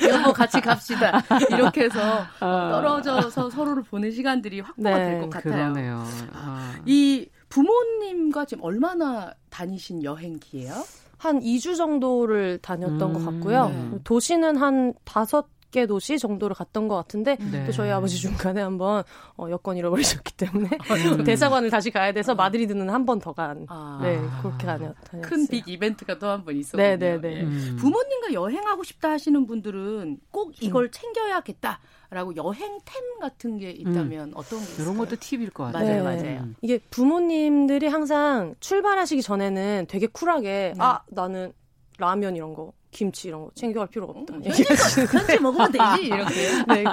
여보 0.08 0.32
같이 0.32 0.62
갑시다. 0.62 1.22
이렇게 1.50 1.84
해서 1.84 2.20
어. 2.40 2.70
떨어져서 2.72 3.50
서로를 3.50 3.82
보는 3.82 4.10
시간들이 4.12 4.60
확보가 4.60 4.96
네. 4.96 5.10
될것 5.10 5.28
같아요. 5.28 5.52
그러네요. 5.52 6.04
아. 6.32 6.74
이 6.86 7.28
부모님과 7.50 8.46
지금 8.46 8.64
얼마나 8.64 9.34
다니신 9.50 10.04
여행기예요? 10.04 10.72
한 11.18 11.40
2주 11.40 11.76
정도를 11.76 12.58
다녔던 12.58 13.02
음, 13.02 13.12
것 13.12 13.24
같고요. 13.24 13.68
네. 13.68 13.98
도시는 14.04 14.56
한 14.56 14.92
다섯 15.04 15.48
개 15.72 15.84
도시 15.84 16.16
정도를 16.18 16.54
갔던 16.54 16.86
것 16.88 16.94
같은데 16.94 17.36
네. 17.50 17.66
또 17.66 17.72
저희 17.72 17.90
아버지 17.90 18.16
중간에 18.16 18.62
한번 18.62 19.02
어, 19.36 19.48
여권 19.50 19.76
잃어버리셨기 19.76 20.34
때문에 20.36 20.70
음. 21.18 21.24
대사관을 21.24 21.70
다시 21.70 21.90
가야 21.90 22.12
돼서 22.12 22.34
마드리드는 22.36 22.88
한 22.88 23.04
번 23.04 23.18
더 23.20 23.32
간. 23.32 23.66
아. 23.68 23.98
네 24.00 24.18
그렇게 24.42 24.64
다녔, 24.64 24.94
다녔어요. 25.04 25.22
큰 25.22 25.46
빅 25.48 25.66
이벤트가 25.68 26.18
또 26.18 26.28
한 26.28 26.44
번 26.44 26.56
있었군요. 26.56 26.82
네네네. 26.82 27.18
네, 27.18 27.34
네. 27.34 27.42
음. 27.42 27.76
부모님과 27.80 28.32
여행하고 28.32 28.84
싶다 28.84 29.10
하시는 29.10 29.44
분들은 29.44 30.18
꼭 30.30 30.52
이걸 30.62 30.84
음. 30.84 30.90
챙겨야겠다. 30.92 31.80
라고 32.10 32.34
여행템 32.36 33.18
같은 33.20 33.58
게 33.58 33.70
있다면 33.70 34.28
음. 34.28 34.32
어떤 34.34 34.58
게 34.60 34.64
있을까요? 34.64 34.84
이런 34.84 34.98
것도 34.98 35.16
팁일 35.20 35.50
것 35.50 35.64
같아요. 35.64 36.02
맞아요, 36.04 36.16
네. 36.22 36.34
맞아요. 36.34 36.48
이게 36.62 36.78
부모님들이 36.90 37.86
항상 37.88 38.54
출발하시기 38.60 39.22
전에는 39.22 39.86
되게 39.88 40.06
쿨하게 40.06 40.72
네. 40.76 40.78
아 40.78 41.00
나는 41.08 41.52
라면 41.98 42.36
이런 42.36 42.52
거 42.54 42.72
김치 42.90 43.28
이런 43.28 43.42
거 43.44 43.50
챙겨갈 43.54 43.88
필요가 43.88 44.12
없다. 44.18 44.34
음, 44.36 44.42
현지 44.44 45.38
먹으면 45.40 45.72
되지 45.72 46.06
이렇게. 46.06 46.34
네. 46.68 46.84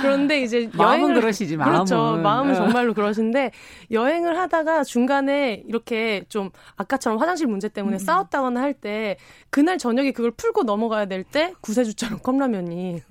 그런데 0.00 0.40
이제 0.42 0.68
마음은 0.72 1.02
여행을 1.04 1.20
그러시지 1.20 1.56
마음은. 1.56 1.72
그렇죠. 1.74 2.16
마음은 2.22 2.52
어. 2.52 2.54
정말로 2.54 2.94
그러신데 2.94 3.50
여행을 3.90 4.38
하다가 4.38 4.82
중간에 4.84 5.62
이렇게 5.66 6.24
좀 6.28 6.50
아까처럼 6.76 7.20
화장실 7.20 7.46
문제 7.46 7.68
때문에 7.68 7.96
음. 7.96 7.98
싸웠다거나 7.98 8.60
할 8.60 8.74
때 8.74 9.16
그날 9.50 9.78
저녁에 9.78 10.12
그걸 10.12 10.30
풀고 10.32 10.62
넘어가야 10.64 11.06
될 11.06 11.22
때 11.24 11.52
구세주처럼 11.60 12.20
컵라면이 12.20 13.02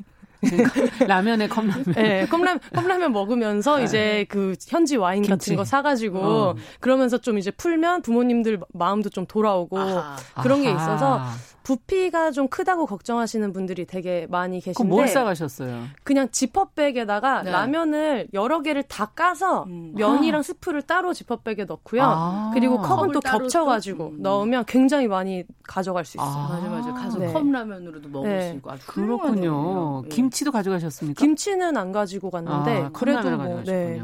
라면에 1.08 1.48
컵라면. 1.48 1.84
네, 1.96 2.26
컵라면, 2.28 2.60
컵라면 2.74 3.12
먹으면서 3.12 3.78
네. 3.78 3.84
이제 3.84 4.26
그 4.30 4.56
현지 4.68 4.98
와인 4.98 5.22
김치. 5.24 5.30
같은 5.30 5.56
거 5.56 5.66
사가지고 5.66 6.20
어. 6.20 6.56
그러면서 6.80 7.18
좀 7.18 7.38
이제 7.38 7.52
풀면 7.52 8.02
부모님들 8.02 8.60
마음도 8.74 9.10
좀 9.10 9.26
돌아오고 9.26 9.78
아하. 9.80 10.16
그런 10.42 10.64
게 10.64 10.72
있어서 10.72 11.22
부피가 11.64 12.32
좀 12.32 12.48
크다고 12.48 12.86
걱정하시는 12.86 13.54
분들이 13.54 13.86
되게 13.86 14.28
많이 14.30 14.60
계신데 14.60 14.90
뭘 14.90 15.08
싸가셨어요? 15.08 15.84
그냥 16.04 16.30
지퍼백에다가 16.32 17.44
네. 17.44 17.52
라면을 17.52 18.28
여러 18.34 18.62
개를 18.62 18.84
다 18.84 19.06
까서 19.06 19.64
음. 19.64 19.94
면이랑 19.96 20.42
스프를 20.42 20.82
따로 20.84 21.14
지퍼백에 21.14 21.66
넣고요. 21.66 22.02
아. 22.04 22.52
그리고 22.54 22.82
컵은 22.82 23.12
또 23.12 23.20
겹쳐가지고 23.20 24.08
음. 24.08 24.22
넣으면 24.22 24.66
굉장히 24.66 25.08
많이 25.08 25.44
가져갈 25.64 26.06
수 26.06 26.18
있어요. 26.18 26.30
아. 26.30 26.50
맞아 26.50 26.70
맞아. 26.70 26.94
가서 26.94 27.20
네. 27.20 27.32
컵라면으로도 27.34 28.10
먹을 28.10 28.30
네. 28.30 28.50
수 28.50 28.56
있고 28.56 28.72
아주 28.72 28.88
그렇군요. 28.88 30.02
네. 30.04 30.10
김치도 30.10 30.52
가져가셨습니까? 30.52 31.20
김치는 31.20 31.78
안 31.78 31.92
가지고 31.92 32.32
갔는데 32.32 32.84
아, 32.84 32.90
그래도 32.94 33.30
뭐 33.38 33.62
네. 33.64 34.02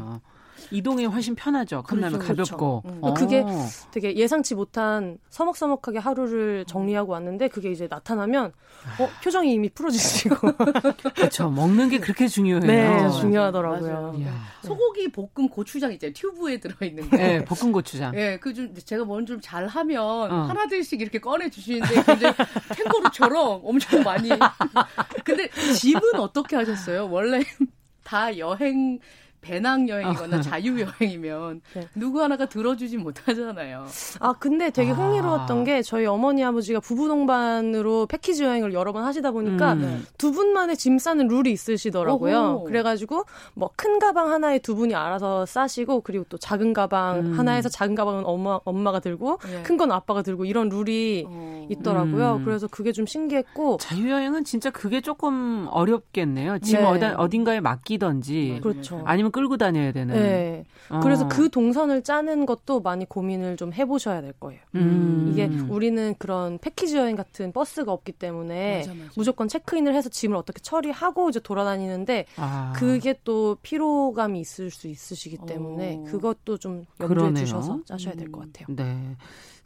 이동이 0.70 1.06
훨씬 1.06 1.34
편하죠. 1.34 1.82
컵라면 1.82 2.18
그렇죠, 2.18 2.56
가볍고. 2.56 2.82
그렇죠. 2.82 3.06
음. 3.08 3.14
그게 3.14 3.44
되게 3.90 4.16
예상치 4.16 4.54
못한 4.54 5.18
서먹서먹하게 5.30 5.98
하루를 5.98 6.64
정리하고 6.66 7.12
왔는데 7.12 7.48
그게 7.48 7.70
이제 7.70 7.86
나타나면 7.90 8.52
어, 9.00 9.08
표정이 9.24 9.52
이미 9.52 9.68
풀어지시고. 9.70 10.36
그렇죠. 11.16 11.48
먹는 11.50 11.88
게 11.88 11.98
그렇게 11.98 12.28
중요해요. 12.28 12.60
네, 12.66 13.10
중요하더라고요. 13.20 14.14
소고기 14.62 15.08
볶음 15.10 15.48
고추장 15.48 15.92
있잖아요. 15.92 16.12
튜브에 16.14 16.58
들어 16.60 16.74
있는 16.82 17.08
거. 17.08 17.16
네, 17.16 17.44
볶음 17.44 17.72
고추장. 17.72 18.12
네, 18.12 18.38
그 18.38 18.52
좀 18.52 18.74
제가 18.74 19.04
뭔 19.04 19.24
좀 19.28 19.40
잘하면 19.42 20.02
어. 20.02 20.42
하나둘씩 20.48 21.00
이렇게 21.00 21.18
꺼내 21.18 21.50
주시는데 21.50 22.02
굉장히 22.02 22.34
캥거루처럼 22.76 23.60
엄청 23.62 24.02
많이. 24.02 24.30
근데 25.24 25.48
집은 25.74 26.14
어떻게 26.18 26.56
하셨어요? 26.56 27.08
원래 27.10 27.42
다 28.04 28.36
여행 28.38 28.98
배낭 29.40 29.88
여행이거나 29.88 30.38
어. 30.38 30.40
자유 30.40 30.78
여행이면 30.80 31.60
네. 31.74 31.88
누구 31.94 32.22
하나가 32.22 32.46
들어주지 32.46 32.98
못하잖아요. 32.98 33.86
아 34.20 34.34
근데 34.38 34.70
되게 34.70 34.90
아. 34.92 34.94
흥미로웠던 34.94 35.60
아. 35.60 35.64
게 35.64 35.82
저희 35.82 36.06
어머니 36.06 36.44
아버지가 36.44 36.80
부부 36.80 37.08
동반으로 37.08 38.06
패키지 38.06 38.44
여행을 38.44 38.72
여러 38.72 38.92
번 38.92 39.04
하시다 39.04 39.30
보니까 39.30 39.74
음. 39.74 39.80
네. 39.80 39.98
두 40.18 40.32
분만의 40.32 40.76
짐 40.76 40.98
싸는 40.98 41.28
룰이 41.28 41.50
있으시더라고요. 41.52 42.56
오호. 42.56 42.64
그래가지고 42.64 43.24
뭐 43.54 43.70
큰 43.76 43.98
가방 44.00 44.30
하나에 44.32 44.58
두 44.58 44.74
분이 44.74 44.94
알아서 44.96 45.46
싸시고 45.46 46.00
그리고 46.00 46.24
또 46.28 46.36
작은 46.36 46.72
가방 46.72 47.20
음. 47.20 47.38
하나에서 47.38 47.68
작은 47.68 47.94
가방은 47.94 48.24
엄마 48.26 48.58
엄마가 48.64 48.98
들고 48.98 49.38
네. 49.46 49.62
큰건 49.62 49.92
아빠가 49.92 50.22
들고 50.22 50.44
이런 50.46 50.68
룰이 50.68 51.24
어. 51.28 51.66
있더라고요. 51.70 52.36
음. 52.40 52.44
그래서 52.44 52.66
그게 52.66 52.90
좀 52.90 53.06
신기했고 53.06 53.76
자유 53.80 54.10
여행은 54.10 54.42
진짜 54.44 54.70
그게 54.70 55.00
조금 55.00 55.68
어렵겠네요. 55.70 56.58
짐 56.58 56.80
네. 56.80 57.14
어딘가에 57.16 57.60
맡기던지 57.60 58.58
그렇죠. 58.62 59.02
아니면 59.04 59.27
끌고 59.30 59.56
다녀야 59.56 59.92
되는. 59.92 60.14
네. 60.14 60.64
어. 60.90 61.00
그래서 61.00 61.28
그 61.28 61.48
동선을 61.50 62.02
짜는 62.02 62.46
것도 62.46 62.80
많이 62.80 63.04
고민을 63.04 63.56
좀 63.56 63.72
해보셔야 63.72 64.20
될 64.22 64.32
거예요. 64.32 64.60
음. 64.74 65.28
이게 65.32 65.46
우리는 65.68 66.14
그런 66.18 66.58
패키지 66.58 66.96
여행 66.96 67.16
같은 67.16 67.52
버스가 67.52 67.92
없기 67.92 68.12
때문에 68.12 68.78
맞아, 68.78 68.94
맞아. 68.94 69.10
무조건 69.16 69.48
체크인을 69.48 69.94
해서 69.94 70.08
짐을 70.08 70.36
어떻게 70.36 70.60
처리하고 70.60 71.28
이제 71.30 71.40
돌아다니는데 71.40 72.26
아. 72.36 72.72
그게 72.76 73.18
또 73.24 73.56
피로감이 73.62 74.40
있을 74.40 74.70
수 74.70 74.88
있으시기 74.88 75.38
때문에 75.46 75.96
어. 75.98 76.04
그것도 76.04 76.58
좀 76.58 76.84
염두에 77.00 77.08
그러네요. 77.08 77.44
두셔서 77.44 77.80
짜셔야 77.84 78.14
될 78.14 78.30
것 78.32 78.40
같아요. 78.52 78.74
네. 78.74 79.16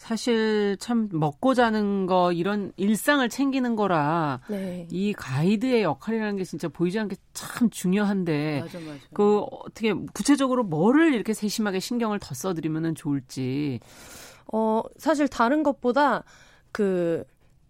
사실 0.02 0.76
참 0.80 1.08
먹고 1.12 1.54
자는 1.54 2.06
거 2.06 2.32
이런 2.32 2.72
일상을 2.76 3.26
챙기는 3.28 3.76
거라 3.76 4.40
네. 4.48 4.88
이 4.90 5.12
가이드의 5.12 5.84
역할이라는 5.84 6.38
게 6.38 6.42
진짜 6.42 6.66
보이지 6.66 6.98
않게 6.98 7.14
참 7.32 7.70
중요한데 7.70 8.62
맞아, 8.62 8.80
맞아. 8.80 8.98
그 9.14 9.38
어떻게 9.38 9.94
구체적으로 10.12 10.64
뭐를 10.64 11.14
이렇게 11.14 11.32
세심하게 11.32 11.78
신경을 11.78 12.18
더 12.18 12.34
써드리면 12.34 12.96
좋을지 12.96 13.78
어 14.52 14.82
사실 14.96 15.28
다른 15.28 15.62
것보다 15.62 16.24
그 16.72 17.22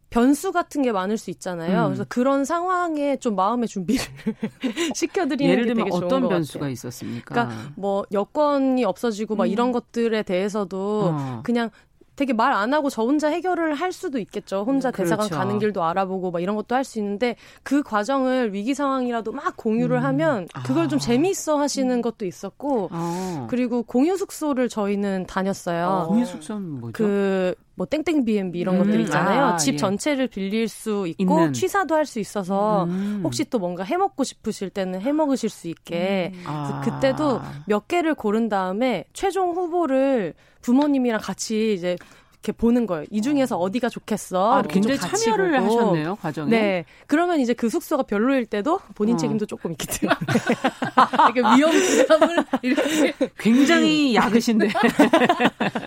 변수 0.08 0.52
같은 0.52 0.80
게 0.82 0.92
많을 0.92 1.16
수 1.18 1.30
있잖아요. 1.30 1.82
음. 1.82 1.86
그래서 1.88 2.04
그런 2.08 2.44
상황에 2.44 3.16
좀 3.16 3.34
마음의 3.34 3.66
준비를 3.68 4.02
시켜드리는 4.94 5.50
예를 5.50 5.66
들면 5.66 5.84
게 5.84 5.90
되게 5.90 6.04
어떤 6.04 6.28
변수가 6.28 6.60
같아요. 6.60 6.72
있었습니까? 6.72 7.34
그러니까 7.34 7.72
뭐 7.76 8.04
여건이 8.12 8.84
없어지고 8.84 9.34
음. 9.34 9.38
막 9.38 9.46
이런 9.46 9.72
것들에 9.72 10.22
대해서도 10.22 11.10
어. 11.14 11.40
그냥 11.44 11.70
되게 12.16 12.32
말 12.32 12.52
안 12.52 12.74
하고 12.74 12.90
저 12.90 13.02
혼자 13.02 13.28
해결을 13.28 13.74
할 13.74 13.92
수도 13.92 14.18
있겠죠. 14.18 14.64
혼자 14.66 14.90
음, 14.90 14.92
대사관 14.92 15.28
그렇죠. 15.28 15.36
가는 15.40 15.58
길도 15.58 15.82
알아보고 15.82 16.30
막 16.30 16.40
이런 16.40 16.54
것도 16.56 16.74
할 16.74 16.84
수 16.84 16.98
있는데 16.98 17.36
그 17.62 17.82
과정을 17.82 18.52
위기 18.52 18.74
상황이라도 18.74 19.32
막 19.32 19.56
공유를 19.56 19.98
음. 19.98 20.04
하면 20.04 20.48
그걸 20.66 20.84
아. 20.84 20.88
좀 20.88 20.98
재미있어 20.98 21.58
하시는 21.58 21.90
음. 21.90 22.02
것도 22.02 22.26
있었고 22.26 22.88
아. 22.92 23.46
그리고 23.48 23.82
공유 23.84 24.16
숙소를 24.16 24.68
저희는 24.68 25.26
다녔어요. 25.26 25.86
아, 25.86 26.06
공유 26.06 26.26
숙소는 26.26 26.80
뭐죠? 26.80 26.92
그 26.92 27.54
뭐 27.74 27.86
땡땡 27.86 28.24
B&B 28.24 28.58
이런 28.60 28.76
음. 28.76 28.84
것들 28.84 29.00
있잖아요. 29.00 29.44
아, 29.44 29.56
집 29.56 29.74
예. 29.74 29.76
전체를 29.78 30.28
빌릴 30.28 30.68
수 30.68 31.06
있고 31.06 31.22
있는. 31.22 31.52
취사도 31.52 31.94
할 31.94 32.04
수 32.04 32.18
있어서 32.20 32.84
음. 32.84 33.20
혹시 33.24 33.44
또 33.44 33.58
뭔가 33.58 33.84
해 33.84 33.96
먹고 33.96 34.24
싶으실 34.24 34.68
때는 34.70 35.00
해 35.00 35.12
먹으실 35.12 35.48
수 35.48 35.68
있게 35.68 36.32
음. 36.34 36.42
아. 36.46 36.82
그때도 36.84 37.40
몇 37.66 37.88
개를 37.88 38.14
고른 38.14 38.48
다음에 38.48 39.04
최종 39.14 39.52
후보를 39.52 40.34
부모님이랑 40.62 41.20
같이 41.20 41.74
이제 41.74 41.96
이렇게 42.42 42.50
보는 42.50 42.86
거예요. 42.86 43.04
이 43.10 43.22
중에서 43.22 43.56
어. 43.56 43.70
디가 43.70 43.88
좋겠어. 43.88 44.54
아, 44.58 44.62
굉장히 44.62 44.98
참여를 44.98 45.60
보고. 45.60 45.80
하셨네요, 45.80 46.16
과정에. 46.16 46.50
네. 46.50 46.84
그러면 47.06 47.38
이제 47.38 47.54
그 47.54 47.70
숙소가 47.70 48.02
별로일 48.02 48.46
때도 48.46 48.80
본인 48.96 49.14
어. 49.14 49.16
책임도 49.16 49.46
조금 49.46 49.70
있기 49.72 49.86
때문에. 49.86 50.18
이렇게 51.32 51.56
위험 51.56 51.70
부담을 51.70 52.44
이렇게. 52.62 53.14
굉장히 53.38 54.16
약으신데. 54.16 54.70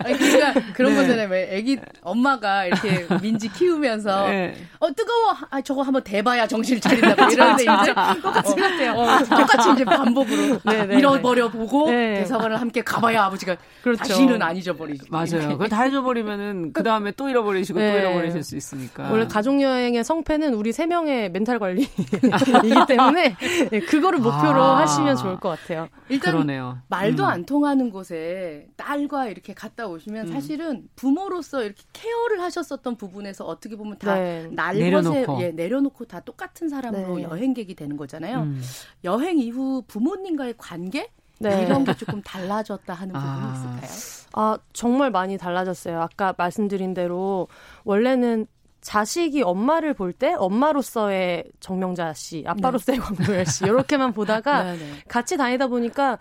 그러니까 0.02 0.54
그런 0.72 0.94
네. 0.94 1.02
거잖아요. 1.02 1.28
왜 1.28 1.56
애기 1.56 1.78
엄마가 2.00 2.64
이렇게 2.64 3.06
민지 3.20 3.52
키우면서 3.52 4.26
네. 4.26 4.54
어 4.80 4.90
뜨거워. 4.92 5.36
아 5.50 5.60
저거 5.60 5.82
한번 5.82 6.02
대봐야 6.02 6.46
정신을 6.46 6.80
차린다. 6.80 7.14
뭐 7.16 7.28
이러는데 7.30 7.62
이제 7.64 7.94
똑같이 8.22 8.52
어. 8.52 8.56
같아요. 8.56 8.92
어, 8.94 9.18
똑같이 9.18 9.72
이제 9.74 9.84
반복으로 9.84 10.58
네, 10.64 10.86
네 10.86 10.98
잃어버려 10.98 11.50
보고 11.50 11.90
네. 11.90 12.20
대사관을 12.20 12.58
함께 12.58 12.80
가봐야 12.80 13.24
아버지가 13.24 13.56
그렇죠. 13.82 13.98
다시는 13.98 14.40
안 14.40 14.56
잊어버리지. 14.56 15.06
맞아요. 15.10 15.48
그걸 15.48 15.68
다 15.68 15.84
잊어버리면 15.86 16.45
잃어버리면은 16.46 16.72
그 16.72 16.82
다음에 16.82 17.10
또 17.12 17.28
잃어버리시고 17.28 17.78
네. 17.78 17.92
또 17.92 17.98
잃어버리실 17.98 18.42
수 18.44 18.56
있으니까. 18.56 19.10
원래 19.10 19.26
가족 19.26 19.60
여행의 19.60 20.04
성패는 20.04 20.54
우리 20.54 20.72
세 20.72 20.86
명의 20.86 21.30
멘탈 21.30 21.58
관리이기 21.58 21.90
때문에 22.88 23.36
네, 23.70 23.80
그거를 23.80 24.20
목표로 24.20 24.62
아. 24.62 24.78
하시면 24.80 25.16
좋을 25.16 25.40
것 25.40 25.48
같아요. 25.50 25.88
일단 26.08 26.32
그러네요. 26.32 26.78
말도 26.88 27.24
음. 27.24 27.28
안 27.28 27.44
통하는 27.44 27.90
곳에 27.90 28.68
딸과 28.76 29.28
이렇게 29.28 29.54
갔다 29.54 29.86
오시면 29.88 30.28
음. 30.28 30.32
사실은 30.32 30.88
부모로서 30.96 31.64
이렇게 31.64 31.82
케어를 31.92 32.40
하셨었던 32.40 32.96
부분에서 32.96 33.44
어떻게 33.44 33.76
보면 33.76 33.98
다 33.98 34.14
네. 34.14 34.48
날것에 34.52 35.26
예, 35.40 35.50
내려놓고 35.50 36.04
다 36.06 36.20
똑같은 36.20 36.68
사람으로 36.68 37.16
네. 37.16 37.22
여행객이 37.24 37.74
되는 37.74 37.96
거잖아요. 37.96 38.42
음. 38.42 38.62
여행 39.04 39.38
이후 39.38 39.82
부모님과의 39.86 40.54
관계 40.58 41.10
네. 41.38 41.62
이런 41.64 41.84
게 41.84 41.94
조금 41.94 42.22
달라졌다 42.22 42.92
하는 42.92 43.12
부분이 43.12 43.30
아. 43.32 43.78
있을까요? 43.80 44.16
아, 44.32 44.58
정말 44.72 45.10
많이 45.10 45.38
달라졌어요. 45.38 46.00
아까 46.00 46.34
말씀드린 46.36 46.94
대로 46.94 47.48
원래는 47.84 48.46
자식이 48.80 49.42
엄마를 49.42 49.94
볼 49.94 50.12
때 50.12 50.34
엄마로서의 50.34 51.44
정명자 51.60 52.12
씨, 52.14 52.44
아빠로서의 52.46 52.98
네. 53.00 53.04
광도열 53.04 53.46
씨 53.46 53.64
이렇게만 53.64 54.12
보다가 54.12 54.62
네, 54.62 54.76
네. 54.78 54.84
같이 55.08 55.36
다니다 55.36 55.66
보니까 55.66 56.18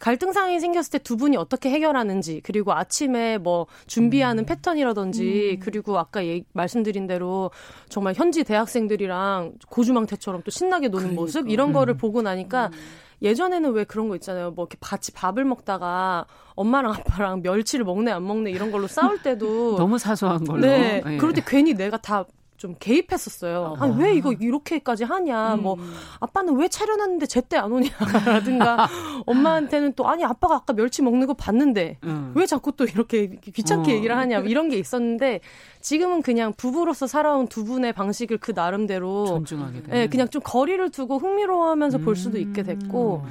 갈등상이 0.00 0.60
생겼을 0.60 0.92
때 0.92 0.98
두 1.00 1.16
분이 1.18 1.36
어떻게 1.36 1.68
해결하는지 1.70 2.40
그리고 2.42 2.72
아침에 2.72 3.36
뭐 3.36 3.66
준비하는 3.86 4.44
음. 4.44 4.46
패턴이라든지 4.46 5.58
음. 5.58 5.60
그리고 5.62 5.98
아까 5.98 6.24
예, 6.24 6.42
말씀드린 6.54 7.06
대로 7.06 7.50
정말 7.90 8.14
현지 8.14 8.42
대학생들이랑 8.44 9.52
고주망태처럼 9.68 10.42
또 10.42 10.50
신나게 10.50 10.88
노는 10.88 11.08
그러니까. 11.08 11.20
모습 11.20 11.50
이런 11.50 11.72
거를 11.74 11.94
음. 11.94 11.98
보고 11.98 12.22
나니까 12.22 12.70
음. 12.72 12.78
예전에는 13.22 13.72
왜 13.72 13.84
그런 13.84 14.08
거 14.08 14.14
있잖아요. 14.16 14.50
뭐 14.50 14.64
이렇게 14.64 14.78
같이 14.80 15.12
밥을 15.12 15.44
먹다가 15.44 16.26
엄마랑 16.54 16.92
아빠랑 16.92 17.42
멸치를 17.42 17.84
먹네 17.84 18.10
안 18.10 18.26
먹네 18.26 18.50
이런 18.50 18.70
걸로 18.70 18.86
싸울 18.86 19.22
때도 19.22 19.76
너무 19.78 19.98
사소한 19.98 20.44
걸로. 20.44 20.60
네. 20.60 21.02
네. 21.04 21.16
그럴 21.18 21.32
때 21.32 21.42
괜히 21.46 21.74
내가 21.74 21.96
다 21.96 22.24
좀 22.60 22.74
개입했었어요. 22.78 23.76
아니, 23.80 24.02
왜 24.02 24.12
이거 24.12 24.34
이렇게까지 24.34 25.04
하냐. 25.04 25.54
음. 25.54 25.62
뭐, 25.62 25.78
아빠는 26.20 26.56
왜 26.56 26.68
차려놨는데 26.68 27.24
제때 27.24 27.56
안 27.56 27.72
오냐. 27.72 27.88
라든가, 28.26 28.86
엄마한테는 29.24 29.94
또, 29.94 30.06
아니, 30.06 30.24
아빠가 30.26 30.56
아까 30.56 30.74
멸치 30.74 31.00
먹는 31.00 31.26
거 31.26 31.32
봤는데, 31.32 31.96
음. 32.04 32.32
왜 32.34 32.44
자꾸 32.44 32.72
또 32.72 32.84
이렇게 32.84 33.28
귀찮게 33.28 33.92
어. 33.92 33.94
얘기를 33.94 34.14
하냐. 34.14 34.40
뭐 34.40 34.48
이런 34.48 34.68
게 34.68 34.76
있었는데, 34.76 35.40
지금은 35.80 36.20
그냥 36.20 36.52
부부로서 36.54 37.06
살아온 37.06 37.48
두 37.48 37.64
분의 37.64 37.94
방식을 37.94 38.36
그 38.36 38.52
나름대로 38.54 39.24
존중하게 39.24 39.82
되 39.82 39.92
네, 39.92 40.06
그냥 40.08 40.28
좀 40.28 40.42
거리를 40.44 40.90
두고 40.90 41.16
흥미로워하면서 41.16 41.98
음. 41.98 42.04
볼 42.04 42.14
수도 42.14 42.36
있게 42.36 42.62
됐고 42.62 43.24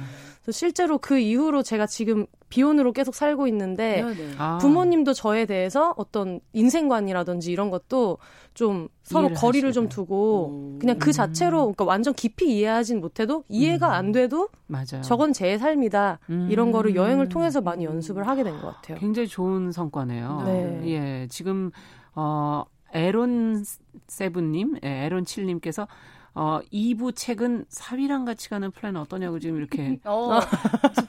음. 0.48 0.52
실제로 0.52 0.98
그 0.98 1.18
이후로 1.18 1.62
제가 1.62 1.86
지금 1.86 2.26
비혼으로 2.48 2.92
계속 2.92 3.14
살고 3.14 3.46
있는데 3.48 4.02
네, 4.02 4.14
네. 4.14 4.34
아. 4.38 4.58
부모님도 4.58 5.12
저에 5.12 5.46
대해서 5.46 5.94
어떤 5.96 6.40
인생관이라든지 6.52 7.52
이런 7.52 7.70
것도 7.70 8.18
좀 8.54 8.88
서로 9.04 9.28
거리를 9.28 9.70
좀 9.72 9.88
두고 9.88 10.74
오. 10.74 10.78
그냥 10.80 10.98
그 10.98 11.12
자체로 11.12 11.58
그러니까 11.60 11.84
완전 11.84 12.12
깊이 12.14 12.58
이해하진 12.58 13.00
못해도 13.00 13.44
이해가 13.48 13.88
음. 13.88 13.92
안 13.92 14.12
돼도 14.12 14.48
맞아요. 14.66 15.02
저건 15.02 15.32
제 15.32 15.56
삶이다 15.58 16.18
음. 16.30 16.48
이런 16.50 16.72
거를 16.72 16.96
여행을 16.96 17.28
통해서 17.28 17.60
많이 17.60 17.84
연습을 17.84 18.26
하게 18.26 18.42
된 18.42 18.60
것 18.60 18.74
같아요. 18.74 18.98
굉장히 18.98 19.28
좋은 19.28 19.70
성과네요. 19.70 20.42
네. 20.46 20.80
예, 20.86 21.28
지금 21.30 21.70
어, 22.16 22.64
에론 22.92 23.62
seven님, 24.08 24.78
예, 24.82 25.04
에론 25.04 25.24
칠님께서 25.24 25.86
어, 26.34 26.60
2부 26.72 27.14
책은 27.14 27.64
사위랑 27.68 28.24
같이 28.24 28.48
가는 28.48 28.70
플랜 28.70 28.96
어떠냐고 28.96 29.38
지금 29.40 29.56
이렇게. 29.56 29.98
어, 30.04 30.40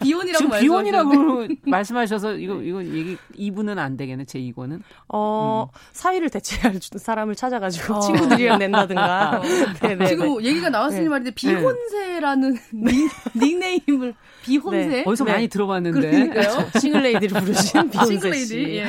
비혼이라고 0.02 0.38
지금 0.46 0.60
비혼이라고 0.60 1.48
말씀하셔서 1.70 2.36
이거, 2.38 2.62
이거 2.62 2.84
얘기 2.84 3.18
2부는 3.38 3.78
안 3.78 3.98
되겠네, 3.98 4.26
제 4.26 4.40
2권은. 4.40 4.82
어, 5.10 5.70
음. 5.72 5.78
사위를 5.92 6.30
대체할 6.30 6.80
사람을 6.82 7.36
찾아가지고 7.36 7.96
어. 7.96 8.00
친구들이랑 8.00 8.60
낸다든가. 8.60 9.40
어. 9.40 9.42
네, 9.82 9.96
네, 9.96 10.08
지금 10.08 10.28
뭐 10.28 10.44
얘기가 10.44 10.70
나왔으니 10.70 11.04
네. 11.04 11.10
말인데, 11.10 11.32
비혼세라는 11.32 12.58
네. 12.74 12.92
닉네임을, 13.36 14.16
비혼세? 14.44 14.88
네. 14.88 15.04
어디서 15.06 15.26
많이 15.26 15.48
들어봤는데. 15.48 16.02
그러니까요. 16.02 16.70
Single 16.80 17.07
Lady를 17.07 17.42
부르신 17.42 17.90
비혼세. 17.92 18.12
Single 18.14 18.49
Lady. 18.49 18.78
예. 18.78 18.86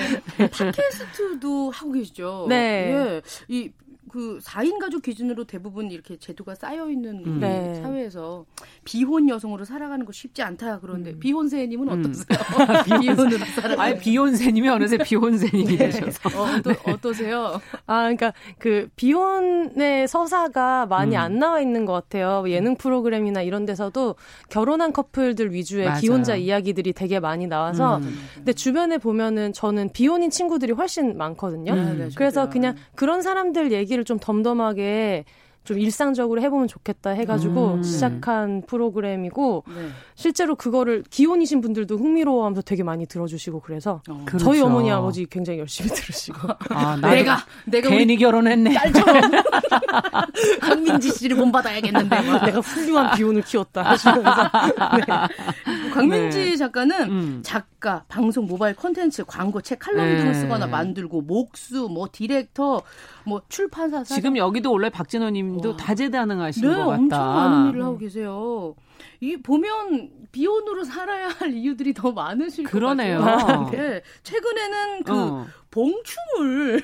팟캐스트도 0.48 1.70
하고 1.70 1.92
계시죠. 1.92 2.46
네. 2.48 2.92
예. 2.92 3.22
이 3.48 3.70
그 4.12 4.38
4인 4.42 4.78
가족 4.78 5.00
기준으로 5.00 5.44
대부분 5.44 5.90
이렇게 5.90 6.18
제도가 6.18 6.54
쌓여 6.54 6.90
있는 6.90 7.24
음. 7.24 7.40
네. 7.40 7.80
사회에서 7.80 8.44
비혼 8.84 9.26
여성으로 9.26 9.64
살아가는 9.64 10.04
거 10.04 10.12
쉽지 10.12 10.42
않다 10.42 10.80
그런데 10.80 11.12
음. 11.12 11.18
비혼세 11.18 11.66
님은 11.66 11.88
음. 11.88 12.00
어떠세요? 12.00 12.84
비혼으로 13.00 13.38
살아. 13.58 13.82
아니 13.82 13.98
비혼세 13.98 14.50
님이 14.52 14.68
어느새 14.68 14.98
비혼세 14.98 15.48
님이 15.54 15.78
네. 15.78 15.88
되셔서 15.88 16.28
어, 16.28 16.92
어떠, 16.92 17.14
세요 17.14 17.58
아 17.86 18.02
그러니까 18.02 18.34
그 18.58 18.90
비혼의 18.96 20.06
서사가 20.08 20.84
많이 20.84 21.16
음. 21.16 21.20
안 21.20 21.38
나와 21.38 21.62
있는 21.62 21.86
것 21.86 21.94
같아요. 21.94 22.44
예능 22.48 22.76
프로그램이나 22.76 23.40
이런 23.40 23.64
데서도 23.64 24.16
결혼한 24.50 24.92
커플들 24.92 25.54
위주의 25.54 25.86
맞아요. 25.86 26.00
비혼자 26.02 26.36
이야기들이 26.36 26.92
되게 26.92 27.18
많이 27.18 27.46
나와서 27.46 27.96
음. 27.96 28.14
근데 28.34 28.52
주변에 28.52 28.98
보면은 28.98 29.54
저는 29.54 29.88
비혼인 29.94 30.28
친구들이 30.28 30.72
훨씬 30.72 31.16
많거든요. 31.16 31.74
네, 31.74 31.94
네, 31.94 32.08
그래서 32.14 32.50
그냥 32.50 32.76
그런 32.94 33.22
사람들 33.22 33.72
얘기를 33.72 34.01
얘기를 34.02 34.04
좀 34.04 34.18
덤덤하게 34.18 35.24
좀 35.64 35.78
일상적으로 35.78 36.40
해보면 36.42 36.66
좋겠다 36.66 37.10
해가지고 37.10 37.74
음. 37.74 37.82
시작한 37.84 38.62
프로그램이고 38.66 39.64
네. 39.68 39.88
실제로 40.16 40.56
그거를 40.56 41.04
기혼이신 41.08 41.60
분들도 41.60 41.96
흥미로워하면서 41.96 42.62
되게 42.62 42.82
많이 42.82 43.06
들어주시고 43.06 43.60
그래서 43.60 44.02
어. 44.08 44.22
그렇죠. 44.26 44.44
저희 44.44 44.60
어머니 44.60 44.90
아버지 44.90 45.24
굉장히 45.26 45.60
열심히 45.60 45.90
들으시고 45.90 46.48
아, 46.70 46.96
내가 47.00 47.38
내가 47.64 47.90
괜히 47.90 48.16
결혼했네 48.16 48.74
딸처럼 48.74 49.22
강민지 50.60 51.10
씨를 51.12 51.36
본받아야겠는데 51.36 52.22
내가 52.44 52.60
훌륭한 52.60 53.14
비혼을 53.14 53.42
키웠다 53.42 53.82
하시면서 53.82 54.50
네. 54.98 55.92
곽민지 55.94 56.44
네. 56.44 56.56
작가는 56.56 57.08
음. 57.08 57.40
작가 57.44 58.04
방송 58.08 58.46
모바일 58.46 58.74
콘텐츠 58.74 59.24
광고 59.24 59.60
책 59.60 59.78
칼럼 59.78 60.04
네. 60.04 60.16
등을 60.16 60.34
쓰거나 60.34 60.66
만들고 60.66 61.20
목수 61.22 61.88
뭐 61.88 62.08
디렉터 62.10 62.82
뭐 63.24 63.42
출판사 63.48 64.02
지금 64.04 64.36
여기도 64.36 64.72
원래 64.72 64.90
박진호님도 64.90 65.76
다재다능하신 65.76 66.62
네, 66.62 66.68
것 66.76 66.84
같다. 66.86 66.94
엄청 66.98 67.18
많은 67.18 67.70
일을 67.70 67.84
하고 67.84 67.98
계세요. 67.98 68.74
이 69.20 69.36
보면 69.36 70.10
비혼으로 70.32 70.84
살아야 70.84 71.28
할 71.28 71.52
이유들이 71.52 71.94
더 71.94 72.12
많으실 72.12 72.64
그러네요. 72.64 73.18
것 73.18 73.24
같아요. 73.24 73.68
네. 73.72 74.02
최근에는 74.22 75.02
그 75.04 75.12
어. 75.12 75.46
봉춤을 75.70 76.82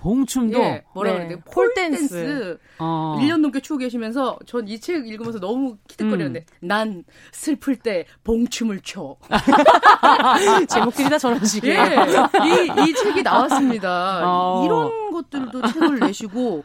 봉춤도 0.00 0.58
예, 0.58 0.82
뭐라 0.94 1.12
네. 1.12 1.24
그래야 1.26 1.38
폴댄스 1.52 2.58
어. 2.78 3.18
1년 3.20 3.40
넘게 3.42 3.60
추고 3.60 3.76
계시면서 3.78 4.38
전 4.46 4.66
이 4.66 4.80
책 4.80 5.06
읽으면서 5.06 5.38
너무 5.40 5.76
키득거렸는데 5.88 6.46
음. 6.62 6.66
난 6.66 7.04
슬플 7.32 7.76
때 7.76 8.06
봉춤을 8.24 8.80
춰. 8.80 9.16
제목들이 10.68 11.08
다 11.10 11.18
저런 11.18 11.44
식이에요. 11.44 11.82
예, 11.82 12.82
이, 12.84 12.90
이 12.90 12.94
책이 12.94 13.22
나왔습니다. 13.22 14.22
어. 14.24 14.64
이런 14.64 15.10
것들도 15.10 15.66
책을 15.72 16.00
내시고 16.00 16.64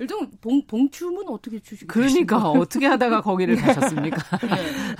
일단 0.00 0.28
봉, 0.40 0.66
봉춤은 0.66 1.28
어떻게 1.28 1.60
추시고 1.60 1.86
그러니까 1.92 2.36
계신가요? 2.36 2.60
어떻게 2.60 2.86
하다가 2.86 3.20
거기를 3.20 3.54
가셨습니까? 3.62 4.38
네. 4.38 4.48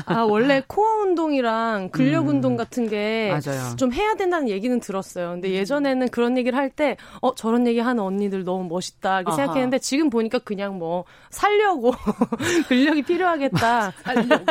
아 0.06 0.20
원래 0.22 0.62
코어 0.66 1.02
운동이랑 1.02 1.90
근력 1.90 2.24
음. 2.24 2.28
운동 2.28 2.56
같은 2.56 2.88
게 2.88 3.30
좀 3.76 3.92
해야 3.92 4.14
된다는 4.14 4.48
얘기는 4.48 4.78
들었어요. 4.80 5.30
근데 5.32 5.48
음. 5.48 5.54
예전에는 5.54 6.08
그런 6.10 6.36
얘기를 6.38 6.58
할 6.58 6.70
때 6.70 6.96
어 7.20 7.34
저런 7.34 7.66
얘기 7.66 7.78
하는 7.80 8.02
언니들 8.02 8.44
너무 8.44 8.68
멋있다 8.68 9.20
이렇게 9.20 9.36
생각했는데 9.36 9.78
지금 9.80 10.10
보니까 10.10 10.38
그냥 10.38 10.78
뭐 10.78 11.04
살려고 11.30 11.92
근력이 12.68 13.02
필요하겠다. 13.02 13.90
살려고. 14.02 14.44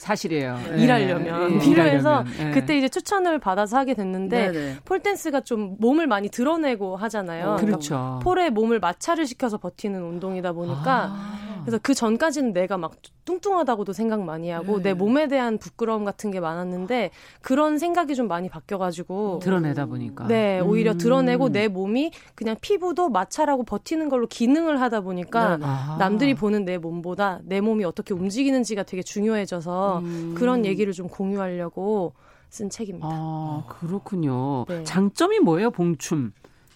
사실이에요. 0.00 0.58
네. 0.70 0.82
일하려면 0.82 1.58
네. 1.58 1.58
필요해서 1.58 2.24
네. 2.38 2.50
그때 2.52 2.76
이제 2.78 2.88
추천을 2.88 3.38
받아서 3.38 3.76
하게 3.76 3.92
됐는데 3.92 4.50
네네. 4.50 4.76
폴댄스가 4.86 5.42
좀 5.42 5.76
몸을 5.78 6.06
많이 6.06 6.30
드러내고 6.30 6.96
하잖아요. 6.96 7.50
어, 7.50 7.56
그렇죠. 7.56 8.18
폴에 8.22 8.48
몸을 8.48 8.80
마찰을 8.80 9.26
시켜서 9.26 9.58
버티는 9.58 10.02
운동이다 10.02 10.52
보니까 10.52 11.10
아. 11.12 11.59
그래서 11.62 11.78
그 11.82 11.94
전까지는 11.94 12.52
내가 12.52 12.76
막 12.76 12.92
뚱뚱하다고도 13.24 13.92
생각 13.92 14.22
많이 14.22 14.50
하고 14.50 14.76
네. 14.78 14.90
내 14.90 14.94
몸에 14.94 15.28
대한 15.28 15.58
부끄러움 15.58 16.04
같은 16.04 16.30
게 16.30 16.40
많았는데 16.40 17.10
그런 17.40 17.78
생각이 17.78 18.14
좀 18.14 18.28
많이 18.28 18.48
바뀌어가지고 18.48 19.40
드러내다 19.42 19.86
보니까 19.86 20.26
네 20.26 20.60
오히려 20.60 20.92
음. 20.92 20.98
드러내고 20.98 21.50
내 21.50 21.68
몸이 21.68 22.10
그냥 22.34 22.56
피부도 22.60 23.08
마찰하고 23.08 23.64
버티는 23.64 24.08
걸로 24.08 24.26
기능을 24.26 24.80
하다 24.80 25.02
보니까 25.02 25.56
네. 25.56 25.66
남들이 25.98 26.34
보는 26.34 26.64
내 26.64 26.78
몸보다 26.78 27.40
내 27.44 27.60
몸이 27.60 27.84
어떻게 27.84 28.14
움직이는지가 28.14 28.82
되게 28.82 29.02
중요해져서 29.02 29.98
음. 30.00 30.34
그런 30.36 30.64
얘기를 30.64 30.92
좀 30.92 31.08
공유하려고 31.08 32.14
쓴 32.48 32.68
책입니다. 32.68 33.08
아 33.10 33.64
그렇군요. 33.68 34.64
네. 34.66 34.82
장점이 34.84 35.38
뭐예요, 35.38 35.70
봉춤? 35.70 36.32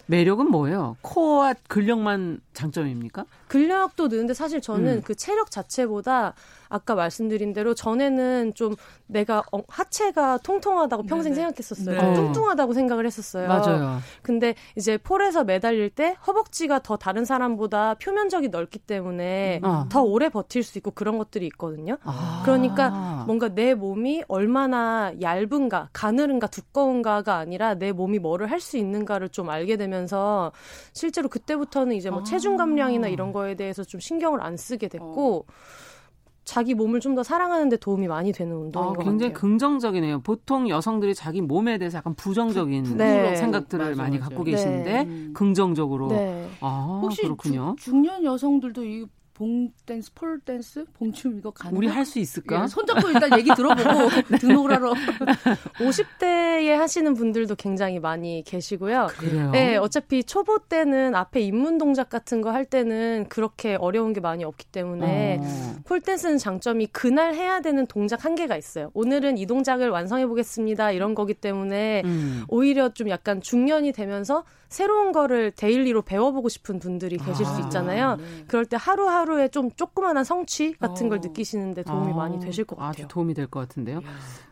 매력은 0.07 0.51
뭐예요? 0.51 0.97
코어와 1.03 1.55
근력만 1.68 2.41
장점입니까? 2.55 3.26
근력도 3.48 4.09
느는데 4.09 4.34
사실 4.34 4.61
저는 4.61 4.96
음. 4.96 5.02
그 5.05 5.14
체력 5.14 5.50
자체보다 5.50 6.34
아까 6.68 6.94
말씀드린 6.94 7.52
대로 7.52 7.74
전에는 7.74 8.55
좀 8.55 8.74
내가 9.07 9.42
어, 9.52 9.61
하체가 9.68 10.38
통통하다고 10.38 11.05
평생 11.05 11.34
네네. 11.34 11.46
생각했었어요. 11.52 12.00
네. 12.00 12.14
뚱뚱하다고 12.14 12.72
생각을 12.72 13.07
했었어요. 13.07 13.46
맞아요. 13.46 13.98
근데 14.22 14.55
이제 14.76 14.96
폴에서 14.96 15.44
매달릴 15.44 15.90
때 15.90 16.16
허벅지가 16.26 16.80
더 16.82 16.96
다른 16.96 17.24
사람보다 17.24 17.94
표면적이 17.94 18.48
넓기 18.48 18.78
때문에 18.80 19.61
어. 19.62 19.86
더 19.88 20.02
오래 20.02 20.28
버틸 20.28 20.62
수 20.64 20.78
있고 20.78 20.90
그런 20.90 21.18
것들이 21.18 21.46
있거든요. 21.46 21.96
아. 22.02 22.42
그러니까 22.44 22.90
뭔가 23.26 23.48
내 23.48 23.74
몸이 23.74 24.24
얼마나 24.26 25.12
얇은가, 25.20 25.90
가늘은가, 25.92 26.48
두꺼운가가 26.48 27.36
아니라 27.36 27.74
내 27.74 27.92
몸이 27.92 28.18
뭐를 28.18 28.50
할 28.50 28.64
수 28.64 28.78
있는가를 28.78 29.28
좀 29.28 29.50
알게 29.50 29.76
되면서 29.76 30.50
실제로 30.94 31.28
그때부터는 31.28 31.96
이제 31.96 32.09
뭐 32.09 32.20
아. 32.20 32.24
체중 32.24 32.43
감량이나 32.53 33.09
이런 33.09 33.32
거에 33.32 33.55
대해서 33.55 33.82
좀 33.84 34.01
신경을 34.01 34.40
안 34.42 34.57
쓰게 34.57 34.88
됐고 34.88 35.47
어. 35.49 35.53
자기 36.45 36.74
몸을 36.74 37.01
좀 37.01 37.14
더 37.14 37.22
사랑하는 37.22 37.68
데 37.70 37.76
도움이 37.76 38.07
많이 38.07 38.32
되는 38.32 38.55
운동인 38.55 38.90
아, 38.90 38.92
것 38.95 39.03
굉장히 39.05 39.32
같아요. 39.32 39.40
긍정적이네요. 39.40 40.20
보통 40.20 40.68
여성들이 40.68 41.14
자기 41.14 41.40
몸에 41.40 41.78
대해서 41.78 41.99
약간 41.99 42.14
부정적인 42.14 42.97
네. 42.99 43.34
생각들을 43.36 43.86
맞아, 43.90 44.03
많이 44.03 44.18
맞아. 44.18 44.28
갖고 44.28 44.45
계시는데 44.45 45.05
네. 45.05 45.09
긍정적으로 45.32 46.09
네. 46.09 46.47
아, 46.61 46.99
혹시 47.03 47.22
그렇군요. 47.22 47.76
주, 47.78 47.84
중년 47.90 48.24
여성들도 48.24 48.84
이 48.84 49.07
봉 49.35 49.72
댄스, 49.85 50.12
폴 50.14 50.39
댄스, 50.41 50.85
봉춤 50.95 51.37
이거 51.39 51.51
가능? 51.51 51.76
우리 51.76 51.89
할 51.89 52.05
수 52.07 52.20
있을까? 52.20 52.62
예, 52.62 52.66
손잡고 52.68 53.09
일단 53.09 53.37
얘기 53.37 53.51
들어보고 53.55 53.82
네. 54.30 54.39
등록을 54.39 54.72
하러. 54.74 54.95
50대에 55.78 56.68
하시는 56.78 57.12
분들도 57.14 57.57
굉장히 57.57 57.99
많이 57.99 58.43
계시고요. 58.47 59.09
그래요? 59.11 59.51
네, 59.51 59.76
어차피 59.76 60.22
초보 60.22 60.59
때는 60.61 61.14
앞에 61.14 61.41
입문 61.41 61.78
동작 61.78 62.09
같은 62.09 62.41
거 62.41 62.55
할 62.55 62.64
때는 62.64 63.26
그렇게 63.28 63.74
어려운 63.74 64.12
게 64.12 64.20
많이 64.20 64.45
없기 64.45 64.66
때문에 64.66 65.39
어. 65.43 65.74
폴 65.85 66.01
댄스는 66.01 66.39
장점이 66.39 66.87
그날 66.93 67.35
해야 67.35 67.61
되는 67.61 67.85
동작 67.89 68.24
한 68.24 68.37
개가 68.37 68.57
있어요. 68.57 68.93
오늘은 68.95 69.39
이 69.39 69.47
동작을 69.47 69.91
완성해 69.91 70.26
보겠습니다. 70.28 70.93
이런 70.93 71.16
거기 71.16 71.35
때문에 71.35 72.03
음. 72.05 72.45
오히려 72.47 72.91
좀 72.91 73.09
약간 73.09 73.41
중년이 73.41 73.91
되면서 73.91 74.45
새로운 74.75 75.12
거를 75.12 75.53
daily로 75.53 76.03
배워보고 76.03 76.49
싶은 76.49 76.81
분들이 76.81 77.16
계실 77.16 77.47
아, 77.47 77.49
수 77.51 77.61
있잖아요. 77.61 78.16
네. 78.16 78.25
그럴 78.49 78.66
때 78.66 78.77
하루하루에 78.77 79.47
좀 79.49 79.70
조그마한 79.70 80.25
성취 80.25 80.72
같은 80.72 81.07
어. 81.07 81.11
걸 81.11 81.20
느끼시는데 81.20 81.85
도움이 81.85 82.11
아, 82.12 82.16
많이 82.16 82.41
되실 82.41 82.64
것 82.64 82.75
같아요. 82.75 82.91
아주 82.91 83.07
도움이 83.07 83.35
될 83.35 83.47
것 83.47 83.61
같은데요. 83.61 84.01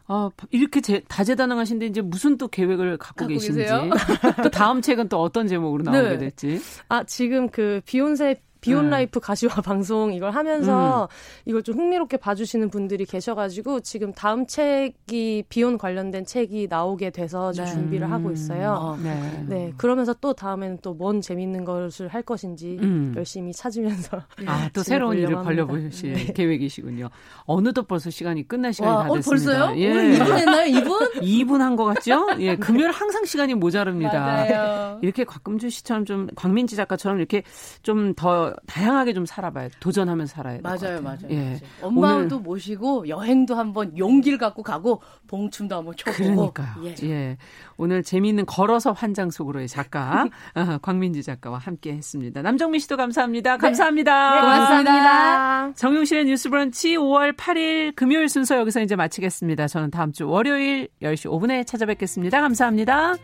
아, 0.07 0.31
이렇게 0.51 0.81
제, 0.81 1.01
다재다능하신데 1.09 1.87
이제 1.87 2.01
무슨 2.03 2.39
또 2.39 2.47
계획을 2.47 2.99
갖고, 2.99 3.25
갖고 3.25 3.33
계신지. 3.35 3.65
또 4.45 4.51
다음 4.51 4.81
책은 4.81 5.09
또 5.09 5.21
어떤 5.21 5.49
제목으로 5.49 5.83
나오게 5.83 6.11
네. 6.11 6.19
될지. 6.19 6.61
아, 6.89 7.03
지금 7.03 7.49
그 7.49 7.81
비혼세 7.85 8.41
비혼 8.63 8.85
네. 8.87 8.91
life 8.93 9.21
가시화 9.21 9.61
방송 9.61 10.15
이걸 10.15 10.31
하면서 10.31 11.03
음. 11.05 11.09
이걸 11.45 11.63
좀 11.63 11.77
흥미롭게 11.79 12.17
봐주시는 12.17 12.71
분들이 12.71 13.05
계셔가지고 13.05 13.81
지금 13.81 14.13
다음 14.15 14.47
책이 14.47 15.45
비혼 15.51 15.77
관련된 15.77 16.25
책이 16.25 16.69
나오게 16.71 17.11
돼서 17.11 17.53
좀 17.53 17.65
네. 17.67 17.71
준비를 17.73 18.11
하고 18.11 18.31
있어요. 18.31 18.71
어, 18.81 18.97
네. 18.97 19.45
네. 19.49 19.73
그러면서 19.77 20.15
또 20.15 20.33
다음에는 20.33 20.79
또 20.81 20.93
뭔 21.03 21.21
재밌는 21.21 21.65
것을 21.65 22.07
할 22.09 22.23
것인지 22.23 22.79
음. 22.81 23.13
열심히 23.17 23.53
찾으면서 23.53 24.23
아 24.47 24.71
또 24.73 24.83
새로운 24.85 25.19
일을 25.19 25.43
벌려보실 25.43 26.13
네. 26.13 26.33
계획이시군요. 26.33 27.09
어느덧 27.45 27.89
벌써 27.89 28.09
시간이 28.09 28.47
끝날 28.47 28.73
시간이 28.73 28.95
와, 28.95 29.03
다 29.09 29.15
됐습니다. 29.15 29.65
어, 29.65 29.67
벌써요? 29.69 29.81
예. 29.83 29.91
오늘 29.91 30.13
2분 30.19 30.39
했나요? 30.39 30.81
2분? 30.81 31.21
2분 31.21 31.59
한 31.59 31.77
것 31.77 31.85
같죠? 31.87 32.27
예, 32.39 32.55
금요일 32.57 32.91
항상 32.93 33.25
시간이 33.25 33.55
모자릅니다. 33.55 34.21
맞아요. 34.21 34.99
이렇게 35.03 35.25
곽금주 35.25 35.71
씨처럼 35.71 36.05
좀 36.05 36.29
광민지 36.37 36.77
작가처럼 36.77 37.19
이렇게 37.19 37.43
좀 37.83 38.15
더 38.15 38.52
다양하게 38.67 39.13
좀 39.15 39.27
살아봐야 39.27 39.69
도전하면서 39.81 40.35
살아야 40.35 40.57
돼. 40.57 40.63
맞아요, 40.63 41.01
맞아요. 41.03 41.29
예. 41.31 41.61
엄마도 41.81 42.37
오늘... 42.37 42.39
모시고 42.39 43.09
여행도 43.09 43.55
한번 43.55 43.97
용기를 43.97 44.39
갖고 44.39 44.63
가고 44.63 45.01
봉춤도 45.29 45.77
한번 45.77 45.95
춰보고. 45.97 46.53
그러니까요. 46.53 46.85
예. 46.85 46.95
예. 47.03 47.37
오늘 47.77 48.03
재미있는 48.03 48.47
걸어서 48.47 48.93
환장 48.93 49.31
속으로의 49.31 49.69
작가 49.69 50.27
어, 50.55 50.79
광민지 50.81 51.23
작가와 51.23 51.59
함께했습니다. 51.59 52.43
남정민 52.43 52.81
씨도 52.81 52.97
감사합니다. 52.97 53.57
감사합니다. 53.57 54.35
네, 54.35 54.41
고맙습니다. 54.41 55.73
정용실의 55.75 56.25
뉴스브런치 56.27 56.97
5월 56.97 57.37
8일 57.37 57.95
금요일 57.95 58.29
순서 58.29 58.57
여기서 58.57 58.81
이제 58.83 58.97
마치겠습니다. 58.97 59.69
저는 59.69 59.91
다음 59.91 60.13
주 60.13 60.29
월요일 60.29 60.89
10시 61.03 61.31
5분에 61.31 61.67
찾아뵙겠습니다. 61.67 62.41
감사합니다. 62.41 63.17